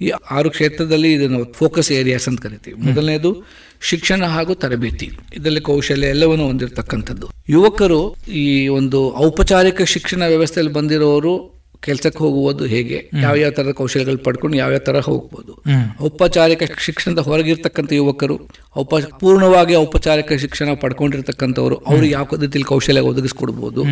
ಈ 0.00 0.12
ಆರು 0.30 0.50
ಕ್ಷೇತ್ರದಲ್ಲಿ 0.50 1.12
ಇದನ್ನು 1.12 1.52
ಫೋಕಸ್ 1.52 1.92
ಏರಿಯಾಸ್ 1.92 2.28
ಅಂತ 2.28 2.40
ಕರಿತೀವಿ. 2.40 2.80
ಮೊದಲನೇದು 2.80 3.46
ಶಿಕ್ಷಣ 3.80 4.24
ಹಾಗೂ 4.24 4.54
ತರಬೇತಿ. 4.54 5.10
ಇದರಲ್ಲಿ 5.34 5.60
ಕೌಶಲ್ಯ 5.60 6.06
ಎಲ್ಲವನ್ನು 6.06 6.46
ಹೊಂದಿರತಕ್ಕಂಥದ್ದು. 6.46 7.30
ಯುವಕರು 7.48 8.14
ಈ 8.28 8.68
ಒಂದು 8.68 9.16
ಔಪಚಾರಿಕ 9.16 9.82
ಶಿಕ್ಷಣ 9.82 10.22
ವ್ಯವಸ್ಥೆಯಲ್ಲಿ 10.26 10.72
ಬಂದಿರೋರು 10.72 11.59
ಕೆಲಸಕ್ಕೆ 11.82 12.18
ಹೋಗುವುದು 12.18 12.64
ಹೇಗೆ? 12.64 13.10
ಯಾವ 13.22 13.34
ಯಾವ 13.36 13.50
ತರದ 13.50 13.70
ಕೌಶಲ್ಯಗಳು 13.70 14.18
ಪಡ್ಕೊಂಡು 14.18 14.56
ಯಾವ 14.56 14.70
ಯಾವ 14.70 14.78
ತರ 14.78 14.98
ಹೋಗ್ಬೋದು? 15.00 15.52
ಔಪಚಾರಿಕ 16.04 16.62
ಶಿಕ್ಷಣದ 16.86 17.18
ಹೊರಗಿರ್ತಕ್ಕಂಥ 17.18 17.92
ಯುವಕರು 17.92 18.36
ಔಪ 18.78 18.94
ಪೂರ್ಣವಾಗಿ 18.94 19.74
ಔಪಚಾರಿಕ 19.74 20.32
ಶಿಕ್ಷಣ 20.32 20.74
ಪಡ್ಕೊಂಡಿರ್ತಕ್ಕಂಥವ್ರು 20.74 21.76
ಅವ್ರಿಗೆ 21.76 22.12
ಯಾವ 22.12 22.24
ಪದ್ಧತಿಯಲ್ಲಿ 22.24 22.64
ಕೌಶಲ್ಯ 22.64 23.00
ಒದಗಿಸ್ಕೊಡ್ಬೋದು? 23.00 23.84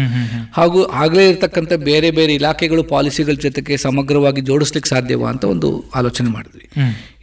ಹಾಗೂ 0.53 0.85
ಆಗಲೇ 0.85 1.29
ಇರ್ತಕ್ಕಂಥ 1.29 1.73
ಬೇರೆ 1.73 2.11
ಬೇರೆ 2.11 2.35
ಇಲಾಖೆಗಳು 2.35 2.83
ಪಾಲಿಸಿಗಳ 2.83 3.33
ಜೊತೆಗೆ 3.33 3.77
ಸಮಗ್ರವಾಗಿ 3.77 4.41
ಜೋಡಿಸ್ಲಿಕ್ಕೆ 4.41 4.89
ಸಾಧ್ಯವಾ 4.89 5.29
ಅಂತ 5.31 5.45
ಒಂದು 5.45 5.85
ಆಲೋಚನೆ 5.95 6.31
ಮಾಡಿದ್ವಿ. 6.31 6.69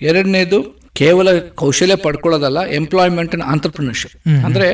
ಎರಡನೇದು 0.01 0.59
ಕೇವಲ 0.95 1.39
ಕೌಶಲ್ಯ 1.39 1.95
ಪಡ್ಕೊಳ್ಳೋದಲ್ಲ 1.95 2.59
ಎಂಪ್ಲಾಯ್ಮೆಂಟ್ 2.71 3.33
ಅಂಡ್ 3.35 3.45
ಆಂಟರ್ಪ್ರಿನರ್ಶಿಪ್ 3.45 4.45
ಅಂದ್ರೆ 4.45 4.67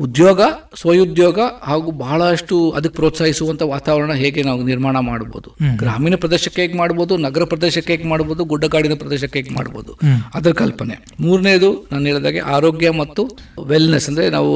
ಉದ್ಯೋಗ 0.00 0.40
ಸ್ವಯುದ್ಯೋಗ 0.80 1.38
ಹಾಗೂ 1.62 1.90
ಬಹಳಷ್ಟು 1.90 2.70
ಅದಕ್ಕೆ 2.70 2.96
ಪ್ರೋತ್ಸಾಹಿಸುವಂತ 2.96 3.62
ವಾತಾವರಣ 3.62 4.12
ಹೇಗೆ 4.12 4.42
ನಾವು 4.42 4.62
ನಿರ್ಮಾಣ 4.62 4.98
ಮಾಡಬಹುದು 4.98 5.76
ಗ್ರಾಮೀಣ 5.76 6.14
ಪ್ರದೇಶಕ್ಕೆ 6.14 6.62
ಹೇಗೆ 6.62 6.76
ಮಾಡ್ಬೋದು 6.78 7.16
ನಗರ 7.16 7.44
ಪ್ರದೇಶಕ್ಕೆ 7.44 7.92
ಹೇಗೆ 7.92 8.08
ಮಾಡ್ಬೋದು 8.08 8.44
ಗುಡ್ಡಗಾಡಿನ 8.44 8.94
ಪ್ರದೇಶಕ್ಕೆ 8.94 9.38
ಹೇಗೆ 9.38 9.54
ಮಾಡ್ಬೋದು 9.54 9.98
ಅದರ 10.34 10.52
ಕಲ್ಪನೆ. 10.52 11.06
ಮೂರನೇದು 11.20 11.88
ನಾನು 11.92 12.06
ಹೇಳಿದಾಗೆ 12.06 12.38
ಆರೋಗ್ಯ 12.38 12.90
ಮತ್ತು 12.90 13.38
ವೆಲ್ನೆಸ್ 13.66 14.08
ಅಂದ್ರೆ 14.08 14.30
ನಾವು 14.30 14.52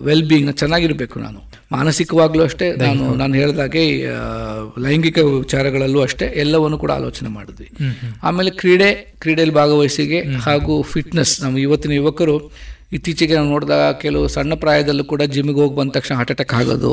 ವೆಲ್ 0.00 0.28
ಬೀಯಿಂಗ್ 0.28 0.56
ಚೆನ್ನಾಗಿರ್ಬೇಕು 0.56 1.18
ನಾನು. 1.18 1.40
ಮಾನಸಿಕವಾಗ್ಲೂ 1.72 2.44
ಅಷ್ಟೇ 2.44 2.72
ನಾನು 2.72 3.14
ನಾನು 3.14 3.34
ಹೇಳಿದಾಗೆ 3.34 4.06
ಲೈಂಗಿಕ 4.80 5.18
ವಿಚಾರಗಳಲ್ಲೂ 5.18 6.00
ಅಷ್ಟೇ 6.00 6.26
ಎಲ್ಲವನ್ನು 6.36 6.78
ಕೂಡ 6.78 6.90
ಆಲೋಚನೆ 6.90 7.28
ಮಾಡಿದ್ವಿ. 7.28 7.70
ಆಮೇಲೆ 8.22 8.50
ಕ್ರೀಡೆ 8.50 8.90
ಕ್ರೀಡೆಯಲ್ಲಿ 9.20 9.54
ಭಾಗವಹಿಸಿಗೆ 9.54 10.20
ಹಾಗೂ 10.20 10.82
ಫಿಟ್ನೆಸ್ 10.82 11.42
ನಮ್ಮ 11.42 11.58
ಇವತ್ತಿನ 11.58 11.92
ಯುವಕರು 11.92 12.52
ಇತ್ತೀಚೆಗೆ 12.92 13.34
ನಾವು 13.34 13.48
ನೋಡಿದಾಗ 13.48 13.94
ಕೆಲವು 13.94 14.28
ಸಣ್ಣ 14.28 14.54
ಪ್ರಾಯದಲ್ಲೂ 14.54 15.04
ಕೂಡ 15.04 15.22
ಜಿಮ್ಗೆ 15.22 15.60
ಹೋಗಿ 15.60 15.76
ಬಂದ 15.76 15.90
ತಕ್ಷಣ 15.90 16.14
ಹಾರ್ಟ್ 16.14 16.30
ಅಟ್ಯಾಕ್ 16.30 16.54
ಆಗೋದು. 16.54 16.92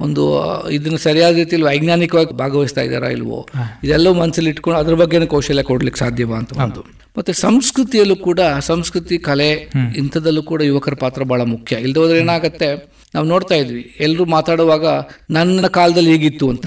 ಒಂದು 0.00 0.22
ಇದನ್ನು 0.68 0.98
ಸರಿಯಾದ 0.98 1.34
ರೀತಿಯಲ್ಲಿ 1.34 1.66
ವೈಜ್ಞಾನಿಕವಾಗಿ 1.68 2.36
ಭಾಗವಹಿಸ್ತಾ 2.36 2.80
ಇದ್ದಾರಾ 2.80 3.08
ಇಲ್ವೋ? 3.08 3.48
ಇದೆಲ್ಲವೂ 3.84 4.14
ಮನಸ್ಸಲ್ಲಿ 4.14 4.50
ಇಟ್ಕೊಂಡು 4.50 4.78
ಅದ್ರ 4.78 4.94
ಬಗ್ಗೆ 4.94 5.26
ಕೌಶಲ್ಯ 5.26 5.62
ಕೊಡ್ಲಿಕ್ಕೆ 5.62 5.98
ಸಾಧ್ಯವಾ 5.98 6.38
ಅಂತ 6.38 6.52
ಒಂದು. 6.52 6.82
ಮತ್ತೆ 7.18 7.32
ಸಂಸ್ಕೃತಿಯಲ್ಲೂ 7.32 8.16
ಕೂಡ 8.16 8.40
ಸಂಸ್ಕೃತಿ 8.60 9.18
ಕಲೆ 9.18 9.50
ಇಂಥದಲ್ಲೂ 9.96 10.42
ಕೂಡ 10.42 10.62
ಯುವಕರ 10.62 10.94
ಪಾತ್ರ 10.94 11.22
ಬಹಳ 11.22 11.42
ಮುಖ್ಯ. 11.42 11.76
ಇಲ್ಲದೆ 11.76 12.00
ಹೋದ್ರೆ 12.00 12.18
ಏನಾಗುತ್ತೆ? 12.18 12.68
ನಾವು 13.14 13.26
ನೋಡ್ತಾ 13.26 13.54
ಇದ್ವಿ 13.54 13.96
ಎಲ್ಲರೂ 14.00 14.24
ಮಾತಾಡುವಾಗ 14.24 14.86
ನನ್ನ 15.30 15.66
ಕಾಲದಲ್ಲಿ 15.66 16.12
ಹೀಗಿತ್ತು 16.12 16.48
ಅಂತ. 16.50 16.66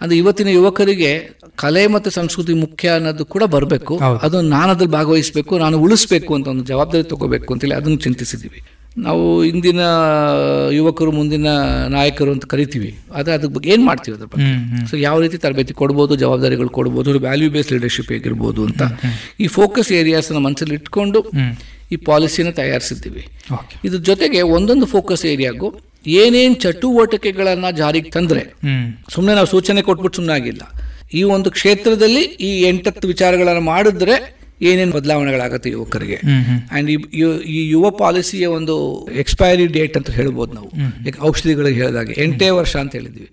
ಅಂದ್ರೆ 0.00 0.16
ಇವತ್ತಿನ 0.22 0.48
ಯುವಕರಿಗೆ 0.58 1.10
ಕಲೆ 1.62 1.82
ಮತ್ತು 1.94 2.08
ಸಂಸ್ಕೃತಿ 2.10 2.54
ಮುಖ್ಯ 2.62 2.86
ಅನ್ನೋದು 2.98 3.24
ಕೂಡ 3.34 3.44
ಬರಬೇಕು. 3.56 3.94
ಅದು 4.26 4.36
ನಾನು 4.54 4.68
ಅದ್ರಲ್ಲಿ 4.74 4.94
ಭಾಗವಹಿಸಬೇಕು 4.96 5.52
ನಾನು 5.64 5.76
ಉಳಿಸ್ಬೇಕು 5.84 6.32
ಅಂತ 6.36 6.48
ಒಂದು 6.54 6.64
ಜವಾಬ್ದಾರಿ 6.72 7.06
ತಗೋಬೇಕು 7.12 7.50
ಅಂತೇಳಿ 7.54 7.76
ಅದನ್ನು 7.80 8.00
ಚಿಂತಿಸಿದ್ದೀವಿ. 8.06 8.60
ನಾವು 9.06 9.24
ಇಂದಿನ 9.44 9.80
ಯುವಕರು 10.76 11.10
ಮುಂದಿನ 11.16 11.48
ನಾಯಕರು 11.94 12.30
ಅಂತ 12.34 12.44
ಕರಿತೀವಿ. 12.52 12.90
ಆದರೆ 13.16 13.32
ಅದ್ರ 13.36 13.48
ಬಗ್ಗೆ 13.54 13.70
ಏನು 13.74 13.84
ಮಾಡ್ತೀವಿ 13.88 14.14
ಅದ್ರ 14.16 14.28
ಬಗ್ಗೆ? 14.34 14.52
ಸೊ 14.90 14.94
ಯಾವ 15.06 15.16
ರೀತಿ 15.24 15.38
ತರಬೇತಿ 15.44 15.74
ಕೊಡ್ಬೋದು 15.80 16.16
ಜವಾಬ್ದಾರಿಗಳು 16.22 16.70
ಕೊಡ್ಬೋದು 16.78 17.18
ವ್ಯಾಲ್ಯೂ 17.26 17.48
ಬೇಸ್ಡ್ 17.56 17.72
ಲೀಡರ್ಶಿಪ್ 17.76 18.10
ಹೇಗಿರ್ಬೋದು 18.14 18.62
ಅಂತ. 18.68 18.82
ಈ 19.44 19.48
ಫೋಕಸ್ 19.58 19.90
ಏರಿಯಾಸ್ನ 20.00 20.42
ಮನಸ್ಸಲ್ಲಿ 20.46 20.76
ಇಟ್ಕೊಂಡು 20.80 21.22
ಈ 21.92 21.96
ಪಾಲಿಸಿನ 21.96 22.50
ತಯಾರಿಸಿದ್ದೀವಿ. 22.50 23.22
ಇದ್ರ 23.84 23.98
ಜೊತೆಗೆ 23.98 24.40
ಒಂದೊಂದು 24.42 24.86
ಫೋಕಸ್ 24.86 25.26
ಏರಿಯಾಗೂ 25.26 25.68
ಏನೇನು 26.06 26.54
ಚಟುವಟಿಕೆಗಳನ್ನು 26.54 27.70
ಜಾರಿಗೆ 27.76 28.10
ತಂದರೆ 28.10 28.42
ಸುಮ್ಮನೆ 29.14 29.34
ನಾವು 29.34 29.46
ಸೂಚನೆ 29.46 29.82
ಕೊಟ್ಬಿಟ್ಟು 29.82 30.16
ಸುಮ್ಮನೆ 30.16 30.34
ಆಗಿಲ್ಲ. 30.40 30.62
ಈ 31.14 31.22
ಒಂದು 31.22 31.50
ಕ್ಷೇತ್ರದಲ್ಲಿ 31.50 32.22
ಈ 32.48 32.62
ಎಂಟತ್ತು 32.62 33.08
ವಿಚಾರಗಳನ್ನು 33.08 33.60
ಮಾಡಿದ್ರೆ 33.60 34.16
ಏನೇನು 34.62 34.92
ಬದಲಾವಣೆಗಳಾಗುತ್ತೆ 34.92 35.70
ಯುವಕರಿಗೆ. 35.70 36.16
ಅಂಡ್ 36.70 36.90
ಈ 36.90 37.68
ಯುವ 37.68 37.90
ಪಾಲಿಸಿಯ 37.90 38.46
ಒಂದು 38.46 39.06
ಎಕ್ಸ್ಪೈರಿ 39.06 39.66
ಡೇಟ್ 39.66 39.96
ಅಂತ 39.96 40.10
ಹೇಳ್ಬೋದು 40.10 40.52
ನಾವು. 40.52 40.70
ಔಷಧಿಗಳಿಗೆ 41.22 41.82
ಹೇಳಿದಾಗೆ. 41.82 42.14
ಎಂಟೇ 42.18 42.50
ವರ್ಷ 42.50 42.76
ಅಂತ 42.76 42.92
ಹೇಳಿದ್ವಿ 42.92 43.28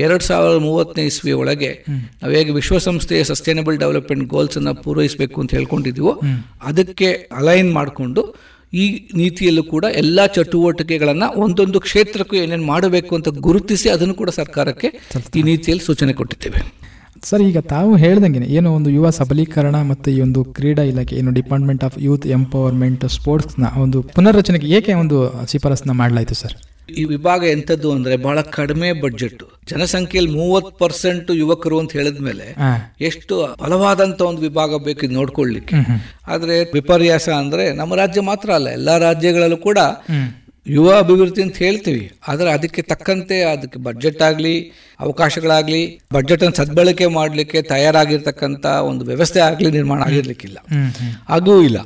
ಎರಡು 0.00 0.24
ಸಾವಿರದ 0.24 0.58
ಮೂವತ್ತನೇ 0.58 1.06
ಇಸ್ವಿ 1.06 1.32
ಒಳಗೆ 1.32 1.84
ನಾವು 1.90 2.32
ಹೇಗೆ 2.32 2.52
ವಿಶ್ವಸಂಸ್ಥೆಯ 2.52 3.24
ಸಸ್ಟೈನಬಲ್ 3.24 3.78
ಡೆವಲಪ್ಮೆಂಟ್ 3.78 4.24
ಗೋಲ್ಸ್ 4.24 4.56
ಅನ್ನು 4.56 4.74
ಪೂರೈಸಬೇಕು 4.74 5.40
ಅಂತ 5.40 5.54
ಹೇಳ್ಕೊಂಡಿದ್ದೀವೋ 5.54 6.20
ಅದಕ್ಕೆ 6.64 7.12
ಅಲೈನ್ 7.12 7.72
ಮಾಡಿಕೊಂಡು 7.72 8.34
ಈ 8.74 9.08
ನೀತಿಯಲ್ಲೂ 9.14 9.62
ಕೂಡ 9.62 9.84
ಎಲ್ಲ 9.94 10.26
ಚಟುವಟಿಕೆಗಳನ್ನ 10.26 11.22
ಒಂದೊಂದು 11.36 11.80
ಕ್ಷೇತ್ರಕ್ಕೂ 11.80 12.36
ಏನೇನು 12.36 12.66
ಮಾಡಬೇಕು 12.66 13.14
ಅಂತ 13.14 13.28
ಗುರುತಿಸಿ 13.28 13.88
ಅದನ್ನು 13.88 14.14
ಕೂಡ 14.14 14.30
ಸರ್ಕಾರಕ್ಕೆ 14.30 14.88
ಈ 15.36 15.42
ನೀತಿಯಲ್ಲಿ 15.42 15.84
ಸೂಚನೆ 15.84 16.12
ಕೊಟ್ಟಿದ್ದೇವೆ. 16.12 16.85
ಸರ್ 17.26 17.42
ಈಗ 17.42 17.58
ತಾವು 17.70 17.92
ಹೇಳ್ದಂಗೆ 17.96 18.40
ಏನು 18.56 18.68
ಒಂದು 18.74 18.90
ಯುವ 18.90 19.10
ಸಬಲೀಕರಣ 19.16 19.76
ಮತ್ತು 19.88 20.08
ಈ 20.10 20.20
ಒಂದು 20.20 20.40
ಕ್ರೀಡಾ 20.56 20.82
ಇಲಾಖೆ 20.90 21.14
ಏನು 21.16 21.30
ಡಿಪಾರ್ಟ್ಮೆಂಟ್ 21.32 21.84
ಆಫ್ 21.84 21.96
ಯೂತ್ 22.02 22.26
ಎಂಪವರ್ಮೆಂಟ್ 22.36 23.04
ಸ್ಪೋರ್ಟ್ಸ್ನ 23.14 23.68
ಒಂದು 23.82 24.00
ಪುನರ್ರಚನೆಗೆ 24.16 24.68
ಏಕೆ 24.76 24.94
ಒಂದು 24.94 25.18
ಶಿಫಾರಸ್ನ 25.52 25.92
ಮಾಡಲಾಯಿತು 26.00 26.36
ಸರ್? 26.36 26.54
ಈ 26.92 27.04
ವಿಭಾಗ 27.06 27.42
ಎಂಥದ್ದು 27.52 27.88
ಅಂದ್ರೆ 27.94 28.16
ಬಹಳ 28.24 28.38
ಕಡಿಮೆ 28.56 28.88
ಬಜೆಟ್ 29.00 29.40
ಜನಸಂಖ್ಯೆಯಲ್ಲಿ 29.70 30.32
ಮೂವತ್ 30.36 30.68
ಪರ್ಸೆಂಟ್ 30.78 31.30
ಯುವಕರು 31.34 31.76
ಅಂತ 31.80 31.92
ಹೇಳಿದ್ಮೇಲೆ 31.92 32.46
ಎಷ್ಟು 33.00 33.34
ಬಲವಾದಂತ 33.62 34.20
ಒಂದು 34.22 34.42
ವಿಭಾಗ 34.42 34.78
ಬೇಕು 34.84 35.08
ನೋಡ್ಕೊಳ್ಲಿಕ್ಕೆ 35.16 35.80
ಆದ್ರೆ 36.26 36.56
ವಿಪರ್ಯಾಸ 36.74 37.28
ಅಂದ್ರೆ 37.40 37.64
ನಮ್ಮ 37.74 37.94
ರಾಜ್ಯ 37.94 38.22
ಮಾತ್ರ 38.24 38.50
ಅಲ್ಲ 38.52 38.68
ಎಲ್ಲಾ 38.76 38.94
ರಾಜ್ಯಗಳಲ್ಲೂ 39.04 39.58
ಕೂಡ 39.66 39.80
ಯುವ 40.66 40.98
ಅಭಿವೃದ್ಧಿ 40.98 41.42
ಅಂತ 41.42 41.56
ಹೇಳ್ತೀವಿ. 41.56 42.10
ಆದರೆ 42.28 42.50
ಅದಕ್ಕೆ 42.50 42.82
ತಕ್ಕಂತೆ 42.82 43.36
ಅದಕ್ಕೆ 43.44 43.78
ಬಡ್ಜೆಟ್ 43.78 44.22
ಆಗಲಿ 44.22 44.54
ಅವಕಾಶಗಳಾಗಲಿ 45.00 45.80
ಬಜೆಟ್ 46.12 46.42
ಅನ್ನು 46.42 46.56
ಸದ್ಬಳಕೆ 46.56 47.06
ಮಾಡಲಿಕ್ಕೆ 47.06 47.62
ತಯಾರಾಗಿರ್ತಕ್ಕಂಥ 47.62 48.66
ಒಂದು 48.90 49.04
ವ್ಯವಸ್ಥೆ 49.04 49.40
ಆಗಲಿ 49.40 49.70
ನಿರ್ಮಾಣ 49.70 50.00
ಆಗಿರ್ಲಿಕ್ಕಿಲ್ಲ. 50.00 50.58
ಆಗೂ 51.28 51.62
ಇಲ್ಲ. 51.62 51.78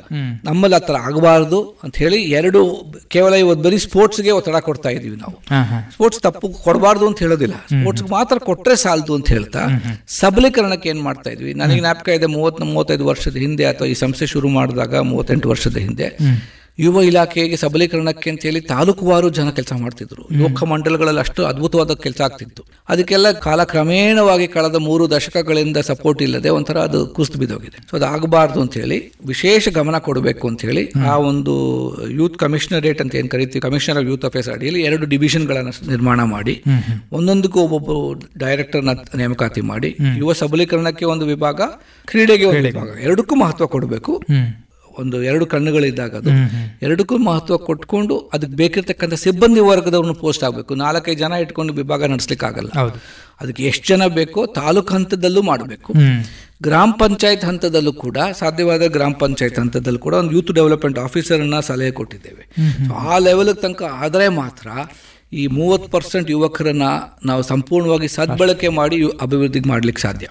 ನಮ್ಮಲ್ಲಿ 0.44 0.76
ಆ 0.76 0.78
ಥರ 0.78 0.96
ಆಗಬಾರ್ದು 1.08 1.78
ಅಂತ 1.84 1.96
ಹೇಳಿ 1.96 2.22
ಎರಡು 2.22 2.60
ಕೇವಲ 3.08 3.32
ಇವತ್ತು 3.34 3.64
ಬರೀ 3.64 3.78
ಸ್ಪೋರ್ಟ್ಸ್ಗೆ 3.78 4.30
ಒತ್ತಡ 4.30 4.60
ಕೊಡ್ತಾ 4.68 4.90
ಇದ್ದೀವಿ 4.90 5.16
ನಾವು. 5.16 5.36
ಸ್ಪೋರ್ಟ್ಸ್ 5.94 6.22
ತಪ್ಪು 6.22 6.48
ಕೊಡಬಾರ್ದು 6.66 7.06
ಅಂತ 7.06 7.18
ಹೇಳೋದಿಲ್ಲ. 7.18 7.56
ಸ್ಪೋರ್ಟ್ಸ್ 7.72 8.06
ಮಾತ್ರ 8.10 8.38
ಕೊಟ್ಟರೆ 8.38 8.76
ಸಾಲದು 8.76 9.14
ಅಂತ 9.14 9.28
ಹೇಳ್ತಾ 9.28 9.64
ಸಬಲೀಕರಣಕ್ಕೆ 10.20 10.88
ಏನು 10.88 11.02
ಮಾಡ್ತಾ 11.02 11.30
ಇದ್ವಿ? 11.30 11.54
ನನಗೆ 11.54 11.80
ಜ್ಞಾಪಕ 11.80 12.08
ಇದೆ 12.08 12.26
ಮೂವತ್ 12.36 12.60
ಮೂವತ್ತೈದು 12.72 13.06
ವರ್ಷದ 13.06 13.36
ಹಿಂದೆ 13.36 13.64
ಅಥವಾ 13.64 13.88
ಈ 13.88 13.94
ಸಂಸ್ಥೆ 13.94 14.26
ಶುರು 14.26 14.48
ಮಾಡಿದಾಗ 14.48 14.94
ಮೂವತ್ತೆಂಟು 15.12 15.48
ವರ್ಷದ 15.48 15.76
ಹಿಂದೆ 15.76 16.08
ಯುವ 16.78 17.00
ಇಲಾಖೆಗೆ 17.08 17.56
ಸಬಲೀಕರಣಕ್ಕೆ 17.62 18.28
ಅಂತ 18.32 18.42
ಹೇಳಿ 18.48 18.60
ತಾಲೂಕುವಾರು 18.72 19.26
ಜನ 19.38 19.48
ಕೆಲಸ 19.56 19.72
ಮಾಡ್ತಿದ್ರು. 19.80 20.22
ಯುವಕ 20.40 20.64
ಮಂಡಲಗಳಲ್ಲಿ 20.70 21.20
ಅಷ್ಟು 21.24 21.40
ಅದ್ಭುತವಾದ 21.48 21.94
ಕೆಲಸ 22.04 22.20
ಆಗ್ತಿತ್ತು. 22.26 22.62
ಅದಕ್ಕೆಲ್ಲ 22.92 23.26
ಕಾಲ 23.46 23.60
ಕ್ರಮೇಣವಾಗಿ 23.72 24.46
ಕಳೆದ 24.54 24.78
ಮೂರು 24.86 25.04
ದಶಕಗಳಿಂದ 25.14 25.78
ಸಪೋರ್ಟ್ 25.88 26.22
ಇಲ್ಲದೆ 26.26 26.50
ಒಂಥರ 26.58 26.78
ಅದು 26.88 27.00
ಕುಸ್ತು 27.16 27.38
ಬಿದ್ದೋಗಿದೆ. 27.42 27.78
ಸೊ 27.90 27.96
ಅದಾಗಬಾರ್ದು 28.00 28.60
ಅಂತ 28.64 28.74
ಹೇಳಿ 28.82 28.98
ವಿಶೇಷ 29.32 29.68
ಗಮನ 29.78 29.98
ಕೊಡಬೇಕು 30.08 30.48
ಅಂತ 30.48 30.62
ಹೇಳಿ 30.68 30.84
ಆ 31.12 31.16
ಒಂದು 31.30 31.54
ಯೂತ್ 32.20 32.38
ಕಮಿಷನರೇಟ್ 32.44 33.02
ಅಂತ 33.04 33.14
ಏನು 33.22 33.30
ಕರಿತೀವಿ 33.34 33.62
ಕಮಿಷನರ್ 33.66 34.00
ಆಫ್ 34.02 34.08
ಯೂತ್ 34.12 34.24
ಅಫೇರ್ಸ್ 34.30 34.50
ಅಡಿಯಲ್ಲಿ 34.54 34.82
ಎರಡು 34.90 35.06
ಡಿವಿಷನ್ಗಳನ್ನು 35.14 35.74
ನಿರ್ಮಾಣ 35.92 36.20
ಮಾಡಿ 36.34 36.56
ಒಂದೊಂದಕ್ಕೂ 37.18 37.60
ಒಬ್ಬೊಬ್ಬರು 37.66 38.00
ಡೈರೆಕ್ಟರ್ನ 38.44 38.94
ನೇಮಕಾತಿ 39.22 39.64
ಮಾಡಿ 39.72 39.92
ಯುವ 40.22 40.32
ಸಬಲೀಕರಣಕ್ಕೆ 40.42 41.06
ಒಂದು 41.14 41.26
ವಿಭಾಗ 41.34 41.60
ಕ್ರೀಡೆಗೆ 42.08 42.48
ಒಂದು 42.52 42.66
ವಿಭಾಗ 42.70 42.90
ಎರಡಕ್ಕೂ 43.06 43.34
ಮಹತ್ವ 43.44 43.66
ಕೊಡಬೇಕು. 43.66 44.14
ಒಂದು 44.98 45.22
ಎರಡು 45.22 45.46
ಕಣ್ಣುಗಳಿದ್ದಾಗ 45.46 46.16
ಅದು. 46.16 46.30
ಎರಡಕ್ಕೂ 46.82 47.16
ಮಹತ್ವ 47.16 47.56
ಕೊಟ್ಕೊಂಡು 47.56 48.18
ಅದಕ್ಕೆ 48.18 48.56
ಬೇಕಿರ್ತಕ್ಕಂಥ 48.56 49.14
ಸಿಬ್ಬಂದಿ 49.14 49.60
ವರ್ಗದವ್ರನ್ನ 49.60 50.12
ಪೋಸ್ಟ್ 50.12 50.44
ಆಗಬೇಕು. 50.44 50.74
ನಾಲ್ಕೈದು 50.74 51.18
ಜನ 51.18 51.32
ಇಟ್ಕೊಂಡು 51.32 51.72
ವಿಭಾಗ 51.72 52.04
ನಡೆಸ್ಲಿಕ್ಕಾಗಲ್ಲ. 52.04 52.70
ಅದಕ್ಕೆ 53.40 53.62
ಎಷ್ಟು 53.62 53.88
ಜನ 53.88 54.06
ಬೇಕೋ 54.06 54.46
ತಾಲೂಕು 54.46 54.94
ಹಂತದಲ್ಲೂ 54.94 55.42
ಮಾಡಬೇಕು. 55.42 55.92
ಗ್ರಾಮ 56.62 56.92
ಪಂಚಾಯತ್ 56.98 57.44
ಹಂತದಲ್ಲೂ 57.44 57.92
ಕೂಡ 57.92 58.18
ಸಾಧ್ಯವಾದ 58.38 58.86
ಗ್ರಾಮ 58.86 59.12
ಪಂಚಾಯತ್ 59.12 59.58
ಹಂತದಲ್ಲೂ 59.58 59.98
ಕೂಡ 59.98 60.14
ಒಂದು 60.14 60.32
ಯೂತ್ 60.32 60.52
ಡೆವಲಪ್ಮೆಂಟ್ 60.52 60.98
ಆಫೀಸರನ್ನ 60.98 61.60
ಸಲಹೆ 61.60 61.90
ಕೊಟ್ಟಿದ್ದೇವೆ. 61.90 62.48
ಆ 62.94 63.18
ಲೆವೆಲ್ಗೆ 63.18 63.54
ತನಕ 63.54 63.82
ಆದರೆ 63.82 64.28
ಮಾತ್ರ 64.28 64.68
ಈ 65.32 65.46
ಮೂವತ್ತು 65.46 65.90
ಪರ್ಸೆಂಟ್ 65.90 66.30
ಯುವಕರನ್ನ 66.30 66.82
ನಾವು 67.24 67.42
ಸಂಪೂರ್ಣವಾಗಿ 67.42 68.08
ಸದ್ಬಳಕೆ 68.08 68.68
ಮಾಡಿ 68.68 69.06
ಅಭಿವೃದ್ಧಿಗೆ 69.22 69.68
ಮಾಡ್ಲಿಕ್ಕೆ 69.68 70.02
ಸಾಧ್ಯ. 70.02 70.26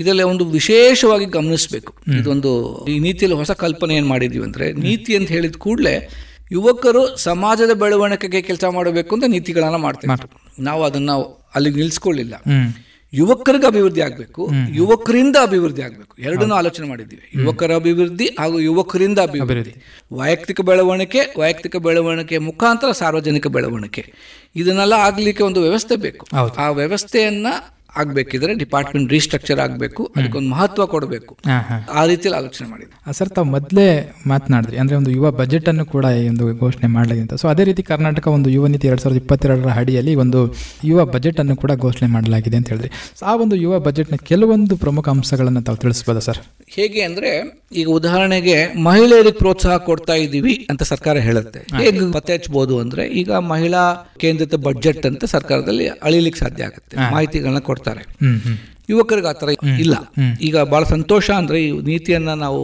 ಇದರಲ್ಲಿ 0.00 0.22
ಒಂದು 0.22 0.44
ವಿಶೇಷವಾಗಿ 0.44 1.24
ಗಮನಿಸಬೇಕು. 1.24 1.92
ಇದೊಂದು 2.18 2.50
ಈ 2.86 2.98
ನೀತಿಯಲ್ಲಿ 2.98 3.38
ಹೊಸ 3.38 3.50
ಕಲ್ಪನೆ 3.50 3.94
ಏನು 3.96 4.06
ಮಾಡಿದ್ವಿ 4.06 4.42
ಅಂದ್ರೆ 4.42 4.72
ನೀತಿ 4.72 5.16
ಅಂತ 5.16 5.28
ಹೇಳಿದ 5.28 5.56
ಕೂಡಲೇ 5.56 5.94
ಯುವಕರು 6.52 7.16
ಸಮಾಜದ 7.16 7.72
ಬೆಳವಣಿಗೆಗೆ 7.72 8.42
ಕೆಲಸ 8.42 8.64
ಮಾಡಬೇಕು 8.64 9.14
ಅಂತ 9.14 9.24
ನೀತಿಗಳನ್ನ 9.28 9.76
ಮಾಡ್ತೀವಿ 9.76 10.14
ನಾವು 10.62 10.84
ಅದನ್ನ 10.84 11.10
ಅಲ್ಲಿಗೆ 11.54 11.76
ನಿಲ್ಲಿಸ್ಕೊಳ್ಳಿಲ್ಲ 11.76 12.34
ಯುವಕರಿಗೆ 13.12 13.66
ಅಭಿವೃದ್ಧಿ 13.66 14.00
ಆಗಬೇಕು 14.00 14.42
ಯುವಕರಿಂದ 14.74 15.36
ಅಭಿವೃದ್ಧಿ 15.42 15.82
ಆಗಬೇಕು. 15.82 16.16
ಎರಡನ್ನೂ 16.18 16.54
ಆಲೋಚನೆ 16.54 16.86
ಮಾಡಿದ್ದೀವಿ. 16.86 17.22
ಯುವಕರ 17.34 17.74
ಅಭಿವೃದ್ಧಿ 17.74 18.26
ಹಾಗೂ 18.40 18.58
ಯುವಕರಿಂದ 18.58 19.18
ಅಭಿವೃದ್ಧಿ. 19.18 19.72
ವೈಯಕ್ತಿಕ 20.12 20.60
ಬೆಳವಣಿಗೆ 20.60 21.22
ವೈಯಕ್ತಿಕ 21.38 21.76
ಬೆಳವಣಿಗೆ 21.76 22.38
ಮುಖಾಂತರ 22.38 22.92
ಸಾರ್ವಜನಿಕ 22.92 23.46
ಬೆಳವಣಿಗೆ. 23.46 24.04
ಇದನ್ನೆಲ್ಲ 24.56 24.92
ಆಗಲಿಕ್ಕೆ 24.92 25.42
ಒಂದು 25.42 25.62
ವ್ಯವಸ್ಥೆ 25.62 25.96
ಬೇಕು. 25.96 26.26
ಆ 26.56 26.70
ವ್ಯವಸ್ಥೆಯನ್ನ 26.70 27.46
ಆಗ್ಬೇಕಿದ್ರೆ 27.98 28.54
ಡಿಪಾರ್ಟ್ಮೆಂಟ್ 28.54 29.08
ರೀಸ್ಟ್ರಕ್ಚರ್ 29.16 29.60
ಆಗಬೇಕು 29.66 30.02
ಅದಕ್ಕೊಂದು 30.16 30.50
ಮಹತ್ವ 30.54 30.86
ಕೊಡಬೇಕು. 30.94 31.32
ಆ 32.00 32.04
ರೀತಿಯಲ್ಲಿ 32.10 32.38
ಆಲೋಚನೆ 32.40 32.66
ಮಾಡಿದೆ 32.70 33.12
ಸರ್ 33.18 33.30
ತಾವು 33.36 33.48
ಮೊದಲೇ 33.56 33.86
ಮಾತನಾಡಿದ್ರಿ 34.32 34.78
ಅಂದ್ರೆ 34.82 34.96
ಒಂದು 34.96 35.10
ಯುವ 35.10 35.30
ಬಜೆಟ್ 35.40 35.68
ಅನ್ನು 35.68 35.84
ಕೂಡ 35.94 36.04
ಈ 36.20 36.28
ಒಂದು 36.28 36.46
ಘೋಷಣೆ 36.64 36.88
ಮಾಡಲಾಗಿದೆ 36.96 37.22
ಅಂತ. 37.26 37.34
ಸೊ 37.42 37.48
ಅದೇ 37.48 37.64
ರೀತಿ 37.70 37.82
ಕರ್ನಾಟಕ 37.92 38.26
ಒಂದು 38.36 38.50
ಯುವ 38.56 38.66
ನೀತಿ 38.74 38.88
ಎರಡು 38.90 39.02
ಸಾವಿರದ 39.02 39.20
ಇಪ್ಪತ್ತೆರಡರ 39.22 39.70
ಅಡಿಯಲ್ಲಿ 39.82 40.14
ಒಂದು 40.14 40.40
ಯುವ 40.90 41.04
ಬಜೆಟ್ 41.14 41.40
ಅನ್ನು 41.40 41.56
ಕೂಡ 41.56 41.72
ಘೋಷಣೆ 41.86 42.08
ಮಾಡಲಾಗಿದೆ 42.16 42.56
ಅಂತ 42.60 42.68
ಹೇಳಿದ್ರಿ. 42.68 42.90
ಸೊ 43.20 43.24
ಆ 43.26 43.34
ಒಂದು 43.34 43.56
ಯುವ 43.64 43.80
ಬಜೆಟ್ನ 43.88 44.18
ಕೆಲವೊಂದು 44.30 44.76
ಪ್ರಮುಖ 44.76 45.08
ಅಂಶಗಳನ್ನು 45.08 45.62
ತಾವು 45.68 45.78
ತಿಳಿಸ್ಬೋದಾ 45.84 46.20
ಸರ್? 46.28 46.40
ಹೇಗೆ 46.76 47.00
ಅಂದ್ರೆ 47.02 47.30
ಈಗ 47.80 47.88
ಉದಾಹರಣೆಗೆ 47.88 48.56
ಮಹಿಳೆಯರಿಗೆ 48.88 49.38
ಪ್ರೋತ್ಸಾಹ 49.38 49.76
ಕೊಡ್ತಾ 49.88 50.14
ಇದ್ದೀವಿ 50.24 50.54
ಅಂತ 50.70 50.82
ಸರ್ಕಾರ 50.92 51.16
ಹೇಳುತ್ತೆ. 51.28 51.60
ಹೇಗೆ 51.80 52.12
ಪತ್ತೆ 52.12 52.32
ಹಚ್ಚಬಹುದು 52.36 52.74
ಅಂದ್ರೆ 52.82 53.04
ಈಗ 53.20 53.30
ಮಹಿಳಾ 53.52 53.82
ಕೇಂದ್ರಿತ 54.22 54.54
ಬಜೆಟ್ 54.68 55.04
ಅಂತ 55.10 55.24
ಸರ್ಕಾರದಲ್ಲಿ 55.34 55.86
ಅಳಿಲಿಕ್ಕೆ 55.88 56.40
ಸಾಧ್ಯ 56.44 56.68
ಆಗುತ್ತೆ. 56.70 56.96
ಮಾಹಿತಿಗಳನ್ನ 57.14 57.60
ಕೊಡ್ತಾರೆ. 57.80 58.02
ಯುವಕರಿಗೆ 58.90 59.28
ಆ 59.28 59.32
ಥರ 59.32 59.50
ಇಲ್ಲ. 59.78 59.94
ಈಗ 60.40 60.58
ಭಾಳ 60.72 60.82
ಸಂತೋಷ 60.84 61.30
ಅಂದ್ರೆ 61.30 61.58
ಈ 61.64 61.70
ನೀತಿಯನ್ನ 61.80 62.32
ನಾವು 62.44 62.62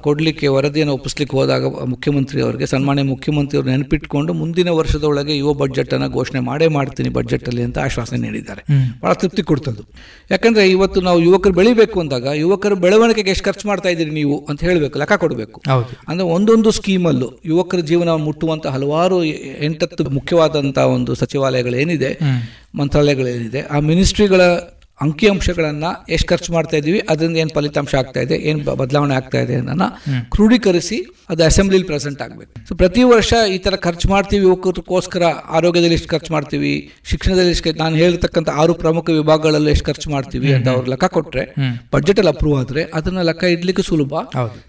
ಕೊಡ್ಲಿಕ್ಕೆ 0.00 0.46
ವರದಿಯನ್ನು 0.48 0.94
ಒಪ್ಪಿಸ್ಲಿಕ್ಕೆ 0.94 1.36
ಹೋದಾಗ 1.36 1.64
ಮುಖ್ಯಮಂತ್ರಿ 1.84 2.40
ಅವರಿಗೆ 2.40 2.66
ಸನ್ಮಾನ್ಯ 2.66 3.02
ಮುಖ್ಯಮಂತ್ರಿಯವರು 3.02 3.68
ನೆನಪಿಟ್ಟುಕೊಂಡು 3.68 4.06
ನೆನಪಿಟ್ಕೊಂಡು 4.08 4.32
ಮುಂದಿನ 4.32 4.68
ವರ್ಷದೊಳಗೆ 4.70 5.36
ಯುವ 5.36 5.52
ಬಜೆಟನ್ನು 5.52 6.08
ಘೋಷಣೆ 6.08 6.40
ಮಾಡೇ 6.40 6.66
ಮಾಡ್ತೀನಿ 6.66 7.08
ಬಜೆಟಲ್ಲಿ 7.08 7.62
ಅಂತ 7.62 7.78
ಆಶ್ವಾಸನೆ 7.78 8.18
ನೀಡಿದ್ದಾರೆ. 8.18 8.62
ಭಾಳ 9.02 9.12
ತೃಪ್ತಿ 9.12 9.42
ಕೊಡ್ತದ್ದು. 9.42 9.82
ಯಾಕಂದ್ರೆ 10.30 10.70
ಇವತ್ತು 10.70 11.00
ನಾವು 11.00 11.20
ಯುವಕರು 11.20 11.54
ಬೆಳಿಬೇಕು 11.54 12.00
ಅಂದಾಗ 12.00 12.26
ಯುವಕರ 12.34 12.74
ಬೆಳವಣಿಗೆಗೆ 12.74 13.30
ಎಷ್ಟು 13.30 13.44
ಖರ್ಚು 13.44 13.68
ಮಾಡ್ತಾ 13.68 13.88
ಇದ್ದೀರಿ 13.88 14.10
ನೀವು 14.10 14.46
ಅಂತ 14.48 14.60
ಹೇಳಬೇಕು 14.64 14.98
ಲೆಕ್ಕ 14.98 15.12
ಕೊಡಬೇಕು. 15.24 15.60
ಅಂದರೆ 16.08 16.26
ಒಂದೊಂದು 16.26 16.70
ಸ್ಕೀಮಲ್ಲೂ 16.70 17.28
ಯುವಕರ 17.44 17.80
ಜೀವನ 17.80 18.08
ಮುಟ್ಟುವಂಥ 18.08 18.66
ಹಲವಾರು 18.66 19.18
ಎಂಟತ್ತು 19.68 20.10
ಮುಖ್ಯವಾದಂಥ 20.10 20.78
ಒಂದು 20.78 21.14
ಸಚಿವಾಲಯಗಳೇನಿದೆ 21.14 22.18
ಮಂತ್ರಾಲಯಗಳೇನಿದೆ 22.78 23.60
ಆ 23.60 23.78
ಮಿನಿಸ್ಟ್ರಿಗಳ 23.90 24.40
ಅಂಕಿಅಂಶಗಳನ್ನ 25.00 25.84
ಎಷ್ಟು 26.08 26.28
ಖರ್ಚು 26.28 26.52
ಮಾಡ್ತಾ 26.52 26.76
ಇದ್ದೀವಿ 26.76 27.00
ಅದರಿಂದ 27.10 27.36
ಏನು 27.36 27.52
ಫಲಿತಾಂಶ 27.54 27.94
ಆಗ್ತಾ 27.94 28.20
ಇದೆ 28.20 28.36
ಏನು 28.48 28.76
ಬದಲಾವಣೆ 28.80 29.14
ಆಗ್ತಾ 29.14 29.40
ಇದೆ 29.40 29.54
ಅನ್ನೋ 29.54 29.88
ಕ್ರೋಢೀಕರಿಸಿ 30.34 30.98
ಅದು 31.28 31.42
ಅಸೆಂಬ್ಲಿಲಿ 31.44 31.84
ಪ್ರೆಸೆಂಟ್ 31.84 32.22
ಆಗಬೇಕು. 32.22 32.50
ಸೊ 32.68 32.74
ಪ್ರತಿ 32.74 33.02
ವರ್ಷ 33.02 33.32
ಈ 33.54 33.58
ತರ 33.58 33.76
ಖರ್ಚು 33.76 34.08
ಮಾಡ್ತೀವಿ 34.08 34.42
ಯುವಕರಿಗೋಸ್ಕರ 34.42 35.22
ಆರೋಗ್ಯದಲ್ಲಿ 35.58 35.94
ಎಷ್ಟು 35.94 36.08
ಖರ್ಚು 36.08 36.32
ಮಾಡ್ತೀವಿ 36.32 36.72
ಶಿಕ್ಷಣದಲ್ಲಿ 37.10 37.50
ಎಷ್ಟು 37.50 37.72
ನಾನು 37.78 37.96
ಹೇಳ್ತಕ್ಕಂಥ 37.96 38.48
ಆರು 38.62 38.74
ಪ್ರಮುಖ 38.74 39.10
ವಿಭಾಗಗಳಲ್ಲಿ 39.10 39.70
ಎಷ್ಟು 39.70 39.84
ಖರ್ಚು 39.84 40.10
ಮಾಡ್ತೀವಿ 40.10 40.52
ಅಂತ 40.52 40.68
ಅವ್ರು 40.68 40.90
ಲೆಕ್ಕ 40.90 41.04
ಕೊಟ್ರೆ 41.04 41.44
ಬಜೆಟ್ 41.94 42.18
ಅಲ್ಲಿ 42.18 42.32
ಅಪ್ರೂವ್ 42.34 42.56
ಆದ್ರೆ 42.60 42.84
ಅದನ್ನ 42.94 43.22
ಲೆಕ್ಕ 43.22 43.44
ಇಡ್ಲಿಕ್ಕೆ 43.44 43.82
ಸುಲಭ 43.82 44.14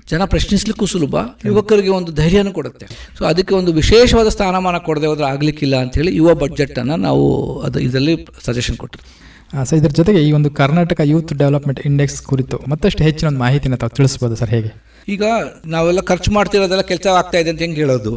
ಜನ 0.09 0.25
ಪ್ರಶ್ನಿಸ್ಲಿಕ್ಕೂ 0.25 0.85
ಸುಲಭ 0.85 1.15
ಯುವಕರಿಗೆ 1.45 1.89
ಒಂದು 1.89 2.11
ಧೈರ್ಯನೂ 2.11 2.51
ಕೊಡುತ್ತೆ. 2.51 2.85
ಸೊ 3.17 3.25
ಅದಕ್ಕೆ 3.25 3.55
ಒಂದು 3.55 3.73
ವಿಶೇಷವಾದ 3.73 4.27
ಸ್ಥಾನಮಾನ 4.27 4.77
ಕೊಡದೆ 4.77 5.07
ಹೋದ್ರೆ 5.07 5.27
ಆಗ್ಲಿಕ್ಕಿಲ್ಲ 5.27 5.75
ಅಂತ 5.75 5.95
ಹೇಳಿ 5.95 6.15
ಯುವ 6.15 6.33
ಬಜೆಟ್ 6.35 6.79
ಅನ್ನ 6.79 6.95
ನಾವು 6.95 7.25
ಅದು 7.61 7.79
ಇದರಲ್ಲಿ 7.79 8.27
ಸಜೆಷನ್ 8.45 8.77
ಕೊಟ್ಟರು 8.77 9.28
ಸೊ 9.53 9.75
ಇದ್ರ 9.75 9.89
ಜೊತೆಗೆ 9.89 10.19
ಈ 10.27 10.31
ಒಂದು 10.31 10.49
ಕರ್ನಾಟಕ 10.51 10.99
ಯೂತ್ 11.03 11.33
ಡೆವಲಪ್ಮೆಂಟ್ 11.33 11.79
ಇಂಡೆಕ್ಸ್ 11.79 12.21
ಕುರಿತು 12.21 12.57
ಮತ್ತಷ್ಟು 12.67 13.03
ಹೆಚ್ಚಿನ 13.03 13.27
ಒಂದು 13.27 13.39
ಮಾಹಿತಿನ 13.39 13.75
ತಾವು 13.75 13.89
ತಿಳಿಸ್ಬೋದು 13.89 14.35
ಸರ್ 14.35 14.49
ಹೇಗೆ? 14.49 14.69
ಈಗ 15.07 15.23
ನಾವೆಲ್ಲ 15.65 16.01
ಖರ್ಚು 16.01 16.31
ಮಾಡ್ತಿರೋದೆಲ್ಲ 16.31 16.81
ಕೆಲಸ 16.81 17.07
ಆಗ್ತಾ 17.07 17.37
ಇದೆ 17.37 17.49
ಅಂತ 17.49 17.59
ಹೆಂಗೆ 17.59 17.75
ಹೇಳೋದು? 17.75 18.11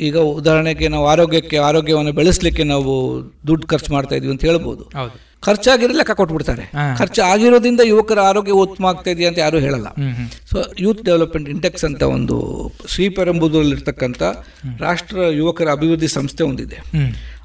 ಈಗ 0.00 0.16
ಉದಾಹರಣೆಗೆ 0.18 0.88
ನಾವು 0.88 1.06
ಆರೋಗ್ಯಕ್ಕೆ 1.06 1.56
ಆರೋಗ್ಯವನ್ನು 1.56 2.12
ಬೆಳೆಸಲಿಕ್ಕೆ 2.12 2.64
ನಾವು 2.64 2.92
ದುಡ್ಡು 3.46 3.66
ಖರ್ಚು 3.66 3.92
ಮಾಡ್ತಾ 3.92 4.16
ಇದೀವಿ 4.16 4.32
ಅಂತ 4.32 4.42
ಹೇಳ್ಬೋದು. 4.42 4.84
ಖರ್ಚಾಗಿರೋ 5.42 5.94
ಲೆಕ್ಕ 5.98 6.12
ಕೊಟ್ಬಿಡ್ತಾರೆ. 6.20 6.64
ಖರ್ಚು 6.98 7.20
ಆಗಿರೋದ್ರಿಂದ 7.22 7.82
ಯುವಕರ 7.84 8.18
ಆರೋಗ್ಯ 8.20 8.52
ಉತ್ತಮ 8.62 8.86
ಆಗ್ತಾ 8.86 9.10
ಇದೆಯಾ 9.10 9.28
ಅಂತ 9.30 9.38
ಯಾರು 9.38 9.58
ಹೇಳಲ್ಲ. 9.58 9.88
ಸೊ 10.50 10.56
ಯೂತ್ 10.84 11.02
ಡೆವಲಪ್ಮೆಂಟ್ 11.04 11.48
ಇಂಡೆಕ್ಸ್ 11.48 11.84
ಅಂತ 11.84 12.02
ಒಂದು 12.16 12.36
ಶ್ರೀಪೆರಂಬುದೂರಲ್ಲಿರ್ತಕ್ಕಂಥ 12.92 14.22
ರಾಷ್ಟ್ರ 14.86 15.18
ಯುವಕರ 15.40 15.68
ಅಭಿವೃದ್ಧಿ 15.72 16.08
ಸಂಸ್ಥೆ 16.08 16.44
ಒಂದಿದೆ. 16.44 16.78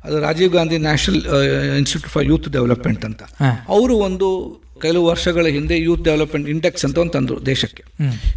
ಅದು 0.06 0.20
Rajiv 0.20 0.52
Gandhi 0.54 0.78
national 0.88 1.22
institute 1.82 2.14
for 2.14 2.26
youth 2.26 2.50
development 2.50 3.06
ಅಂತ. 3.06 3.22
ಅವರು 3.78 3.96
ಒಂದು 4.08 4.30
ಕೆಲವು 4.82 5.06
ವರ್ಷಗಳ 5.06 5.46
ಹಿಂದೆ 5.46 5.76
ಯೂತ್ 5.80 6.04
ಡೆವಲಪ್ಮೆಂಟ್ 6.04 6.50
ಇಂಡೆಕ್ಸ್ 6.50 6.86
ಅಂತ 6.86 6.98
ಒಂದು 6.98 7.12
ತಂದರು 7.12 7.46
ದೇಶಕ್ಕೆ. 7.46 7.84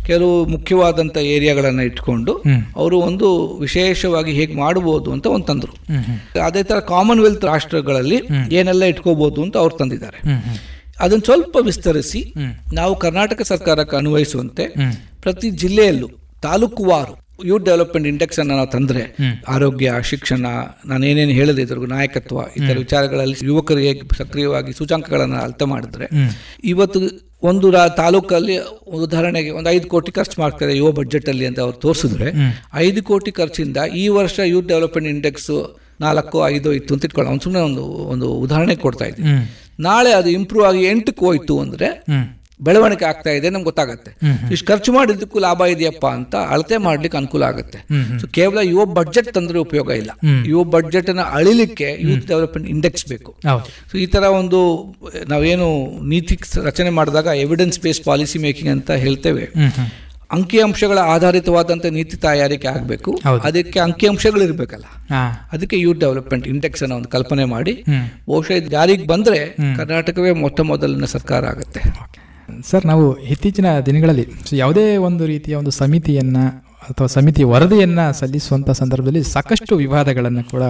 ಕೆಲವು 0.06 0.34
ಮುಖ್ಯವಾದಂಥ 0.46 1.16
ಏರಿಯಾಗಳನ್ನು 1.34 1.82
ಇಟ್ಕೊಂಡು 1.82 2.32
ಅವರು 2.76 2.98
ಒಂದು 2.98 3.28
ವಿಶೇಷವಾಗಿ 3.58 4.32
ಹೇಗೆ 4.32 4.54
ಮಾಡಬಹುದು 4.54 5.12
ಅಂತ 5.12 5.26
ಒಂದು 5.26 5.46
ತಂದರು. 5.46 5.74
ಅದೇ 6.44 6.62
ತರ 6.62 6.78
ಕಾಮನ್ವೆಲ್ತ್ 6.80 7.44
ರಾಷ್ಟ್ರಗಳಲ್ಲಿ 7.44 8.20
ಏನೆಲ್ಲ 8.56 8.84
ಇಟ್ಕೋಬಹುದು 8.84 9.42
ಅಂತ 9.42 9.56
ಅವ್ರು 9.56 9.76
ತಂದಿದ್ದಾರೆ. 9.76 10.20
ಅದನ್ನು 11.00 11.24
ಸ್ವಲ್ಪ 11.24 11.56
ವಿಸ್ತರಿಸಿ 11.60 12.20
ನಾವು 12.72 12.94
ಕರ್ನಾಟಕ 12.96 13.42
ಸರ್ಕಾರಕ್ಕೆ 13.42 13.96
ಅನ್ವಯಿಸುವಂತೆ 13.96 14.66
ಪ್ರತಿ 15.22 15.50
ಜಿಲ್ಲೆಯಲ್ಲೂ 15.62 16.08
ತಾಲೂಕುವಾರು 16.42 17.14
ಯೂತ್ 17.38 17.64
ಡೆವಲಪ್ಮೆಂಟ್ 17.64 18.08
ಇಂಡೆಕ್ಸ್ 18.08 18.40
ಅನ್ನ 18.40 18.52
ನಾವು 18.52 18.70
ತಂದ್ರೆ 18.70 19.02
ಆರೋಗ್ಯ 19.48 19.92
ಶಿಕ್ಷಣ 20.02 20.46
ನಾನು 20.86 21.06
ಏನೇನು 21.06 21.30
ಹೇಳಿದೆ 21.30 21.62
ಇದ್ರಿಗೂ 21.62 21.86
ನಾಯಕತ್ವ 21.86 22.38
ಇತರ 22.56 22.76
ವಿಚಾರಗಳಲ್ಲಿ 22.78 23.36
ಯುವಕರಿಗೆ 23.46 23.92
ಸಕ್ರಿಯವಾಗಿ 24.16 24.72
ಸೂಚಾಂಕಗಳನ್ನು 24.72 25.36
ಅರ್ಥ 25.42 25.62
ಮಾಡಿದ್ರೆ 25.62 26.06
ಇವತ್ತು 26.64 27.00
ಒಂದು 27.42 27.70
ರಾ 27.70 27.88
ತಾಲೂಕಲ್ಲಿ 27.88 28.54
ಉದಾಹರಣೆಗೆ 28.86 29.50
ಒಂದು 29.50 29.70
ಐದು 29.70 29.88
ಕೋಟಿ 29.88 30.12
ಖರ್ಚು 30.12 30.40
ಮಾಡ್ತಾರೆ 30.40 30.76
ಯುವ 30.76 30.92
ಬಜೆಟ್ 30.92 31.28
ಅಲ್ಲಿ 31.28 31.46
ಅಂತ 31.46 31.60
ಅವ್ರು 31.60 31.76
ತೋರಿಸಿದ್ರೆ 31.76 32.28
ಐದು 32.74 33.02
ಕೋಟಿ 33.02 33.30
ಖರ್ಚಿಂದ 33.30 33.76
ಈ 33.96 34.08
ವರ್ಷ 34.08 34.38
ಯೂತ್ 34.44 34.68
ಡೆವಲಪ್ಮೆಂಟ್ 34.68 35.08
ಇಂಡೆಕ್ಸ್ 35.08 35.50
ನಾಲ್ಕು 36.00 36.48
ಐದು 36.48 36.72
ಇತ್ತು 36.72 36.94
ಅಂತ 36.94 37.04
ಇಟ್ಕೊಳ್ಳೋಣ. 37.04 37.32
ಒಂದು 37.32 37.42
ಸುಮ್ಮನೆ 37.42 37.64
ಒಂದು 37.64 37.82
ಒಂದು 37.84 38.32
ಉದಾಹರಣೆ 38.32 38.76
ಕೊಡ್ತಾ 38.76 39.04
ಇದ್ದೀನಿ. 39.04 39.28
ನಾಳೆ 39.80 40.12
ಅದು 40.12 40.28
ಇಂಪ್ರೂವ್ 40.30 40.64
ಆಗಿ 40.66 40.84
ಎಂಟಕ್ಕೆ 40.84 41.24
ಹೋಯ್ತು 41.24 41.58
ಅಂದ್ರೆ 41.60 41.88
ಬೆಳವಣಿಗೆ 42.60 43.04
ಆಗ್ತಾ 43.04 43.30
ಇದೆ 43.30 43.50
ನಮ್ಗೆ 43.50 43.64
ಗೊತ್ತಾಗುತ್ತೆ. 43.64 44.10
ಇಷ್ಟು 44.52 44.66
ಖರ್ಚು 44.66 44.92
ಮಾಡಿದ್ದಕ್ಕೂ 44.92 45.38
ಲಾಭ 45.38 45.60
ಇದೆಯಪ್ಪ 45.60 46.06
ಅಂತ 46.06 46.34
ಅಳತೆ 46.36 46.76
ಮಾಡ್ಲಿಕ್ಕೆ 46.76 47.18
ಅನುಕೂಲ 47.18 47.42
ಆಗುತ್ತೆ. 47.42 47.78
ಸೊ 48.18 48.26
ಕೇವಲ 48.26 48.58
ಯುವ 48.62 48.84
ಬಡ್ಜೆಟ್ 48.84 49.34
ತಂದ್ರೆ 49.34 49.58
ಉಪಯೋಗ 49.58 49.90
ಇಲ್ಲ. 49.90 50.10
ಯುವ 50.46 50.64
ಬಡ್ಜೆಟ್ 50.64 51.10
ಅನ್ನ 51.10 51.20
ಅಳಿಲಿಕ್ಕೆ 51.20 51.96
ಯೂತ್ 52.00 52.26
ಡೆವಲಪ್ಮೆಂಟ್ 52.26 52.68
ಇಂಡೆಕ್ಸ್ 52.68 53.08
ಬೇಕು. 53.08 53.34
ಸೊ 53.92 53.98
ಈ 53.98 54.06
ತರ 54.06 54.22
ಒಂದು 54.22 54.94
ನಾವೇನು 55.28 56.00
ನೀತಿ 56.08 56.38
ರಚನೆ 56.62 56.90
ಮಾಡಿದಾಗ 56.90 57.26
ಎವಿಡೆನ್ಸ್ 57.26 57.80
ಬೇಸ್ 57.80 58.04
ಪಾಲಿಸಿ 58.04 58.38
ಮೇಕಿಂಗ್ 58.38 58.70
ಅಂತ 58.70 58.90
ಹೇಳ್ತೇವೆ. 58.90 59.52
ಅಂಕಿಅಂಶಗಳ 60.32 60.98
ಆಧಾರಿತವಾದಂಥ 60.98 61.86
ನೀತಿ 61.86 62.16
ತಯಾರಿಕೆ 62.16 62.68
ಆಗಬೇಕು. 62.68 63.20
ಅದಕ್ಕೆ 63.48 63.78
ಅಂಕಿಅಂಶಗಳು 63.80 64.42
ಇರಬೇಕಲ್ಲ. 64.42 64.84
ಅದಕ್ಕೆ 65.52 65.78
ಯೂತ್ 65.78 66.00
ಡೆವಲಪ್ಮೆಂಟ್ 66.00 66.48
ಇಂಡೆಕ್ಸ್ 66.48 66.82
ಅನ್ನ 66.82 66.92
ಒಂದು 66.92 67.08
ಕಲ್ಪನೆ 67.08 67.44
ಮಾಡಿ. 67.44 67.84
ಬಹುಶಃ 68.28 68.68
ಜಾರಿಗೆ 68.68 69.06
ಬಂದ್ರೆ 69.06 69.56
ಕರ್ನಾಟಕವೇ 69.76 70.32
ಮೊಟ್ಟ 70.32 70.60
ಮೊದಲಿನ 70.60 71.04
ಸರ್ಕಾರ 71.04 71.44
ಆಗುತ್ತೆ. 71.44 71.80
ಸರ್ 72.70 72.86
ನಾವು 72.86 73.16
ಇತ್ತೀಚಿನ 73.18 73.80
ದಿನಗಳಲ್ಲಿ 73.80 74.26
ಯಾವುದೇ 74.52 74.96
ಒಂದು 74.96 75.26
ರೀತಿಯ 75.26 75.54
ಒಂದು 75.54 75.70
ಸಮಿತಿಯನ್ನು 75.70 76.44
ಅಥವಾ 76.90 77.06
ಸಮಿತಿ 77.06 77.44
ವರದಿಯನ್ನು 77.44 78.18
ಸಲ್ಲಿಸುವಂಥ 78.18 78.70
ಸಂದರ್ಭದಲ್ಲಿ 78.70 79.22
ಸಾಕಷ್ಟು 79.22 79.76
ವಿವಾದಗಳನ್ನು 79.76 80.50
ಕೂಡ 80.50 80.64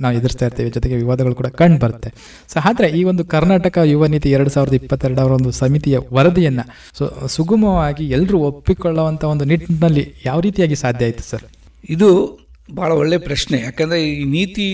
ನಾವು 0.00 0.14
ಎದುರಿಸ್ತಾ 0.16 0.46
ಇರ್ತೇವೆ. 0.46 0.70
ಜೊತೆಗೆ 0.70 0.96
ವಿವಾದಗಳು 0.96 1.34
ಕೂಡ 1.34 1.46
ಕಂಡು 1.46 1.78
ಬರುತ್ತೆ. 1.78 2.10
ಸೊ 2.48 2.60
ಆದರೆ 2.64 2.88
ಈ 2.98 3.04
ಒಂದು 3.04 3.24
ಕರ್ನಾಟಕ 3.24 3.78
ಯುವ 3.78 4.06
ನೀತಿ 4.06 4.30
ಎರಡು 4.30 4.50
ಸಾವಿರದ 4.50 4.72
ಇಪ್ಪತ್ತೆರಡರ 4.72 5.22
ಒಂದು 5.22 5.50
ಸಮಿತಿಯ 5.50 5.98
ವರದಿಯನ್ನು 6.12 6.64
ಸೊ, 6.98 7.26
ಸುಗಮವಾಗಿ 7.26 8.04
ಎಲ್ಲರೂ 8.08 8.38
ಒಪ್ಪಿಕೊಳ್ಳುವಂಥ 8.38 9.24
ಒಂದು 9.24 9.44
ನಿಟ್ಟಿನಲ್ಲಿ 9.44 10.14
ಯಾವ 10.24 10.40
ರೀತಿಯಾಗಿ 10.40 10.74
ಸಾಧ್ಯ 10.74 11.04
ಆಯಿತು 11.04 11.22
ಸರ್ 11.22 11.44
ಇದು 11.90 12.38
ಭಾಳ 12.76 12.92
ಒಳ್ಳೆಯ 12.92 13.18
ಪ್ರಶ್ನೆ. 13.18 13.60
ಯಾಕಂದರೆ 13.60 14.00
ಈ 14.04 14.24
ನೀತಿ 14.24 14.66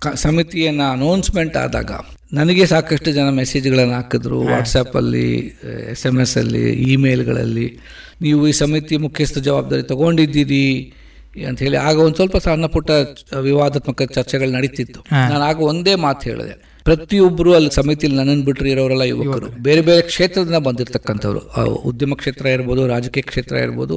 ಕ, 0.00 0.08
ಸಮಿತಿಯನ್ನು 0.14 0.92
ಅನೌನ್ಸ್ಮೆಂಟ್ 0.92 1.56
ಆದಾಗ 1.56 1.92
ನನಗೆ 2.32 2.66
ಸಾಕಷ್ಟು 2.66 3.12
ಜನ 3.12 3.28
ಮೆಸೇಜ್ಗಳನ್ನು 3.28 3.94
ಹಾಕಿದ್ರು 3.94 4.42
ವಾಟ್ಸಪ್ಪಲ್ಲಿ 4.42 5.38
ಎಸ್ 5.90 6.06
ಎಂ 6.06 6.20
ಎಸ್ 6.20 6.36
ಅಲ್ಲಿ 6.36 6.72
ಇಮೇಲ್ಗಳಲ್ಲಿ. 6.72 7.78
ನೀವು 8.22 8.48
ಈ 8.48 8.52
ಸಮಿತಿ 8.52 8.96
ಮುಖ್ಯಸ್ಥ 8.96 9.38
ಜವಾಬ್ದಾರಿ 9.38 9.82
ತಗೊಂಡಿದ್ದೀರಿ 9.82 10.92
ಅಂತ 11.48 11.58
ಹೇಳಿ. 11.58 11.76
ಆಗ 11.76 11.98
ಒಂದು 11.98 12.16
ಸ್ವಲ್ಪ 12.16 12.36
ಸಣ್ಣ 12.36 12.66
ಪುಟ್ಟ 12.66 12.90
ವಿವಾದಾತ್ಮಕ 13.40 14.02
ಚರ್ಚೆಗಳು 14.02 14.50
ನಡೀತಿತ್ತು. 14.50 15.04
ನಾನು 15.12 15.40
ಆಗ 15.40 15.60
ಒಂದೇ 15.60 15.94
ಮಾತು 15.94 16.30
ಹೇಳಿದೆ. 16.30 16.71
ಪ್ರತಿಯೊಬ್ಬರು 16.84 17.50
ಅಲ್ಲಿ 17.54 17.70
ಸಮಿತಿಯಲ್ಲಿ 17.70 18.18
ನನ್ನನ್ನು 18.18 18.44
ಬಿಟ್ಟರೆ 18.44 18.70
ಇರೋರೆಲ್ಲ 18.70 19.04
ಯುವಕರು. 19.12 19.48
ಬೇರೆ 19.62 19.80
ಬೇರೆ 19.80 20.02
ಕ್ಷೇತ್ರದಿಂದ 20.02 20.58
ಬಂದಿರತಕ್ಕಂಥವ್ರು. 20.66 21.40
ಉದ್ಯಮ 21.90 22.14
ಕ್ಷೇತ್ರ 22.14 22.46
ಇರ್ಬೋದು 22.46 22.82
ರಾಜಕೀಯ 22.86 23.24
ಕ್ಷೇತ್ರ 23.30 23.56
ಇರ್ಬೋದು 23.66 23.96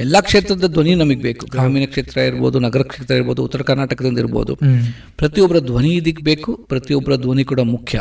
ಎಲ್ಲ 0.00 0.16
ಕ್ಷೇತ್ರದ 0.20 0.66
ಧ್ವನಿ 0.72 0.94
ನಮಗೆ 0.94 1.20
ಬೇಕು. 1.28 1.44
ಗ್ರಾಮೀಣ 1.46 1.84
ಕ್ಷೇತ್ರ 1.86 2.18
ಇರ್ಬೋದು 2.30 2.58
ನಗರ 2.58 2.82
ಕ್ಷೇತ್ರ 2.82 3.14
ಇರ್ಬೋದು 3.14 3.44
ಉತ್ತರ 3.44 3.62
ಕರ್ನಾಟಕದಿಂದ 3.62 4.18
ಇರ್ಬೋದು. 4.18 4.54
ಪ್ರತಿಯೊಬ್ಬರ 5.16 5.60
ಧ್ವನಿ 5.70 5.92
ಇದಕ್ಕೆ 5.96 6.24
ಬೇಕು 6.24 6.52
ಪ್ರತಿಯೊಬ್ಬರ 6.72 7.16
ಧ್ವನಿ 7.16 7.44
ಕೂಡ 7.44 7.60
ಮುಖ್ಯ. 7.74 8.00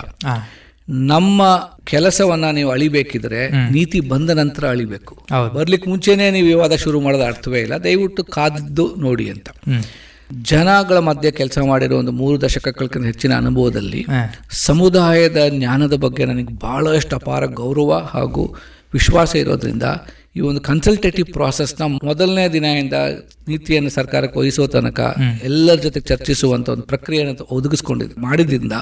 ನಮ್ಮ 1.10 1.42
ಕೆಲಸವನ್ನ 1.84 2.46
ನೀವು 2.52 2.70
ಅಳಿಬೇಕಿದ್ರೆ 2.72 3.42
ನೀತಿ 3.72 4.00
ಬಂದ 4.14 4.30
ನಂತರ 4.30 4.64
ಅಳಿಬೇಕು. 4.68 5.14
ಬರ್ಲಿಕ್ಕೆ 5.54 5.90
ಮುಂಚೆನೆ 5.90 6.26
ನೀವು 6.32 6.48
ವಿವಾದ 6.48 6.76
ಶುರು 6.76 7.00
ಮಾಡೋದು 7.02 7.24
ಅರ್ಥವೇ 7.24 7.60
ಇಲ್ಲ. 7.62 7.76
ದಯವಿಟ್ಟು 7.84 8.24
ಕಾದಿದ್ದು 8.38 8.86
ನೋಡಿ 9.06 9.28
ಅಂತ. 9.30 9.50
ಜನಗಳ 10.42 10.98
ಮಧ್ಯೆ 10.98 11.32
ಕೆಲಸ 11.32 11.58
ಮಾಡಿರೋ 11.60 11.98
ಒಂದು 11.98 12.12
ಮೂರು 12.12 12.42
ದಶಕಗಳಿಗಿಂತ 12.42 13.06
ಹೆಚ್ಚಿನ 13.06 13.34
ಅನುಭವದಲ್ಲಿ 13.38 14.06
ಸಮುದಾಯದ 14.52 15.38
ಜ್ಞಾನದ 15.50 15.96
ಬಗ್ಗೆ 15.96 16.26
ನನಗೆ 16.26 16.54
ಭಾಳಷ್ಟು 16.54 17.16
ಅಪಾರ 17.16 17.46
ಗೌರವ 17.46 17.94
ಹಾಗೂ 17.94 18.56
ವಿಶ್ವಾಸ 18.94 19.36
ಇರೋದ್ರಿಂದ 19.36 19.84
ಈ 20.36 20.40
ಒಂದು 20.40 20.62
ಕನ್ಸಲ್ಟೇಟಿವ್ 20.62 21.34
ಪ್ರಾಸೆಸ್ನ 21.34 21.84
ಮೊದಲನೇ 22.04 22.48
ದಿನದಿಂದ 22.48 22.94
ನೀತಿಯನ್ನು 23.48 23.90
ಸರ್ಕಾರಕ್ಕೆ 23.90 24.40
ವಹಿಸೋ 24.40 24.68
ತನಕ 24.68 25.00
ಎಲ್ಲರ 25.44 25.76
ಜೊತೆ 25.76 26.00
ಚರ್ಚಿಸುವಂಥ 26.00 26.70
ಒಂದು 26.70 26.82
ಪ್ರಕ್ರಿಯೆಯನ್ನು 26.82 27.46
ಒದಗಿಸ್ಕೊಂಡಿದ್ದು 27.50 28.22
ಮಾಡಿದ್ರಿಂದ 28.22 28.74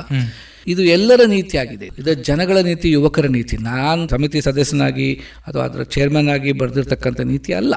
ಇದು 0.68 0.82
ಎಲ್ಲರ 0.84 1.22
ನೀತಿಯಾಗಿದೆ 1.26 1.70
ಆಗಿದೆ. 1.72 1.88
ಇದು 2.02 2.24
ಜನಗಳ 2.24 2.58
ನೀತಿ 2.62 2.92
ಯುವಕರ 2.92 3.26
ನೀತಿ. 3.28 3.58
ನಾನು 3.58 4.10
ಸಮಿತಿ 4.10 4.42
ಸದಸ್ಯನಾಗಿ 4.42 5.20
ಅಥವಾ 5.48 5.64
ಅದರ 5.64 5.84
ಚೇರ್ಮನ್ 5.84 6.30
ಆಗಿ 6.30 6.52
ಬರೆದಿರ್ತಕ್ಕಂಥ 6.52 7.20
ನೀತಿ 7.22 7.54
ಅಲ್ಲ. 7.54 7.74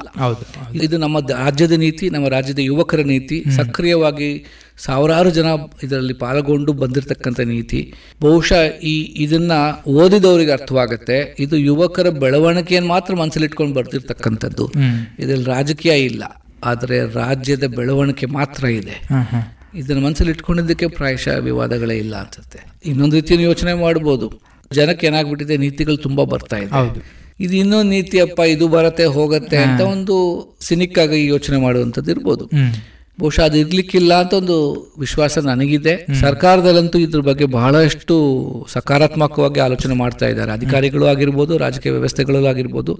ಇದು 0.83 0.97
ನಮ್ಮ 0.97 1.19
ರಾಜ್ಯದ 1.29 1.71
ನೀತಿ 1.71 2.09
ನಮ್ಮ 2.09 2.27
ರಾಜ್ಯದ 2.27 2.59
ಯುವಕರ 2.59 3.01
ನೀತಿ. 3.13 3.43
ಸಕ್ರಿಯವಾಗಿ 3.55 4.45
ಸಾವಿರಾರು 4.77 5.29
ಜನ 5.29 5.47
ಇದರಲ್ಲಿ 5.83 6.13
ಪಾಲ್ಗೊಂಡು 6.13 6.73
ಬಂದಿರತಕ್ಕಂಥ 6.73 7.39
ನೀತಿ. 7.39 7.93
ಬಹುಶಃ 8.21 8.63
ಈ 8.83 8.95
ಇದನ್ನ 9.25 9.53
ಓದಿದವರಿಗೆ 9.87 10.51
ಅರ್ಥವಾಗುತ್ತೆ. 10.51 11.35
ಇದು 11.39 11.57
ಯುವಕರ 11.57 12.09
ಬೆಳವಣಿಗೆಯನ್ನು 12.09 12.89
ಮಾತ್ರ 12.89 13.15
ಮನಸ್ಸಲ್ಲಿಟ್ಕೊಂಡು 13.15 13.73
ಬರ್ತಿರ್ತಕ್ಕಂಥದ್ದು 13.73 14.71
ಇದರಲ್ಲಿ 15.19 15.45
ರಾಜಕೀಯ 15.45 15.93
ಇಲ್ಲ. 16.09 16.23
ಆದರೆ 16.63 16.99
ರಾಜ್ಯದ 17.13 17.65
ಬೆಳವಣಿಗೆ 17.67 18.25
ಮಾತ್ರ 18.25 18.65
ಇದೆ. 18.65 18.95
ಇದನ್ನು 19.75 20.01
ಮನಸ್ಸಲ್ಲಿ 20.05 20.31
ಇಟ್ಕೊಂಡಿದ್ದಕ್ಕೆ 20.31 20.87
ಪ್ರಾಯಶಃ 20.87 21.37
ವಿವಾದಗಳೇ 21.37 21.97
ಇಲ್ಲ 21.97 22.15
ಅನ್ಸುತ್ತೆ. 22.15 22.59
ಇನ್ನೊಂದು 22.85 23.15
ರೀತಿಯನ್ನು 23.15 23.47
ಯೋಚನೆ 23.47 23.73
ಮಾಡ್ಬೋದು. 23.73 24.41
ಜನಕ್ಕೆ 24.73 25.07
ಏನಾಗ್ಬಿಟ್ಟಿದೆ? 25.07 25.57
ನೀತಿಗಳು 25.57 25.97
ತುಂಬಾ 25.97 26.23
ಬರ್ತಾ 26.23 26.57
ಇದೆ. 26.57 26.79
ಇದು 27.39 27.55
ಇನ್ನೊಂದು 27.55 27.89
ನೀತಿಯಪ್ಪ 27.89 28.39
ಇದು 28.39 28.67
ಬರತ್ತೆ 28.67 29.05
ಹೋಗತ್ತೆ 29.05 29.57
ಅಂತ 29.57 29.81
ಒಂದು 29.81 30.15
ಸಿನಿಕ್ 30.61 30.99
ಆಗಿ 30.99 31.25
ಯೋಚನೆ 31.25 31.57
ಮಾಡುವಂಥದ್ದು 31.57 32.11
ಇರ್ಬೋದು. 32.11 32.49
ಬಹುಶಃ 33.19 33.41
ಅದು 33.41 33.57
ಇರ್ಲಿಕ್ಕಿಲ್ಲ 33.57 34.13
ಅಂತ 34.21 34.33
ಒಂದು 34.33 34.55
ವಿಶ್ವಾಸ 34.99 35.37
ನನಗಿದೆ. 35.37 36.05
ಸರ್ಕಾರದಲ್ಲಂತೂ 36.19 36.99
ಇದ್ರ 36.99 37.19
ಬಗ್ಗೆ 37.19 37.45
ಬಹಳಷ್ಟು 37.45 38.15
ಸಕಾರಾತ್ಮಕವಾಗಿ 38.69 39.59
ಆಲೋಚನೆ 39.59 39.95
ಮಾಡ್ತಾ 39.95 40.27
ಇದ್ದಾರೆ. 40.27 40.51
ಅಧಿಕಾರಿಗಳು 40.51 41.05
ಆಗಿರ್ಬೋದು 41.05 41.57
ರಾಜಕೀಯ 41.57 41.91
ವ್ಯವಸ್ಥೆಗಳಲ್ಲೂ 41.91 42.47
ಆಗಿರ್ಬೋದು 42.47 42.99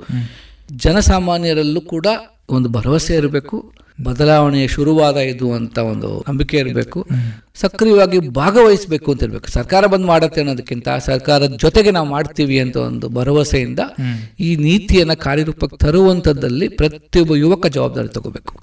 ಜನಸಾಮಾನ್ಯರಲ್ಲೂ 0.72 1.81
ಕೂಡ 1.81 2.07
ಒಂದು 2.49 2.69
ಭರವಸೆ 2.69 3.15
ಇರಬೇಕು. 3.15 3.73
ಬದಲಾವಣೆಯ 4.03 4.67
ಶುರುವಾದ 4.67 5.17
ಇದು 5.17 5.53
ಅಂತ 5.53 5.77
ಒಂದು 5.77 6.26
ನಂಬಿಕೆ 6.30 6.57
ಇರಬೇಕು. 6.57 7.07
ಸಕ್ರಿಯವಾಗಿ 7.55 8.19
ಭಾಗವಹಿಸಬೇಕು 8.19 9.11
ಅಂತ 9.11 9.23
ಇರಬೇಕು. 9.23 9.49
ಸರ್ಕಾರ 9.49 9.85
ಬಂದು 9.85 10.07
ಮಾಡುತ್ತೆ 10.07 10.41
ಅನ್ನೋದಕ್ಕಿಂತ 10.41 10.88
ಸರ್ಕಾರದ 10.99 11.57
ಜೊತೆಗೆ 11.57 11.91
ನಾವು 11.91 12.07
ಮಾಡ್ತೀವಿ 12.07 12.59
ಅಂತ 12.59 12.77
ಒಂದು 12.77 13.09
ಭರವಸೆಯಿಂದ 13.09 13.80
ಈ 14.39 14.55
ನೀತಿಯನ್ನು 14.55 15.17
ಕಾರ್ಯರೂಪಕ್ಕೆ 15.17 15.77
ತರುವಂಥದ್ದಲ್ಲಿ 15.77 16.67
ಪ್ರತಿಯೊಬ್ಬ 16.67 17.35
ಯುವಕ 17.35 17.67
ಜವಾಬ್ದಾರಿ 17.67 18.07
ತಗೋಬೇಕು. 18.07 18.55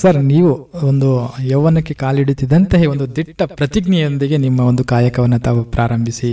ಸರ್, 0.00 0.18
ನೀವು 0.32 0.52
ಒಂದು 0.88 1.08
ಯೌವನಕ್ಕೆ 1.52 1.94
ಕಾಲಿಡುತ್ತಿದ್ದಂತಹ 2.02 2.88
ಒಂದು 2.92 3.06
ದಿಟ್ಟ 3.16 3.42
ಪ್ರತಿಜ್ಞೆಯೊಂದಿಗೆ 3.58 4.36
ನಿಮ್ಮ 4.44 4.60
ಒಂದು 4.70 4.82
ಕಾಯಕವನ್ನು 4.92 5.38
ತಾವು 5.46 5.60
ಪ್ರಾರಂಭಿಸಿ, 5.76 6.30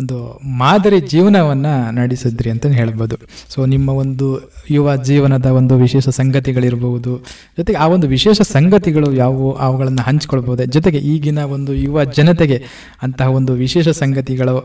ಒಂದು 0.00 0.16
ಮಾದರಿ 0.60 0.98
ಜೀವನವನ್ನು 1.12 1.72
ನಡೆಸಿದ್ರಿ 1.96 2.48
ಅಂತ 2.54 2.66
ಹೇಳ್ಬೋದು. 2.78 3.16
ಸೊ 3.52 3.58
ನಿಮ್ಮ 3.72 3.88
ಒಂದು 4.02 4.26
ಯುವ 4.74 4.94
ಜೀವನದ 5.08 5.48
ಒಂದು 5.60 5.76
ವಿಶೇಷ 5.76 6.06
ಸಂಗತಿಗಳಿರಬಹುದು 6.20 7.12
ಜೊತೆಗೆ 7.58 7.78
ಆ 7.84 7.88
ಒಂದು 7.94 8.08
ವಿಶೇಷ 8.14 8.38
ಸಂಗತಿಗಳು 8.56 9.08
ಯಾವುವು, 9.22 9.50
ಅವುಗಳನ್ನು 9.66 10.02
ಹಂಚ್ಕೊಳ್ಬೋದೆ, 10.08 10.66
ಜೊತೆಗೆ 10.76 11.00
ಈಗಿನ 11.12 11.40
ಒಂದು 11.56 11.74
ಯುವ 11.86 12.04
ಜನತೆಗೆ 12.18 12.58
ಅಂತಹ 13.06 13.28
ಒಂದು 13.38 13.54
ವಿಶೇಷ 13.64 13.88
ಸಂಗತಿಗಳು 14.02 14.56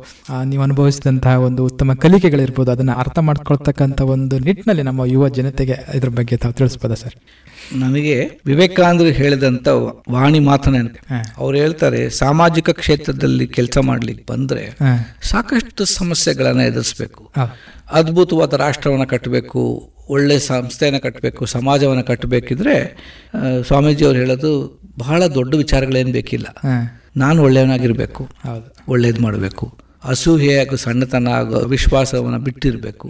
ನೀವು 0.51 0.63
ಅನುಭವಿಸಿದಂತಹ 0.63 1.35
ಒಂದು 1.47 1.63
ಉತ್ತಮ 1.71 1.93
ಕಲಿಕೆಗಳಿರ್ಬೋದು, 2.05 2.71
ಅದನ್ನು 2.71 2.95
ಅರ್ಥ 3.03 3.17
ಮಾಡ್ಕೊಳ್ತಕ್ಕಂಥ 3.29 4.01
ಒಂದು 4.15 4.37
ನಿಟ್ಟಿನಲ್ಲಿ 4.49 4.85
ನಮ್ಮ 4.91 5.01
ಯುವ 5.15 5.29
ಜನತೆಗೆ 5.39 5.77
ಇದ್ರ 5.99 6.11
ಬಗ್ಗೆ 6.19 6.37
ತಾವು 6.45 6.55
ತಿಳಿಸ್ಬೋದಾ, 6.61 6.99
ಸರ್? 7.03 7.17
ನನಗೆ 7.71 8.29
ವಿವೇಕಾನಂದರು 8.45 9.07
ಹೇಳಿದಂಥ 9.07 9.67
ವಾಣಿ 10.11 10.39
ಮಾತನ 10.39 10.87
ಅವ್ರು 11.37 11.57
ಹೇಳ್ತಾರೆ 11.57 12.09
ಸಾಮಾಜಿಕ 12.09 12.69
ಕ್ಷೇತ್ರದಲ್ಲಿ 12.69 13.47
ಕೆಲಸ 13.47 13.77
ಮಾಡ್ಲಿಕ್ಕೆ 13.77 14.33
ಬಂದ್ರೆ 14.33 14.77
ಸಾಕಷ್ಟು 15.21 15.85
ಸಮಸ್ಯೆಗಳನ್ನು 15.85 16.61
ಎದುರಿಸಬೇಕು. 16.61 17.33
ಅದ್ಭುತವಾದ 17.91 18.53
ರಾಷ್ಟ್ರವನ್ನು 18.53 19.07
ಕಟ್ಟಬೇಕು 19.07 19.93
ಒಳ್ಳೆ 20.09 20.39
ಸಂಸ್ಥೆಯನ್ನು 20.39 20.99
ಕಟ್ಟಬೇಕು 20.99 21.45
ಸಮಾಜವನ್ನು 21.45 22.03
ಕಟ್ಟಬೇಕಿದ್ರೆ 22.03 22.97
ಸ್ವಾಮೀಜಿ 23.67 24.05
ಅವ್ರು 24.05 24.19
ಹೇಳೋದು 24.19 24.81
ಬಹಳ 24.99 25.27
ದೊಡ್ಡ 25.27 25.55
ವಿಚಾರಗಳೇನು 25.55 26.11
ಬೇಕಿಲ್ಲ. 26.11 26.45
ನಾನು 27.17 27.43
ಒಳ್ಳೆಯವನಾಗಿರ್ಬೇಕು 27.43 28.29
ಒಳ್ಳೇದು 28.87 29.21
ಮಾಡಬೇಕು 29.21 29.77
ಅಸೂಹೆ 30.03 30.59
ಹಾಗೂ 30.59 30.75
ಸಣ್ಣತನ 30.75 31.27
ಹಾಗೂ 31.27 31.59
ವಿಶ್ವಾಸವನ್ನು 31.59 32.39
ಬಿಟ್ಟಿರಬೇಕು. 32.39 33.09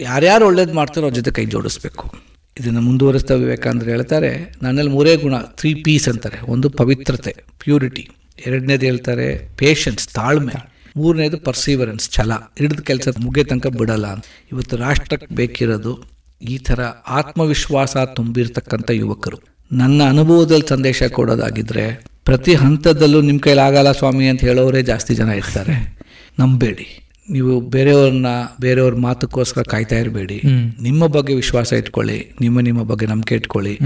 ಯಾರ್ಯಾರು 0.00 0.46
ಒಳ್ಳೇದು 0.46 0.74
ಮಾಡ್ತಾರೋ 0.74 1.06
ಅವ್ರ 1.06 1.14
ಜೊತೆ 1.14 1.30
ಕೈ 1.30 1.44
ಜೋಡಿಸ್ಬೇಕು. 1.44 2.31
ಇದನ್ನು 2.60 2.80
ಮುಂದುವರಿಸ್ತಾ 2.80 3.34
ವಿವೇಕಾನಂದರು 3.34 3.90
ಹೇಳ್ತಾರೆ, 3.90 4.54
ನನ್ನಲ್ಲಿ 4.62 4.90
ಮೂರೇ 4.90 5.16
ಗುಣ 5.16 5.36
ತ್ರೀ 5.38 5.74
ಪೀಸ್ 5.74 6.08
ಅಂತಾರೆ, 6.08 6.50
ಒಂದು 6.50 6.70
ಪವಿತ್ರತೆ 6.70 7.36
ಪ್ಯೂರಿಟಿ 7.64 8.10
ಎರಡನೇದು 8.46 8.86
ಹೇಳ್ತಾರೆ 8.86 9.56
ಪೇಷನ್ಸ್ 9.56 10.08
ತಾಳ್ಮೆ. 10.08 10.52
ಮೂರನೇದು 10.96 11.38
ಪರ್ಸೀವರೆನ್ಸ್ 11.38 12.10
ಛಲ. 12.10 12.32
ಹಿಡಿದ 12.32 12.80
ಕೆಲಸ 12.80 13.08
ಮುಗಿಯ 13.20 13.44
ತನಕ 13.44 13.66
ಬಿಡಲ್ಲ 13.66 14.14
ಇವತ್ತು 14.52 14.76
ರಾಷ್ಟ್ರಕ್ಕೆ 14.76 15.34
ಬೇಕಿರೋದು 15.34 16.04
ಈ 16.42 16.58
ಥರ 16.58 16.82
ಆತ್ಮವಿಶ್ವಾಸ 17.08 17.96
ತುಂಬಿರ್ತಕ್ಕಂಥ 17.96 18.90
ಯುವಕರು. 18.90 19.38
ನನ್ನ 19.72 20.02
ಅನುಭವದಲ್ಲಿ 20.08 20.68
ಸಂದೇಶ 20.68 21.02
ಕೊಡೋದಾಗಿದ್ರೆ, 21.02 22.04
ಪ್ರತಿ 22.24 22.54
ಹಂತದಲ್ಲೂ 22.54 23.20
ನಿಮ್ಮ 23.20 23.40
ಕೈಲಾಗಲ್ಲ 23.40 23.92
ಸ್ವಾಮಿ 23.92 24.28
ಅಂತ 24.28 24.40
ಹೇಳೋರೇ 24.40 24.82
ಜಾಸ್ತಿ 24.82 25.14
ಜನ 25.14 25.28
ಇರ್ತಾರೆ. 25.28 25.98
ನಂಬೇಡಿ. 26.40 27.01
ನೀವು 27.32 27.60
ಬೇರೆಯವ್ರನ್ನ 27.60 28.26
ಬೇರೆಯವ್ರ 28.60 28.94
ಮಾತಕ್ಕೋಸ್ಕರ 28.94 29.62
ಕಾಯ್ತಾ 29.62 29.96
ಇರಬೇಡಿ. 29.96 30.42
ನಿಮ್ಮ 30.82 31.06
ಬಗ್ಗೆ 31.06 31.34
ವಿಶ್ವಾಸ 31.34 31.72
ಇಟ್ಕೊಳ್ಳಿ 31.72 32.32
ನಿಮ್ಮ 32.40 32.60
ನಿಮ್ಮ 32.60 32.82
ಬಗ್ಗೆ 32.82 33.06
ನಂಬಿಕೆ 33.06 33.34
ಇಟ್ಕೊಳ್ಳಿ. 33.34 33.78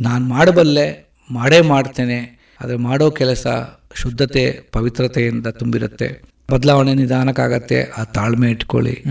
ನಾನು 0.00 0.24
ಮಾಡಬಲ್ಲೆ 0.28 1.08
ಮಾಡೇ 1.30 1.60
ಮಾಡ್ತೇನೆ 1.60 2.38
ಆದರೆ 2.60 2.76
ಮಾಡೋ 2.76 3.10
ಕೆಲಸ 3.10 3.46
ಶುದ್ಧತೆ 3.94 4.60
ಪವಿತ್ರತೆಯಿಂದ 4.72 5.46
ತುಂಬಿರುತ್ತೆ. 5.46 6.22
ಬದಲಾವಣೆ 6.50 6.94
ನಿಧಾನಕ್ಕಾಗತ್ತೆ 6.94 7.82
ಆ 7.82 8.04
ತಾಳ್ಮೆ 8.04 8.50
ಇಟ್ಕೊಳ್ಳಿ. 8.50 9.02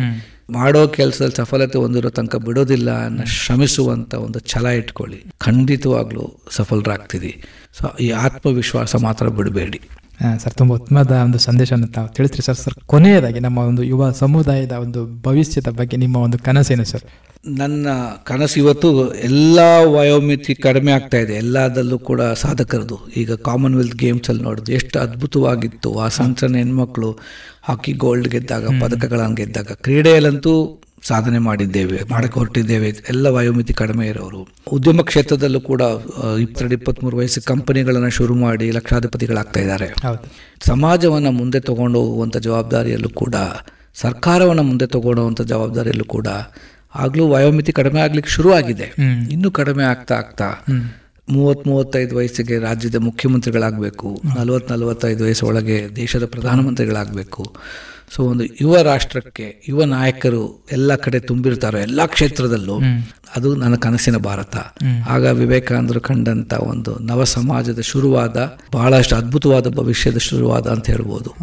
ಮಾಡೋ 0.49 0.87
ಕೆಲಸದಲ್ಲಿ 0.87 1.35
ಸಫಲತೆ 1.35 1.77
ಹೊಂದಿರೋ 1.77 2.09
ತನಕ 2.09 2.35
ಬಿಡೋದಿಲ್ಲ 2.35 3.05
ಅನ್ನೋ 3.05 3.25
ಶ್ರಮಿಸುವಂಥ 3.25 4.15
ಒಂದು 4.15 4.39
ಛಲ 4.39 4.65
ಇಟ್ಕೊಳ್ಳಿ. 4.65 5.23
ಖಂಡಿತವಾಗ್ಲೂ 5.37 6.39
ಸಫಲರಾಗ್ತೀರಿ. 6.49 7.43
ಸೊ 7.79 7.97
ಈ 7.99 8.09
ಆತ್ಮವಿಶ್ವಾಸ 8.09 8.95
ಮಾತ್ರ 8.95 9.27
ಬಿಡಬೇಡಿ. 9.27 9.81
ಹಾಂ 10.21 10.39
ಸರ್ 10.39 10.53
ತುಂಬ 10.53 10.73
ಉತ್ತಮದ 10.73 11.11
ಒಂದು 11.11 11.37
ಸಂದೇಶವನ್ನು 11.37 11.87
ತಾವು 11.87 12.07
ತಿಳಿಸ್ರಿ 12.07 12.41
ಸರ್. 12.41 12.55
ಸರ್ 12.55 12.73
ಕೊನೆಯದಾಗಿ 12.73 13.39
ನಮ್ಮ 13.39 13.57
ಒಂದು 13.57 13.83
ಯುವ 13.83 14.11
ಸಮುದಾಯದ 14.11 14.71
ಒಂದು 14.71 15.21
ಭವಿಷ್ಯದ 15.21 15.67
ಬಗ್ಗೆ 15.67 15.97
ನಿಮ್ಮ 15.97 16.15
ಒಂದು 16.15 16.37
ಕನಸೇನು 16.37 16.83
ಸರ್? 16.83 17.01
ನನ್ನ 17.47 17.87
ಕನಸು 18.23 18.59
ಇವತ್ತು 18.59 19.13
ಎಲ್ಲ 19.13 19.59
ವಯೋಮಿತಿ 19.83 20.55
ಕಡಿಮೆ 20.55 20.91
ಆಗ್ತಾ 20.91 21.17
ಇದೆ. 21.17 21.33
ಎಲ್ಲದಲ್ಲೂ 21.33 21.99
ಕೂಡ 21.99 22.21
ಸಾಧಕರದು. 22.21 23.07
ಈಗ 23.17 23.31
ಕಾಮನ್ವೆಲ್ತ್ 23.33 23.95
ಗೇಮ್ಸಲ್ಲಿ 23.95 24.43
ನೋಡಿದ್ರು 24.43 24.73
ಎಷ್ಟು 24.73 24.99
ಅದ್ಭುತವಾಗಿತ್ತು. 24.99 25.99
ಆ 25.99 26.07
ಸಣ್ಣ 26.07 26.35
ಸಣ್ಣ 26.39 26.55
ಹೆಣ್ಮಕ್ಳು 26.55 27.19
ಹಾಕಿ 27.63 27.93
ಗೋಲ್ಡ್ 27.93 28.27
ಗೆದ್ದಾಗ 28.27 28.65
ಪದಕಗಳನ್ನು 28.81 29.35
ಗೆದ್ದಾಗ 29.35 29.65
ಕ್ರೀಡೆಯಲ್ಲಂತೂ 29.65 30.83
ಸಾಧನೆ 31.03 31.39
ಮಾಡಿದ್ದೇವೆ 31.39 31.99
ಮಾಡಕ್ಕೆ 32.09 32.39
ಹೊರಟಿದ್ದೇವೆ. 32.39 32.87
ಎಲ್ಲ 33.09 33.27
ವಯೋಮಿತಿ 33.27 33.73
ಕಡಿಮೆ 33.73 34.07
ಇರೋರು. 34.07 34.47
ಉದ್ಯಮ 34.71 35.01
ಕ್ಷೇತ್ರದಲ್ಲೂ 35.01 35.59
ಕೂಡ 35.61 35.81
ಇಪ್ಪತ್ತೆರಡು 36.39 36.73
ಇಪ್ಪತ್ತ್ಮೂರು 36.73 37.17
ವಯಸ್ಸು 37.17 37.41
ಕಂಪನಿಗಳನ್ನು 37.41 38.09
ಶುರು 38.09 38.35
ಮಾಡಿ 38.35 38.71
ಲಕ್ಷಾಧಿಪತಿಗಳಾಗ್ತಾ 38.71 39.59
ಇದ್ದಾರೆ. 39.59 39.93
ಸಮಾಜವನ್ನು 40.65 41.31
ಮುಂದೆ 41.31 41.59
ತಗೊಂಡು 41.59 41.99
ಹೋಗುವಂಥ 41.99 42.37
ಜವಾಬ್ದಾರಿಯಲ್ಲೂ 42.37 43.09
ಕೂಡ 43.09 43.35
ಸರ್ಕಾರವನ್ನು 43.95 44.63
ಮುಂದೆ 44.63 44.87
ತಗೊಂಡೋಗುವಂಥ 44.87 45.41
ಜವಾಬ್ದಾರಿಯಲ್ಲೂ 45.41 46.03
ಕೂಡ 46.03 46.27
ಆಗಲೂ 46.95 47.27
ವಯೋಮಿತಿ 47.27 47.71
ಕಡಿಮೆ 47.71 47.99
ಆಗ್ಲಿಕ್ಕೆ 48.01 48.31
ಶುರು 48.31 48.53
ಆಗಿದೆ 48.53 48.87
ಇನ್ನೂ 49.31 49.51
ಕಡಿಮೆ 49.51 49.83
ಆಗ್ತಾ 49.83 50.15
ಆಗ್ತಾ. 50.15 50.49
ಮೂವತ್ತ್ 51.29 51.67
ಮೂವತ್ತೈದು 51.67 52.15
ವಯಸ್ಸಿಗೆ 52.15 52.59
ರಾಜ್ಯದ 52.59 52.95
ಮುಖ್ಯಮಂತ್ರಿಗಳಾಗಬೇಕು 52.95 54.21
ನಲವತ್ತು 54.37 54.73
ನಲವತ್ತೈದು 54.73 55.23
ವಯಸ್ಸೊಳಗೆ 55.23 55.95
ದೇಶದ 55.95 56.25
ಪ್ರಧಾನಮಂತ್ರಿಗಳಾಗಬೇಕು 56.25 57.55
ಸೊ 58.15 58.23
ಒಂದು 58.23 58.43
ಯುವ 58.61 58.81
ರಾಷ್ಟ್ರಕ್ಕೆ 58.81 59.63
ಯುವ 59.69 59.83
ನಾಯಕರು 59.83 60.65
ಎಲ್ಲ 60.71 60.95
ಕಡೆ 60.95 61.19
ತುಂಬಿರ್ತಾರೋ 61.19 61.77
ಎಲ್ಲ 61.77 62.05
ಕ್ಷೇತ್ರದಲ್ಲೂ 62.05 62.79
ಅದು 63.35 63.55
ನನ್ನ 63.55 63.75
ಕನಸಿನ 63.75 64.17
ಭಾರತ. 64.17 64.55
ಆಗ 65.09 65.25
ವಿವೇಕಾನಂದರು 65.25 65.99
ಕಂಡಂತ 65.99 66.53
ಒಂದು 66.53 66.99
ನವ 66.99 67.23
ಸಮಾಜದ 67.23 67.79
ಶುರುವಾದ 67.79 68.57
ಬಹಳಷ್ಟು 68.73 69.15
ಅದ್ಭುತವಾದ 69.15 69.67
ಭವಿಷ್ಯದ 69.67 70.17
ಶುರುವಾದ 70.17 70.67
ಅಂತ 70.67 70.87
ಹೇಳ್ಬೋದು. 70.87 71.33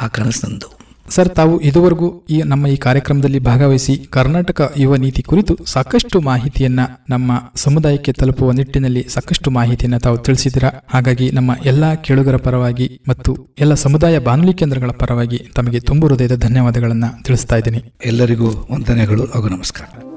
ಆ 0.00 0.06
ಕನಸು 0.06 0.46
ನಂದು. 0.46 0.85
ಸರ್, 1.10 1.28
ತಾವು 1.28 1.60
ಇದುವರೆಗೂ 1.60 2.24
ಈ 2.30 2.42
ನಮ್ಮ 2.42 2.66
ಈ 2.66 2.76
ಕಾರ್ಯಕ್ರಮದಲ್ಲಿ 2.76 3.38
ಭಾಗವಹಿಸಿ 3.38 3.96
ಕರ್ನಾಟಕ 4.10 4.72
ಯುವ 4.76 4.96
ನೀತಿ 4.96 5.22
ಕುರಿತು 5.22 5.64
ಸಾಕಷ್ಟು 5.64 6.20
ಮಾಹಿತಿಯನ್ನ 6.20 6.80
ನಮ್ಮ 7.10 7.52
ಸಮುದಾಯಕ್ಕೆ 7.56 8.12
ತಲುಪುವ 8.12 8.52
ನಿಟ್ಟಿನಲ್ಲಿ 8.52 9.08
ಸಾಕಷ್ಟು 9.08 9.50
ಮಾಹಿತಿಯನ್ನ 9.50 9.96
ತಾವು 9.96 10.16
ತಿಳಿಸಿದಿರಾ 10.18 10.70
ಹಾಗಾಗಿ 10.88 11.30
ನಮ್ಮ 11.30 11.52
ಎಲ್ಲಾ 11.64 11.94
ಕೇಳುಗರ 11.94 12.36
ಪರವಾಗಿ 12.36 13.00
ಮತ್ತು 13.08 13.54
ಎಲ್ಲ 13.60 13.74
ಸಮುದಾಯ 13.74 14.18
ಬಾನುಲಿ 14.18 14.52
ಕೇಂದ್ರಗಳ 14.52 14.90
ಪರವಾಗಿ 14.90 15.38
ತಮಗೆ 15.56 15.80
ತುಂಬು 15.80 16.08
ಹೃದಯದ 16.08 16.36
ಧನ್ಯವಾದಗಳನ್ನ 16.36 17.04
ತಿಳಿಸ್ತಾ 17.24 17.56
ಇದ್ದೀನಿ. 17.56 17.92
ಎಲ್ಲರಿಗೂ 18.04 18.50
ವಂದನೆಗಳು 18.70 19.24
ಹಾಗೂ 19.34 19.48
ನಮಸ್ಕಾರ. 19.48 20.15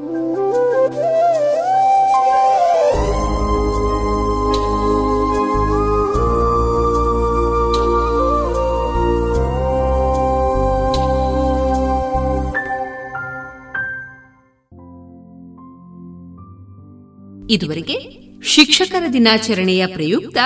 ಇದುವರೆಗೆ 17.50 18.30
ಶಿಕ್ಷಕರ 18.42 19.04
ದಿನಾಚರಣೆಯ 19.14 19.88
ಪ್ರಯುಕ್ತ 19.88 20.38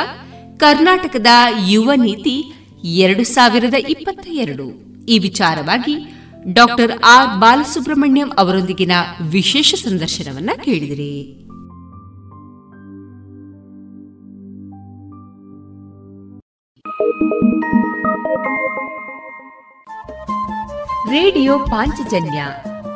ಕರ್ನಾಟಕದ 0.57 1.27
ಯುವ 1.67 1.91
ನೀತಿ 1.95 2.53
ಎರಡು 2.83 3.23
ಸಾವಿರದ 3.23 3.73
ಇಪ್ಪತ್ತ 3.73 4.27
ಎರಡು. 4.27 4.65
ಈ 5.05 5.19
ವಿಚಾರವಾಗಿ 5.19 6.13
ಡಾಕ್ಟರ್ 6.53 6.91
ಆರ್ 7.05 7.39
ಬಾಲಸುಬ್ರಹ್ಮಣ್ಯಂ 7.39 8.31
ಅವರೊಂದಿಗಿನ 8.37 8.91
ವಿಶೇಷ 9.29 9.75
ಸಂದರ್ಶನವನ್ನ 9.75 10.49
ಕೇಳಿದಿರಿ. 10.63 11.39
ರೇಡಿಯೋ 21.09 21.59
ಪಾಂಚಜನ್ಯ 21.59 22.45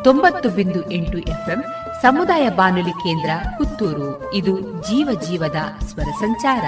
ತೊಂಬತ್ತು 0.04 0.50
ಬಿಂದು 0.50 0.92
ಎಂಟು 0.92 1.18
ಎಫ್ಎಂ 1.18 1.64
ಸಮುದಾಯ 2.02 2.49
ಬಾನುಲಿ 2.49 2.91
ಕೇಂದ್ರ 2.91 3.30
ಪುತ್ತೂರು. 3.57 4.34
ಇದು 4.34 4.60
ಜೀವ 4.61 5.19
ಜೀವದ 5.30 5.56
ಸ್ವರ 5.80 6.03
ಸಂಚಾರ. 6.03 6.64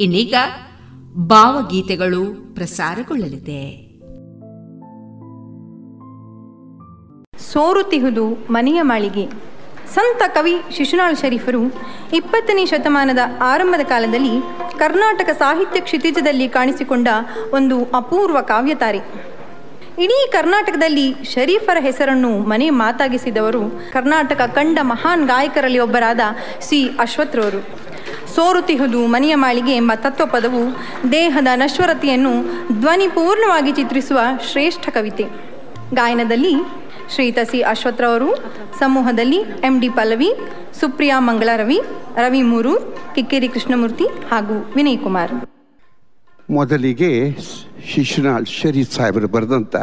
ಇನ್ನೀಗ 0.00 0.34
ಭಾವಗೀತೆಗಳು 1.14 2.54
ಪ್ರಸಾರಗೊಳ್ಳಲಿದೆ. 2.54 3.84
ಸೋರುತಿಹುದು 7.38 8.52
ಮನೆಯ 8.52 8.82
ಮಾಳಿಗೆ. 8.82 9.53
ಸಂತ 9.92 10.22
ಕವಿ 10.28 10.54
ಶಿಶುನಾಳ್ 10.76 11.16
ಶರೀಫರು 11.16 11.60
ಇಪ್ಪತ್ತನೇ 12.12 12.66
ಶತಮಾನದ 12.66 13.18
ಆರಂಭದ 13.40 13.80
ಕಾಲದಲ್ಲಿ 13.80 14.30
ಕರ್ನಾಟಕ 14.78 15.30
ಸಾಹಿತ್ಯ 15.38 15.80
ಕ್ಷಿತಿಜದಲ್ಲಿ 15.80 16.48
ಕಾಣಿಸಿಕೊಂಡ 16.48 17.08
ಒಂದು 17.52 17.84
ಅಪೂರ್ವ 17.84 18.40
ಕಾವ್ಯತಾರೆ. 18.40 18.98
ಇಡೀ 19.98 20.30
ಕರ್ನಾಟಕದಲ್ಲಿ 20.30 21.14
ಶರೀಫರ 21.34 21.76
ಹೆಸರನ್ನು 21.80 22.28
ಮನೆ 22.28 22.70
ಮಾತಾಗಿಸಿದವರು 22.70 23.62
ಕರ್ನಾಟಕ 23.92 24.40
ಕಂಡ 24.40 24.78
ಮಹಾನ್ 24.82 25.26
ಗಾಯಕರಲ್ಲಿ 25.26 25.78
ಒಬ್ಬರಾದ 25.78 26.20
ಸಿ. 26.60 26.90
ಅಶ್ವಥ್ರವರು 26.98 27.60
ಸೋರುತಿಹುದು 28.34 29.06
ಮನೆಯ 29.06 29.34
ಮಾಳಿಗೆ 29.34 29.76
ಎಂಬ 29.76 29.92
ತತ್ವಪದವು 29.94 30.62
ದೇಹದ 31.12 31.46
ನಶ್ವರತೆಯನ್ನು 31.54 32.32
ಧ್ವನಿಪೂರ್ಣವಾಗಿ 32.80 33.72
ಚಿತ್ರಿಸುವ 33.72 34.20
ಶ್ರೇಷ್ಠ 34.50 34.88
ಕವಿತೆ. 34.88 35.24
ಗಾಯನದಲ್ಲಿ 35.94 36.54
ಶ್ರೀಯುತ 37.12 37.38
ಸಿ 37.50 37.60
ಅಶ್ವತ್ಥರವರು 37.62 38.28
ಸಮೂಹದಲ್ಲಿ 38.78 39.36
ಎಂ 39.36 39.80
ಡಿ 39.80 39.88
ಪಲ್ಲವಿ, 39.88 40.30
ಸುಪ್ರಿಯಾ 40.80 41.20
ಮಂಗಳರವಿ 41.20 41.78
ರವಿ 42.16 42.42
ಮೂರು, 42.42 42.72
ಕಿಕ್ಕೇರಿ 43.14 43.48
ಕೃಷ್ಣಮೂರ್ತಿ 43.48 44.04
ಹಾಗೂ 44.04 44.72
ವಿನಯ್ 44.76 44.98
ಕುಮಾರ್. 44.98 45.34
ಮೊದಲಿಗೆ 46.50 47.10
ಶಿಶುನಾಳ್ 47.90 48.46
ಶರೀಫ್ 48.46 48.92
ಸಾಹೇಬರು 48.92 49.28
ಬರೆದಂಥ 49.28 49.76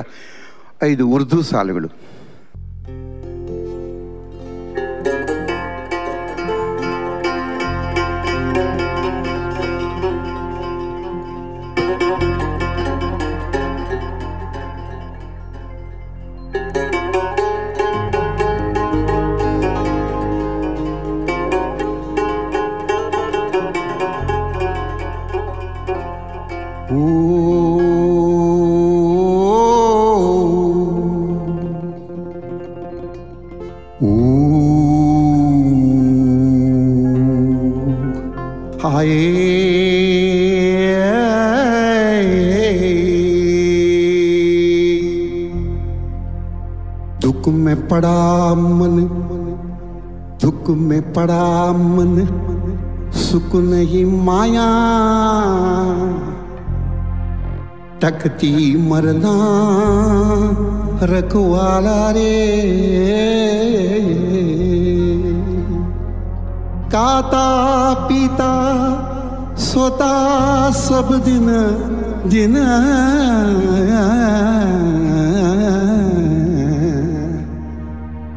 ಐದು 0.83 1.07
ಉರ್ದು 1.07 1.41
ಸಾಲುಗಳು. 1.41 1.89
पड़ा 48.01 48.53
मन, 48.53 48.97
दुख 50.41 50.69
में 50.69 51.13
पड़ा 51.13 51.71
मन, 51.71 52.13
सुख 53.13 53.55
नहीं 53.55 54.05
माया। 54.05 54.69
टकती 58.01 58.89
मरना 58.89 59.35
रखवाला 61.05 62.11
रे। 62.11 62.37
काता 66.91 67.93
पीता, 67.93 68.53
सोता 69.57 70.13
सब 70.71 71.21
दिन 71.25 71.47
दिन। 72.29 72.57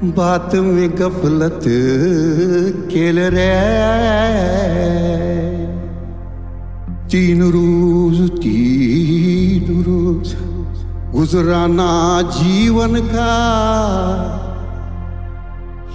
बात 0.03 0.55
में 0.55 0.91
गफलत 0.91 1.61
केल 2.91 3.19
रे 3.19 3.53
तीन 7.09 7.43
रोज 7.43 8.31
तीन 8.31 9.83
रोज 9.83 10.35
गुजराना 11.15 12.23
जीवन 12.31 13.01
का। 13.01 13.35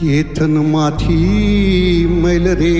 ये 0.03 0.23
तन 0.23 0.57
माथी 0.71 2.05
मैल 2.23 2.47
रे। 2.47 2.75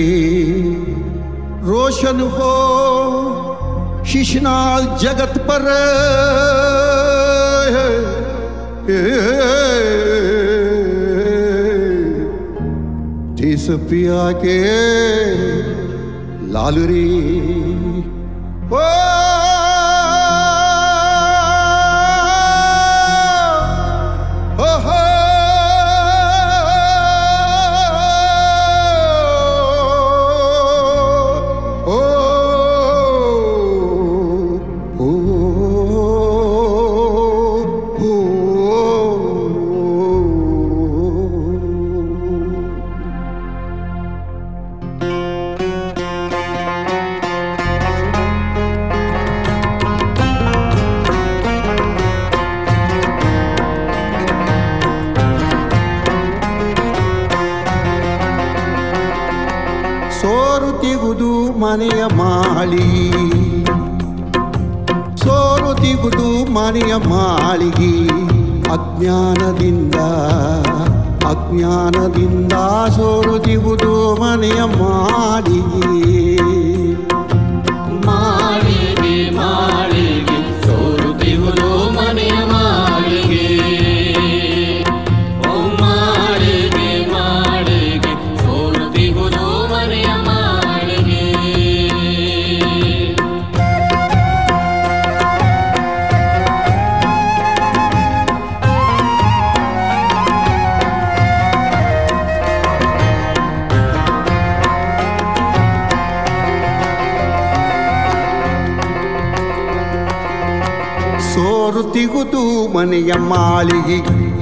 रोशन 1.62 2.20
हो 2.32 2.54
शिशनाल 4.04 4.98
जगत 5.00 5.38
पर। 5.50 5.68
देश 13.50 13.66
पिया 13.90 14.24
के 14.42 14.56
लाल 16.54 16.76
रे 16.90 17.06
ಮನೆಯ 62.00 62.16
ಮಾಳಿ. 62.16 63.12
ಸೋರುತಿಗುದು 65.16 66.52
ಮನೆಯ 66.52 66.94
ಮಾಳಿಗೆ. 66.96 68.08
ಅಜ್ಞಾನದಿಂದ 68.72 69.94
ಅಜ್ಞಾನದಿಂದ 71.26 72.52
ಸೋರುತಿಗುದು 72.96 74.22
ಮನೆಯ 74.22 74.64
ಮಾಳಿಗೆ 74.64 74.64
ಮಾಳಿಗೆ. 74.64 76.19
ಮನೆಯ 112.80 113.12
ಮಾಳಿಗೆ 113.30 113.96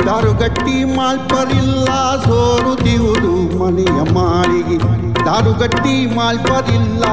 ದಾರುಗಟ್ಟಿ 0.07 0.85
ಮಾಲ್ಪರಿಲ್ಲ 0.97 1.89
ಸೋರುತಿಗುದು 2.25 3.31
ಮನೆಯ 3.59 3.99
ಮಾಳಿಗೆ 4.13 4.77
ದಾರುಗಟ್ಟಿ 5.27 5.95
ಮಾಲ್ಪರಿಲ್ಲ, 6.17 7.05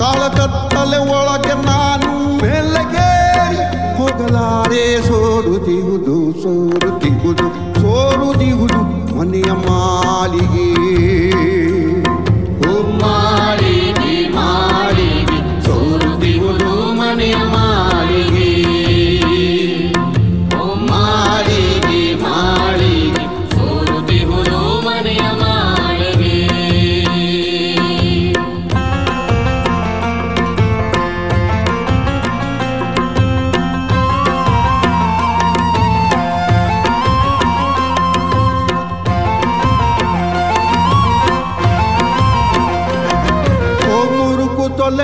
ಕಾಲಕತ್ತಲೆ 0.00 0.98
ಒಳಗೆ 1.10 1.54
ನಾನು 1.66 2.10
ಮೇಲಗೇರಿ 2.42 3.60
ಹೋಗಲಾರೆ 3.98 4.84
ಸೋರುತಿಗುದು 5.00 6.16
ಸೋರುತಿಗುದು 6.42 7.46
ಸೋರುತಿಗುದು 7.80 8.80
ಮನೆಯ 9.18 9.50
ಮಾಳಿಗೆ 9.66 10.68
ಓ 12.64 12.74
ಮಾಳಿಗೆ 13.00 14.14
ಮಾಳಿಗೆ 14.30 15.38
ಸೋರುತ್ತಿರುವುದು 15.66 16.72
ಮನೆಯ 16.92 17.38
ಮಾಳಿಗೆ 17.54 18.48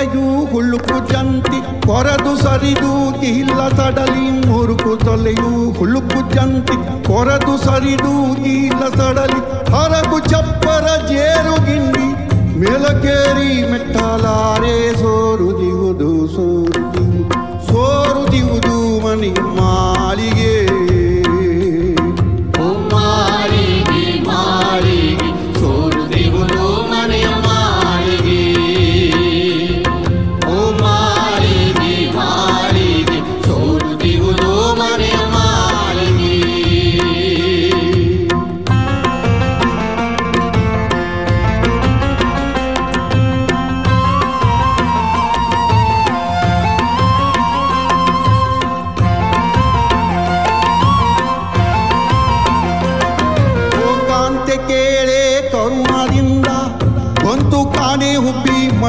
ತೊಲೆಯು 0.00 0.26
ಹುಳುಕು 0.50 0.96
ಜಂತಿ 1.10 1.58
ಕೊರದು 1.86 2.30
ಸರಿದು 2.36 2.92
ಇಲ್ಲ 3.30 3.58
ಸಡಲಿ 3.78 4.24
ಮುರುಕು 4.46 4.92
ತೊಲೆಯು 5.02 5.50
ಹುಳುಕು 5.78 6.20
ಜಂತಿ 6.34 6.76
ಕೊರದು 7.08 7.54
ಸರಿದು 7.64 8.12
ಇಲ್ಲ 8.52 8.80
ಸಡಲಿ 8.94 9.40
ಹರಗು 9.74 10.20
ಚಪ್ಪರ 10.30 10.86
ಜೇರು 11.10 11.56
ಗಿಂಡಿ 11.66 12.08
ಮೇಲಕೇರಿ 12.56 13.50
ಮೆಟ್ಟಲಾರೆ 13.70 14.76
ಸೋರುದಿವುದು 15.00 16.10
ಸೋರುದಿವು 16.36 17.22
ಸೋರುದಿವುದು 17.68 18.76
ಮನಿ 19.04 19.32
ಮಾಳಿಗೆ 19.58 20.54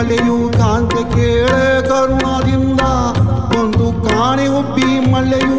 ಮಲೆಯು 0.02 0.50
ಕಾಂತ 0.52 0.94
ಕೇಳೆ 0.94 1.88
ಕರುಣದಿಂದ. 1.88 2.80
ಒಂದು 3.60 4.08
ಕಾಣೆ 4.08 4.48
ಒಬ್ಬಿ 4.48 5.12
ಮಲೆಯು 5.12 5.58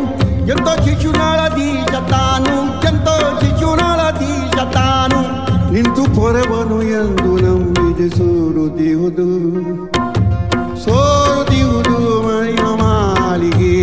ಎಂತ 0.51 0.67
ಶಿಶುನಾಳ 0.85 1.39
ದೀಶತಾನು 1.49 2.55
ಎಂತ 2.87 3.07
ಶಿಶುನಾಳ 3.41 3.99
ದೀಶತಾನು 4.11 5.19
ನಿಂತು 5.73 6.03
ಪೊರವನು 6.15 6.81
ಎಂದು 6.81 7.31
ನಂಬಿದೆ 7.45 8.09
ಸೋರುದಿಹುದು. 8.17 9.29
ಸೋರುದಿಹುದು 10.83 11.95
ಮನೆಯ 12.27 12.63
ಮಾಲಿಗೆ 12.81 13.75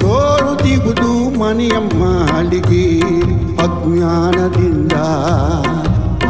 ಸೋರುದಿಹುದು 0.00 1.40
ಮನೆಯ 1.40 1.72
ಅಜ್ಞಾನದಿಂದ 3.66 4.92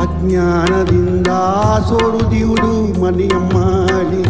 ಅಜ್ಞಾನದಿಂದ 0.02 0.99
దాసోడు 1.30 2.20
దీవుడు 2.30 2.70
మని 3.00 3.26
అమ్మాడి 3.34 4.22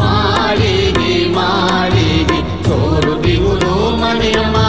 మాడి 0.00 0.72
మాడి 1.36 2.08
చోరు 2.66 3.14
దివుడు 3.24 3.72
మని 4.00 4.30
అమ్మ 4.38 4.61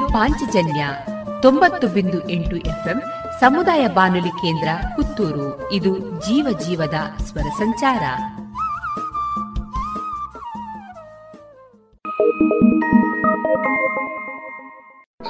ಪಾಂಚಜನ್ಯ 0.00 0.86
ತೊಂಬತ್ತು 1.42 1.88
ಬಿಂದು 1.88 2.28
ಎಂಟು 2.28 2.56
ಎಫ್ಎಂ 2.56 3.02
ಸಮುದಾಯ 3.40 3.86
ಬಾನುಲಿ 3.86 4.28
ಕೇಂದ್ರ 4.28 4.68
ಪುತ್ತೂರು. 4.96 5.72
ಇದು 5.72 5.98
ಜೀವ 5.98 6.58
ಜೀವದ 6.58 6.94
ಸ್ವರ 7.24 7.42
ಸಂಚಾರ. 7.42 8.00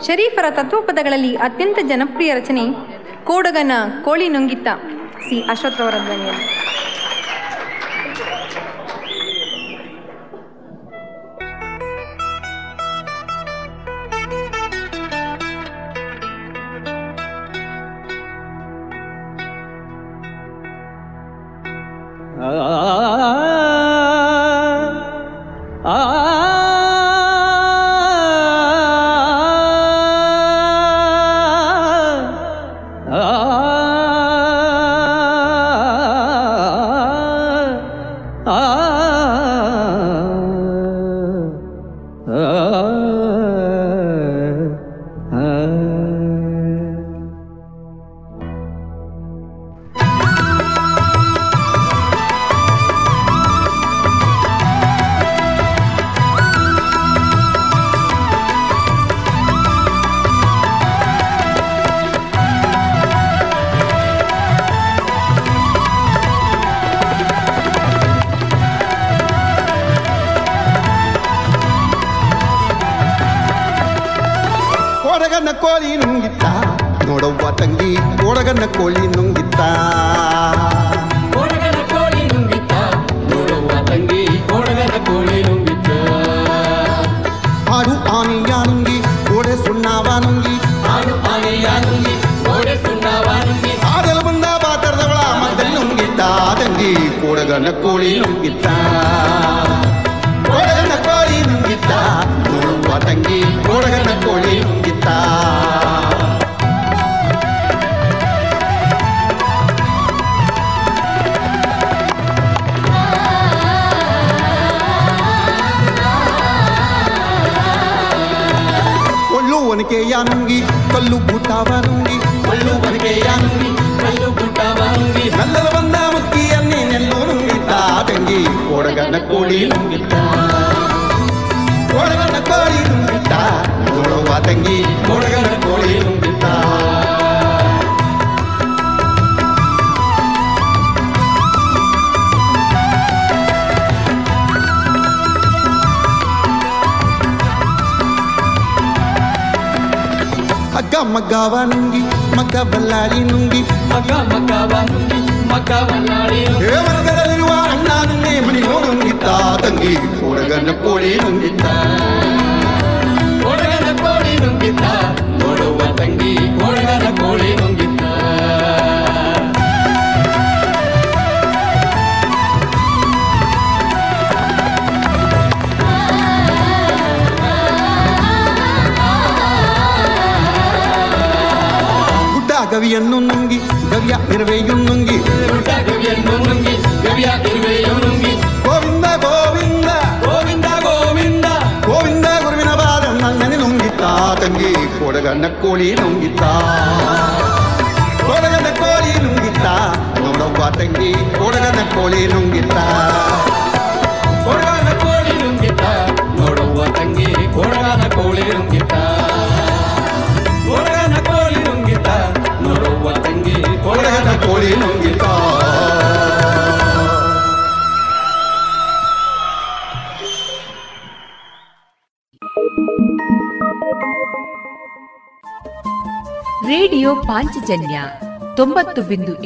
ಶರೀಫರ 0.03 0.45
ತತ್ವಪದಗಳಲ್ಲಿ 0.51 1.37
ಅತ್ಯಂತ 1.37 1.79
ಜನಪ್ರಿಯ 1.89 2.35
ರಚನೆ 2.35 2.61
ಕೋಡಗನ 3.25 3.73
ಕೋಳಿ 4.05 4.29
ನುಂಗಿತ್ತ 4.29 4.69
ಸಿ 5.21 5.51
ಅಶ್ವಥ್ 5.51 5.81
ಅವರ 5.81 5.95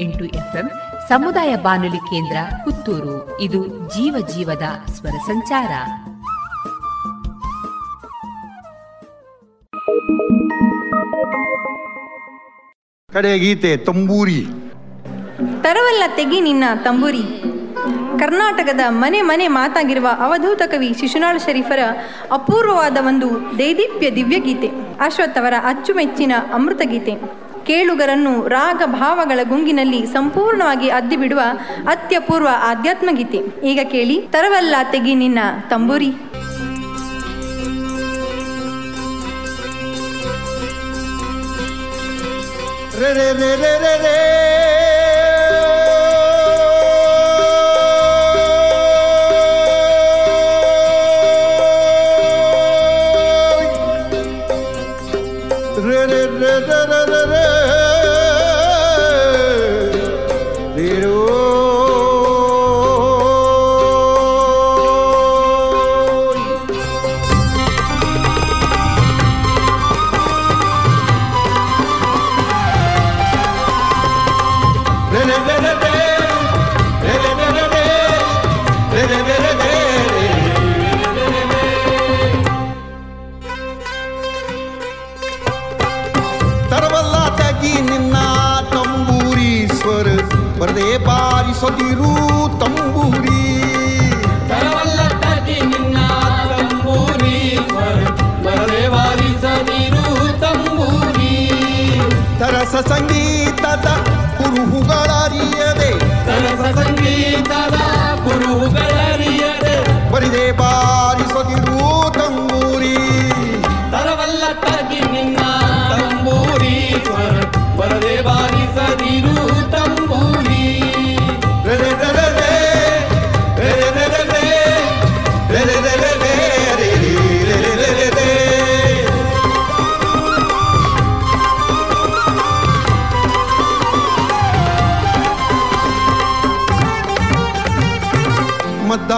ಎಂಟು 0.03 0.25
ಎಫ್ಎಂ 0.25 0.71
ಸಮುದಾಯ 1.09 1.57
ಬಾನುಲಿ 1.57 1.97
ಕೇಂದ್ರ 1.97 2.37
ಪುತ್ತೂರು. 2.65 3.41
ಇದು 3.41 3.67
ಜೀವ 3.67 4.27
ಜೀವದ 4.35 4.91
ಸ್ವರ 4.91 5.11
ಸಂಚಾರ. 5.11 5.71
ಗೀತೆ 13.37 13.77
ತಂಬೂರಿ. 13.77 14.47
ತರವಲ್ಲ 15.63 16.03
ತೆಗಿ 16.17 16.41
ನಿನ್ನ 16.41 16.65
ತಂಬೂರಿ. 16.85 17.43
ಕರ್ನಾಟಕದ 18.19 18.81
ಮನೆ 18.89 19.23
ಮನೆ 19.23 19.49
ಮಾತಾಗಿರುವ 19.49 20.09
ಅವಧೂತ 20.19 20.63
ಕವಿ 20.67 20.95
ಶಿಶುನಾಳ 21.01 21.37
ಶರೀಫರ 21.37 21.79
ಅಪೂರ್ವವಾದ 22.33 22.97
ಒಂದು 23.07 23.59
ದೈದೀಪ್ಯ 23.59 24.11
ದಿವ್ಯ 24.11 24.39
ಗೀತೆ 24.39 24.69
ಅಶ್ವಥ್ 25.01 25.39
ಅವರ 25.39 25.55
ಅಚ್ಚುಮೆಚ್ಚಿನ 25.65 26.33
ಅಮೃತಗೀತೆ. 26.55 27.42
ಕೇಳುಗರನ್ನು 27.67 28.49
ರಾಗ 28.49 28.83
ಭಾವಗಳ 28.87 29.41
ಗುಂಗಿನಲ್ಲಿ 29.49 30.07
ಸಂಪೂರ್ಣವಾಗಿ 30.07 30.91
ಅದ್ದಿಬಿಡುವ 30.91 31.41
ಅತ್ಯಪೂರ್ವ 31.89 32.49
ಆಧ್ಯಾತ್ಮ 32.61 33.09
ಗೀತೆ. 33.13 33.67
ಈಗ 33.67 33.81
ಕೇಳಿ, 33.91 34.19
ತರವಲ್ಲ 34.33 34.75
ತೆಗಿ 34.91 35.15
ನಿನ್ನ 35.15 35.39
ತಂಬೂರಿ. 35.71 36.11
ರೇ 43.01 43.13
ರೇ 43.13 43.33
ರೇ 43.33 43.73
ರೇ 43.85 43.95
ರೇ 44.05 44.17
ಸೊಗಿರು 91.63 92.13
ತಂಬೂರಿ 92.61 93.41
ಸರಸ 102.41 102.75
ಸಂಗೀತದ 102.89 103.89
ಕುರುಹುಗಳರಿಯದೆ 104.39 105.91
ಸರಸ 106.27 106.65
ಸಂಗೀತದ 106.79 107.77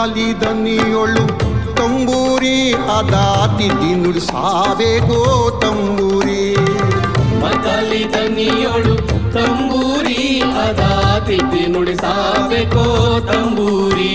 ಕಾಲಿ 0.04 0.40
ದನಿಯೊಳು 0.40 1.22
ತಂಬೂರಿ 1.76 2.56
ಅದಾತಿ 2.96 3.68
ದಿನುಡು 3.80 4.20
ಸಾಬೇಗೋ 4.20 5.20
ತಂಬೂರಿ. 5.62 6.42
ಮತಾಲಿದ 7.42 8.10
ದನಿಯೊಳು 8.14 8.94
ತಂಬೂರಿ 9.36 10.18
ಅದಾತಿ 10.64 11.38
ಸಾವೆ 12.02 12.62
ಗೋ 12.64 12.86
ತಂಬೂರಿ. 13.30 14.12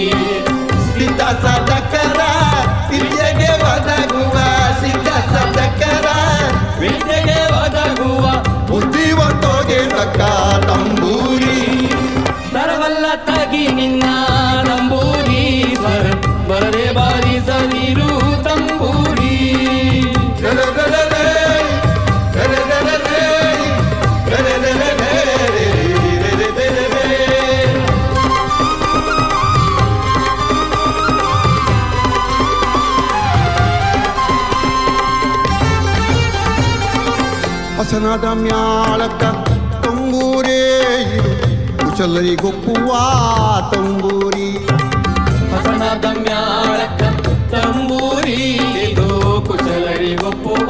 ಸಿದ್ಧ 0.94 1.22
ಸದಕರ 1.44 2.22
ವಿದ್ಯೆಗೆ 2.92 3.52
ಒದಗುವ 3.72 4.36
ಸಿದ್ಧ 4.82 5.10
ಸದಕರ 5.34 6.08
ವಿದ್ಯೆಗೆ 6.80 7.40
ಒದಗುವ 7.64 8.26
ಬುದ್ಧಿವಂತೋಗೆ 8.72 9.82
ತಕ್ಕ 9.98 10.22
ತಂಬೂರಿ. 10.70 11.39
ತಗಿ 13.28 13.68
ನಿನ್ನಂಬೂರೀಶ್ವರ 13.68 16.06
ಬರದೆ 16.50 16.94
ಬಾರಿಸದಿರು 16.94 18.10
ತಂಬೂರಿ 18.44 19.36
ಹಸನಾದ 37.80 38.26
ಮ್ಯಾಳಕ್ಕ 38.40 39.49
ಚಲೈ 42.00 42.30
ಗೊಪ್ಪುವ 42.36 42.90
ತಂಬೂರಿ 43.72 44.46
ಹಸನ 45.52 45.84
ತಂಬೂರಿ 47.52 48.38
ಕುಶಲರಿ 49.48 50.12
ಗೊಪ್ಪುವ 50.16 50.70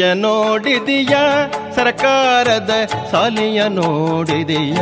ಸಾಲಿಯ 0.00 0.14
ನೋಡಿದೀಯ 0.14 1.16
ಸರ್ಕಾರದ 1.76 2.70
ಸಾಲಿಯ 3.10 3.62
ನೋಡಿದೀಯ. 3.68 4.76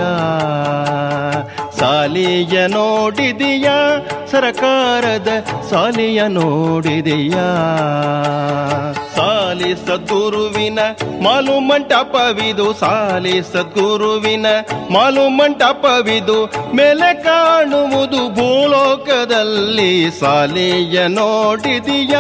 ಸಾಲಿಯ 1.78 2.66
ನೋಡಿದೀಯ 2.66 3.69
ಸರ್ಕಾರದ 4.31 5.28
ಸಾಲಿಯ 5.70 6.23
ನೋಡಿದೀಯ. 6.28 7.35
ಸಾಲಿ 9.28 9.74
ಸದ್ಗುರುವಿನ 9.86 10.78
ಮಾಲು 11.22 11.60
ಮಂಟಪವಿದು 11.60 12.72
ಸಾಲಿ 12.72 13.42
ಸದ್ಗುರುವಿನ 13.42 14.46
ಮಾಲು 14.90 15.28
ಮಂಟಪವಿದು 15.28 16.38
ಮೇಲೆ 16.74 17.22
ಕಾಣುವುದು 17.22 18.22
ಭೂಲೋಕದಲ್ಲಿ. 18.34 20.10
ಸಾಲಿಯ 20.20 21.06
ನೋಡಿದೀಯ, 21.06 22.16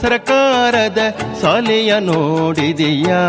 ಸರ್ಕಾರದ 0.00 0.98
ಸಾಲಿಯ 1.42 1.94
ನೋಡಿದೀಯಾ. 1.98 3.22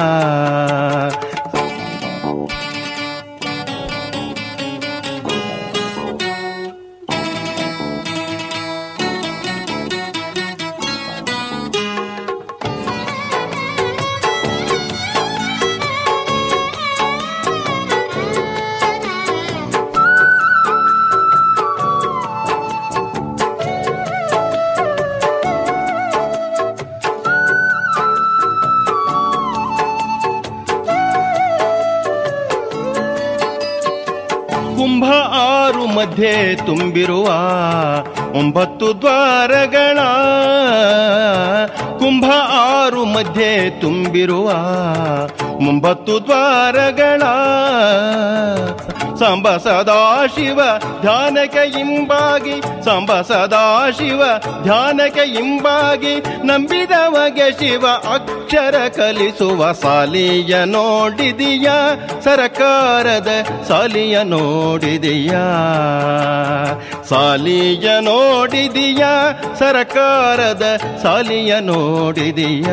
ತುಂಬಿರುವ 36.74 37.28
ಒಂಬತ್ತು 38.38 39.02
ದ್ವಾರಗಳ 39.02 40.00
ಕುಂಭ 42.00 42.26
ಆರು 42.62 43.02
ಮಧ್ಯೆ 43.06 43.50
ತುಂಬಿರುವ 43.82 44.50
ಒಂಬತ್ತು 45.68 46.14
ದ್ವಾರಗಳ 46.26 47.24
ಸಂಬ 49.20 49.58
ಸದಾಶಿವ 49.58 50.62
ಧ್ಯಾನಕ 51.02 51.56
ಇಂಬಾಗಿ 51.80 52.62
ಸಂಬ 52.86 53.22
ಸದಾಶಿವ 53.22 54.24
ಧ್ಯಾನಕ 54.64 55.18
ಇಂಬಾಗಿ 55.18 56.16
ನಂಬಿದವಗೆ 56.44 57.52
ಶಿವ, 57.52 57.88
ಅಕ್ಷರ 57.88 58.76
ಕಲಿಸುವ 58.96 59.72
ಸಾಲಿಯ 59.72 60.64
ನೋಡಿದೀಯ. 60.66 61.70
ಸರಕಾರದ 62.24 63.28
ಸಾಲಿಯ 63.68 64.24
ನೋಡಿದೀಯ. 64.24 65.32
ಸಾಲಿಯ 67.10 68.00
ನೋಡಿದೀಯ, 68.00 69.06
ಸರಕಾರದ 69.60 70.64
ಸಾಲಿಯ 71.04 71.60
ನೋಡಿದೀಯ. 71.60 72.66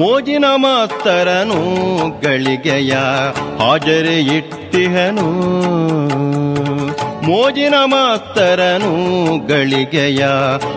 ಮೋಜಿನ 0.00 0.44
ಮಾಸ್ತರನು 0.54 1.60
ಗಳಿಗೆಯ 2.20 2.92
ಹಾಜರಿ 3.58 4.36
ಇಟ್ಟಿಹನು. 4.36 5.26
ಮೋಜಿನ 7.26 7.74
ಮಾಸ್ತರನು 7.84 8.92
ಗಳಿಗೆಯ 9.46 10.24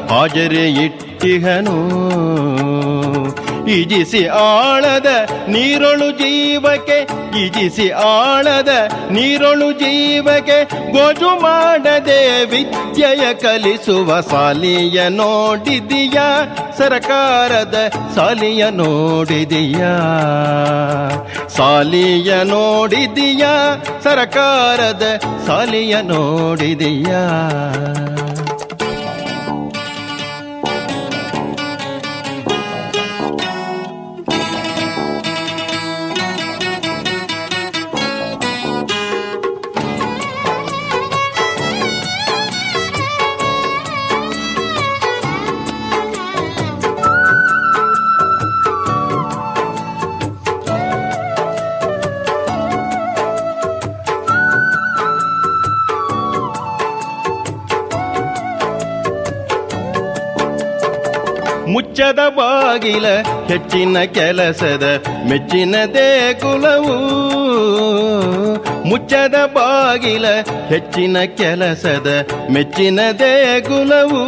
ಹಾಜರಿ 0.10 0.66
ಇಟ್ಟಿಹನು. 0.86 1.78
ಇಜಿಸಿ 3.68 4.28
ಆಳದ 4.28 5.06
ನೀರೊಳು 5.48 6.12
ಜೀವಕ್ಕೆ 6.12 7.00
ಇಜಿಸಿ 7.46 7.90
ಆಳದ 7.90 8.70
ನೀರೊಳು 9.12 9.72
ಜೀವಕ್ಕೆ 9.72 10.64
ಗೋಜು 10.92 11.40
ಮಾಡದೆ 11.40 12.46
ವಿದ್ಯೆಯ 12.46 13.34
ಕಲಿಸುವ 13.34 14.22
ಸಾಲಿಯ 14.22 15.10
ನೋಡಿದೀಯ, 15.10 16.18
ಸರಕಾರದ 16.78 17.76
ಸಾಲಿಯ 18.16 18.66
ನೋಡಿದೀಯ. 18.70 19.84
ಸಾಲಿಯ 21.58 22.44
ನೋಡಿದೀಯ, 22.44 23.46
ಸರಕಾರದ 24.04 25.04
ಸಾಲಿಯ 25.48 25.96
ನೋಡಿದೀಯ. 26.02 27.14
ಮುಚ್ಚದ 61.94 62.20
ಬಾಗಿಲ 62.30 63.08
ಹೆಚ್ಚಿನ 63.48 63.98
ಕೆಲಸದ 64.04 64.86
ಮೆಚ್ಚಿನ 65.30 65.76
ದೇಗುಲವು. 65.94 66.96
ಮುಚ್ಚದ 68.88 69.36
ಬಾಗಿಲ 69.46 70.26
ಹೆಚ್ಚಿನ 70.70 71.18
ಕೆಲಸದ 71.38 72.28
ಮೆಚ್ಚಿನ 72.50 73.00
ದೇಗುಲವು. 73.20 74.24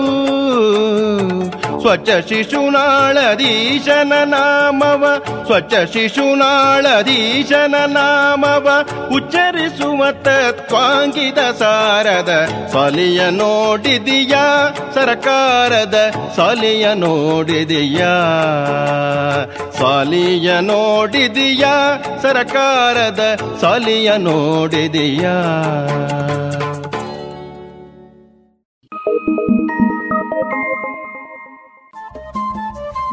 ಸ್ವಚ್ಛ 1.85 2.09
ಶಿಶುನಾಳಧೀಶನ 2.29 4.13
ನಾಮವ, 4.23 5.03
ಸ್ವಚ್ಛ 5.45 5.73
ಶಿಶುನಾಳಧೀಶನ 5.93 7.75
ನಾಮವ, 7.85 8.67
ಉಚ್ಚರಿಸುವ 9.15 10.11
ತತ್ವಾಂಗಿದ 10.11 11.37
ಸಾರದ 11.37 12.31
ಸಲಿಯ 12.73 13.21
ನೋಡಿದೀಯ, 13.29 14.35
ಸರಕಾರದ 14.93 15.95
ಸಲಿಯ 16.35 16.87
ನೋಡಿದೆಯಾ, 16.93 18.13
ಸಾಲಿಯ 19.79 20.59
ನೋಡಿದೀಯ, 20.59 21.65
ಸರಕಾರದ 22.21 23.21
ಸಾಲಿಯ 23.61 24.11
ನೋಡಿದೀಯ. 24.17 25.25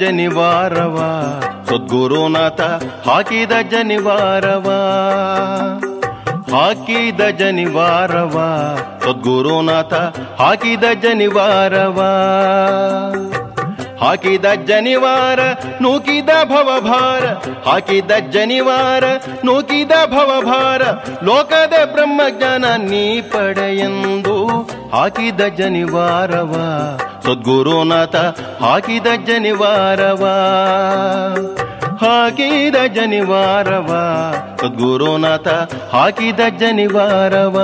ಜನಿವಾರವ. 0.00 0.96
ಸದ್ಗುರುನಾಥ 1.64 2.60
ಹಾಕಿದ 3.08 3.52
ಜನಿವಾರವ. 3.70 4.70
ಹಾಕಿದ 6.56 7.20
ಜನಿವಾರವ. 7.20 8.32
ಸದ್ಗುರುನಾಥ 9.00 9.94
ಹಾಕಿದ 10.40 10.84
ಜನಿವಾರವ. 11.02 12.00
ಹಾಕಿದ 14.00 14.44
ಜನಿವಾರ 14.66 15.40
ನೂಕಿದ 15.82 16.28
ಭವಭಾರ. 16.44 17.24
ಹಾಕಿದ 17.70 18.10
ಜನಿವಾರ 18.30 19.04
ನೂಕಿದ 19.44 19.92
ಭವಭಾರ. 20.06 20.82
ಲೋಕದ 21.24 21.92
ಬ್ರಹ್ಮಜ್ಞಾನ 21.92 22.64
ನೀ 22.64 23.20
ಪಡೆಯೆಂದು 23.20 24.46
ಹಾಕಿದ 24.92 25.40
ಜನಿವಾರವ. 25.40 26.56
ಸದ್ಗುರುನಾಥ 27.22 28.16
ಹಾಕಿದ 28.62 29.06
ಜನಿವಾರವ. 29.26 30.24
ಹಾಕಿದ 32.00 32.74
ಜನಿವಾರವ. 32.94 33.86
ಸದ್ಗುರುನಾಥ 34.60 35.48
ಹಾಕಿದ 35.92 36.40
ಜನಿವಾರವ. 36.58 37.56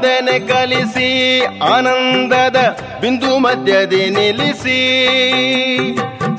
ವಂದನೆ 0.00 0.38
ಕಲಿಸಿ, 0.38 1.42
ಆನಂದದ 1.44 2.78
ಬಿಂದು 3.00 3.38
ಮಧ್ಯದಿ 3.38 4.10
ನಿಲ್ಲಿಸಿ. 4.10 4.78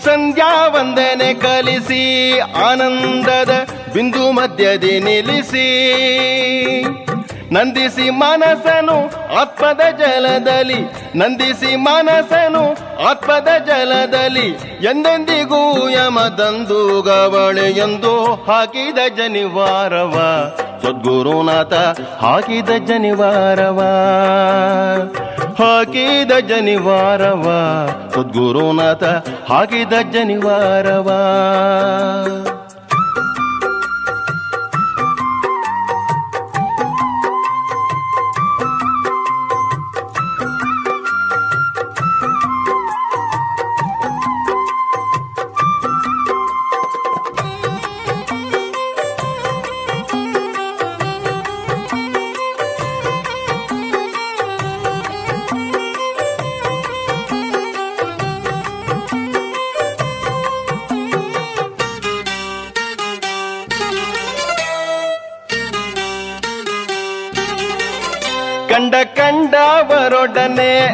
ಸಂಧ್ಯಾ 0.06 0.68
ವಂದನೆ 0.68 1.34
ಕಲಿಸಿ, 1.34 2.40
ಆನಂದದ 2.40 3.68
ಬಿಂದು 3.94 4.32
ಮಧ್ಯದಿ 4.32 5.00
ನಿಲ್ಲಿಸಿ. 5.00 5.68
ನಂದಿಸಿ 7.52 8.10
ಮನಸನು 8.10 8.98
ಆತ್ಮದ 9.36 9.82
ಜಲದಲ್ಲಿ, 9.98 10.80
ನಂದಿಸಿ 11.18 11.76
ಮನಸನು 11.76 12.72
ಆತ್ಮದ 13.10 13.48
ಜಲದಲ್ಲಿ, 13.68 14.48
ಎಂದೆಂದಿಗೂ 14.86 15.90
ಯಮದಂದು 15.90 17.10
ಎಂದು 17.60 18.34
ಹಾಕಿದ 18.48 18.98
ಜನಿವಾರವ. 19.18 20.18
ಸದ್ಗುರುನಾಥ 20.92 21.74
ಹಾಕಿದ 22.20 22.70
ಜನಿವಾರವ. 22.88 23.80
ಹಾಕಿದ 25.58 26.32
ಜನಿವಾರವ. 26.32 27.44
ಸದ್ಗುರುನಾಥ 28.14 29.04
ಹಾಕಿದ 29.50 29.94
ಜನಿವಾರವ. 30.12 31.12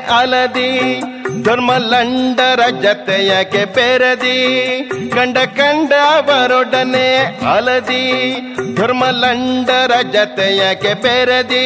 ಕಂಡವರೊಡನೆ 0.09 1.01
ಧರ್ಮ 1.43 1.71
ಲಂಡರ 1.71 2.59
ಜತೆಯಕ್ಕೆ 2.81 3.65
ಬೆರದಿ 3.65 4.37
ಕಂಡ 5.15 5.37
ಕಂಡ 5.37 5.93
ಅವರೊಡನೆ 5.93 7.17
ಅಲದಿ 7.55 8.31
ಧರ್ಮಲಂಡರ 8.75 9.91
ಜತೆಯಕ್ಕೆ 10.11 10.93
ಬೆರದಿ 10.93 11.65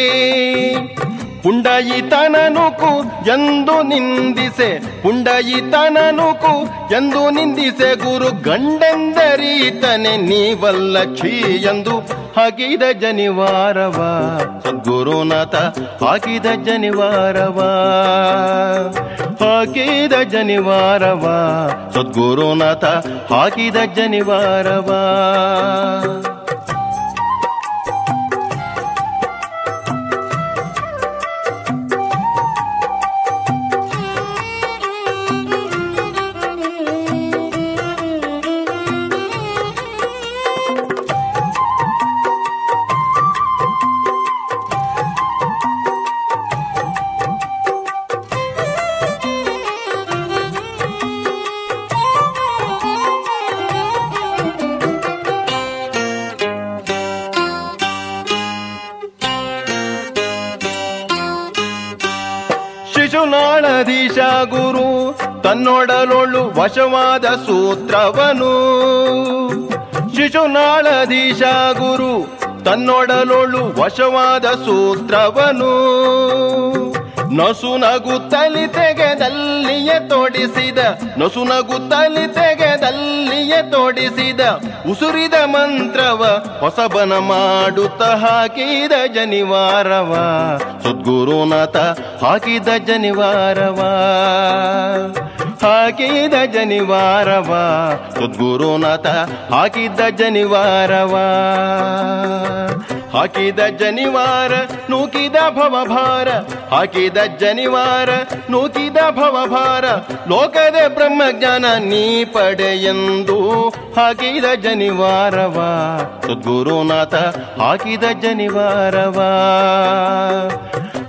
ಪುಂಡಯಿತನನುಕು 1.44 2.92
ಎಂದು 3.28 3.84
ನಿಂದಿಸೆ 3.84 5.02
ಪುಂಡಯಿತನನುಕು 5.04 6.66
ಎಂದು 6.96 7.30
ನಿಂದಿಸೆ. 7.30 7.96
ಗುರು 7.96 8.42
ಗಂಡೆಂದರೀತನೆ 8.42 10.18
ನೀವಲ್ಲ 10.18 11.16
ಛೀ 11.16 11.64
ಎಂದು 11.64 12.00
ಹಗಿದ 12.40 12.84
ಜನಿವಾರವ 12.92 13.98
ಸದ್ಗುರುನಾಥ 14.82 15.56
ಹಾಕಿದ 16.04 16.46
ಜನಿವಾರವ. 16.66 17.60
ಹಾಕಿದ 19.40 20.14
ಜನಿವಾರವ. 20.30 21.24
ಸದ್ಗುರುನಾಥ 21.94 22.86
ಹಾಕಿದ 23.34 23.76
ಜನಿವಾರವ. 23.96 24.90
ವಶವಾದ 66.62 67.26
ಸೂತ್ರವನು. 67.26 68.52
ಶಿಶುನಾಳಧೀಶ 70.16 71.42
ಗುರು, 71.78 72.40
ತನ್ನೊಡಲೊಳು 72.64 73.82
ವಶವಾದ 73.82 74.46
ಸೂತ್ರವನು. 74.46 75.72
ನಸು 77.36 77.78
ನಗುತ್ತಲಿ 77.78 78.68
ತೆಗೆದಲ್ಲಿಯೇ 78.68 80.08
ತೋಡಿಸಿದ 80.10 80.78
ನಸು 81.18 81.44
ನಗುತ್ತಲಿ 81.44 82.28
ತೆಗೆದಲ್ಲಿಯೇ 82.28 83.72
ತೋಡಿಸಿದ, 83.72 84.42
ಉಸುರಿದ 84.92 85.34
ಮಂತ್ರವ 85.34 86.46
ಹೊಸಬನ 86.60 87.14
ಮಾಡುತ್ತ 87.14 88.04
ಹಾಕಿದ 88.04 88.92
ಜನಿವಾರವ. 89.16 90.14
ಸದ್ಗುರುನಾಥ 90.84 91.78
ಹಾಕಿದ 92.24 92.68
ಜನಿವಾರವ. 92.88 93.80
ಹಾಕಿದ 95.62 96.34
ಜನಿವಾರವ. 96.54 97.56
ಸದ್ಗುರುನಾಥ 98.16 99.08
ಹಾಕಿದ್ದ 99.52 100.00
ಜನಿವಾರವ. 100.18 101.16
ಹಾಕಿದ 103.14 103.60
ಜನಿವಾರ, 103.60 104.52
ನೂಕಿದ 104.90 105.36
ಭವಭಾರ. 105.50 106.28
ಹಾಕಿದ 106.72 107.18
ಜನಿವಾರ, 107.40 108.10
ನೂಕಿದ 108.50 108.98
ಭವಭಾರ. 109.12 109.86
ಲೋಕದ 110.30 110.92
ಬ್ರಹ್ಮಜ್ಞಾನ 110.94 111.66
ನೀ 111.80 112.26
ಪಡೆಯೆಂದು 112.26 113.70
ಹಾಕಿದ 113.70 114.46
ಜನಿವಾರವ. 114.64 115.56
ಸದ್ಗುರುನಾಥ, 116.22 117.16
ಹಾಕಿದ 117.60 118.04
ಜನಿವಾರವ. 118.22 119.22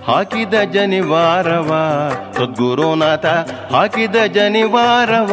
ಹಾಕಿದ 0.07 0.55
ಜನಿವಾರವ. 0.55 1.69
ಸದ್ಗುರುನಾಥ, 2.33 3.27
ಹಾಕಿದ 3.73 4.17
ಜನಿವಾರವ. 4.17 5.33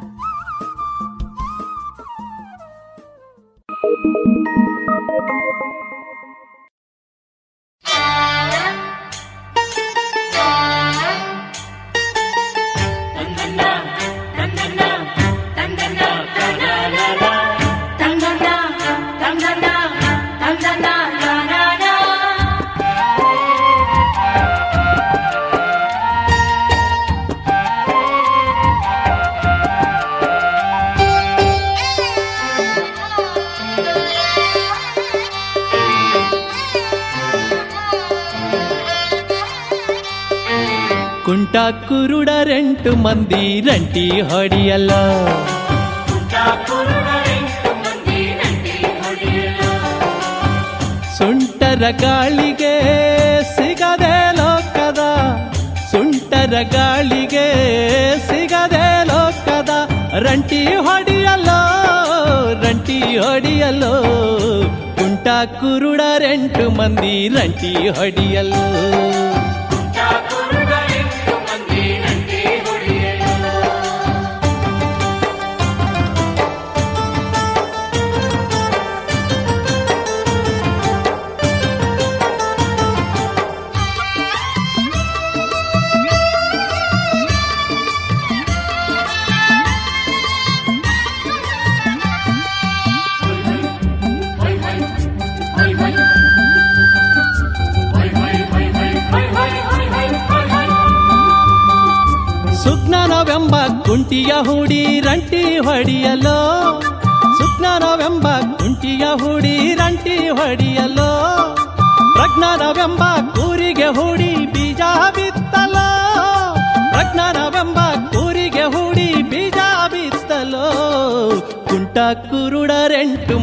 ರಂಟಿ 43.93 44.09
ಹೊಡಿಯಲ್ಲ 44.27 44.91
ಸುಂಟರ 51.17 51.83
ಗಾಳಿಗೆ 52.03 52.71
ಸಿಗದೆ 53.55 54.13
ಲೋಕದ, 54.37 55.01
ಸುಂಟರ 55.91 56.53
ಗಾಳಿಗೆ 56.75 57.45
ಸಿಗದೆ 58.29 58.87
ಲೋಕದ, 59.11 59.69
ರಂಟಿ 60.25 60.63
ಹೊಡಿಯಲ್ಲೋ 60.87 61.59
ರಂಟಿ 62.63 62.99
ಹೊಡಿಯಲ್ಲೋ. 63.17 63.93
ಕುಂಟ 64.99 65.27
ಕುರುಡರೆಂಟು 65.59 66.65
ಮಂದಿ 66.79 67.15
ರಂಟಿ 67.37 67.73
ಹೊಡಿಯಲ್ಲೋ. 67.97 68.63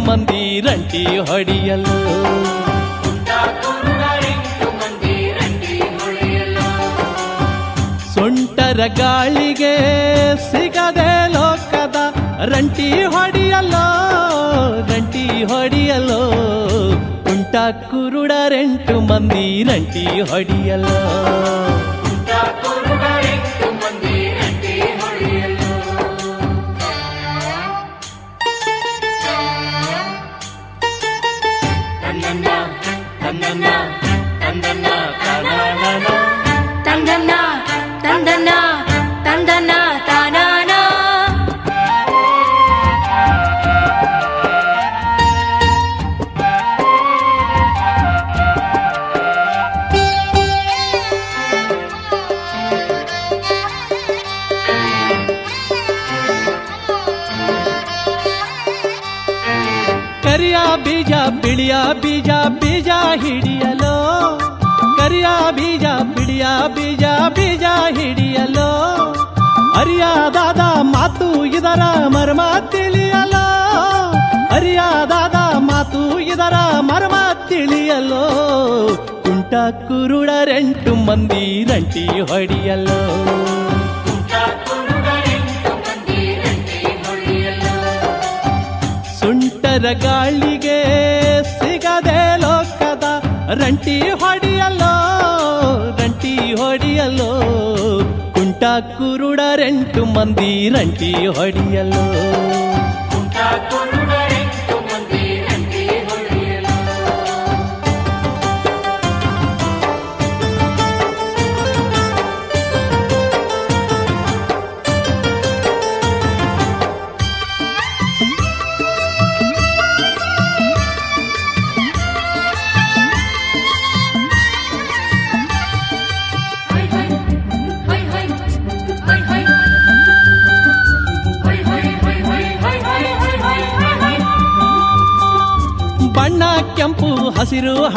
ಮಂದಿ 0.09 0.61
ರಂಟಿ 0.61 1.05
ಹೊಡಿಯಲೋ. 1.05 1.97
ಸೊಂಟರ 8.15 8.81
ಗಾಳಿಗೆ 8.97 9.75
ಸಿಗದೆ 10.53 11.33
ಲೋಕದ 11.33 11.97
ರಂಟಿ 12.45 13.03
ಹೊಡಿಯಲ್ಲೋ 13.05 13.87
ರಂಟಿ 14.93 15.45
ಹೊಡಿಯಲೋ. 15.45 16.21
ಕುಂಟ 17.25 17.57
ಕುರುಡರೆಂಟು 17.91 19.01
ಮಂದಿ 19.01 19.63
ರಂಟಿ 19.63 20.21
ಹೊಡಿಯಲ್ಲೋ 20.21 20.99
ರಂಟಿ 82.21 82.31
ಹೊಡಿಯಲೋ 82.31 82.97
ಸುಂಟರ 89.21 89.93
ಗಾಳಿಗೆ 90.03 90.79
ಸಿಗದೆ 91.61 92.39
ಲೋಕದ 92.39 93.05
ರಂಟಿ 93.63 94.01
ಹೊಡಿಯಲ್ಲೋ 94.01 94.93
ರಂಟಿ 95.99 96.55
ಹೊಡಿಯಲ್ಲೋ. 96.55 97.31
ಕುಂಟ 98.33 98.65
ಕುರುಡರೆಂಟು 98.99 100.05
ಮಂದಿ 100.05 100.69
ರಂಟಿ 100.69 101.27
ಹೊಡಿಯಲು 101.27 102.05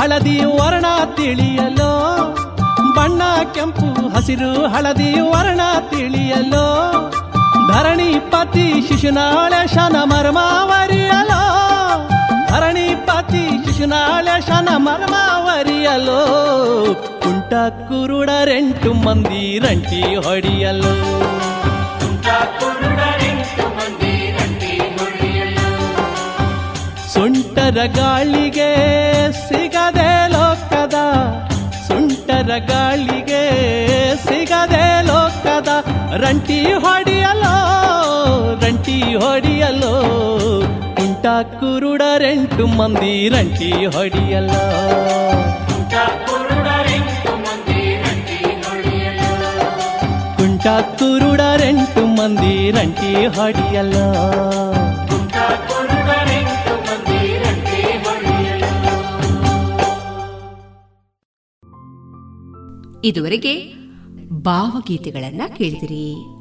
ಹಳದಿ 0.02 0.46
ವರ್ಣ 0.58 0.86
ತಿಳಿಯಲು 1.16 1.92
ಬಣ್ಣ 2.96 3.22
ಕೆಂಪು 3.54 3.88
ಹಸಿರು 4.10 4.68
ಹಳದಿ 4.68 5.12
ವರ್ಣ 5.30 5.62
ತಿಳಿಯಲು 5.90 6.66
ಧರಣಿ 7.72 8.20
ಪತಿ 8.32 8.88
ಶಿಶುನಾಳೆ 8.88 9.68
ಶನ 9.68 9.98
ಮರ್ಮಾವರಿಯಲೋ 10.04 11.42
ಧರಣಿ 12.50 12.96
ಪತಿ 13.06 13.44
ಶಿಶುನಾಳೆ 13.66 14.42
ಶನ 14.42 14.70
ಮರ್ಮಾವರಿಯಲೋ 14.78 16.20
ಕುಂಟ 17.24 17.54
ಕುರುಡರೆಂಟು 17.88 18.94
ಮಂದಿ 19.06 19.60
ರಂಟಿ 19.60 20.02
ಹೊಡಿಯಲು. 20.16 20.94
ಸುಂಟರ 27.14 27.78
ಗಾಳಿಗೆ 27.96 28.70
ಸಿಗದೆ 29.82 30.10
ಲೋಕದ 30.34 30.98
ಸುಂಟರ 31.86 32.50
ಗಾಳಿಗೆ 32.70 33.42
ಸಿಗದೆ 34.16 34.84
ಲೋಕದ 35.08 35.70
ರಂಟಿ 36.24 36.60
ಹೊಡಿಯಲೋ 36.84 37.54
ರಂಟಿ 38.64 38.98
ಹೊಡಿಯಲೋ 39.16 39.94
ಕುಂಟ 40.98 41.26
ಕುರುಡರೆಂಟು 41.60 42.66
ಮಂದಿ 42.80 43.14
ರಂಟಿ 43.30 43.72
ಹೊಡೆಯಲೋ. 43.86 44.62
ಕುಂಟ 50.38 50.66
ಕುರುಡರೆಂಟು 51.00 52.04
ಮಂದಿ 52.18 52.72
ರಂಟಿ 52.72 53.14
ಹೊಡಿಯಲೋ. 53.38 54.06
ಇದುವರೆಗೆ 63.04 63.74
ಭಾವಗೀತೆಗಳನ್ನ 64.30 65.42
ಕೇಳಿದಿರಿ. 65.58 66.41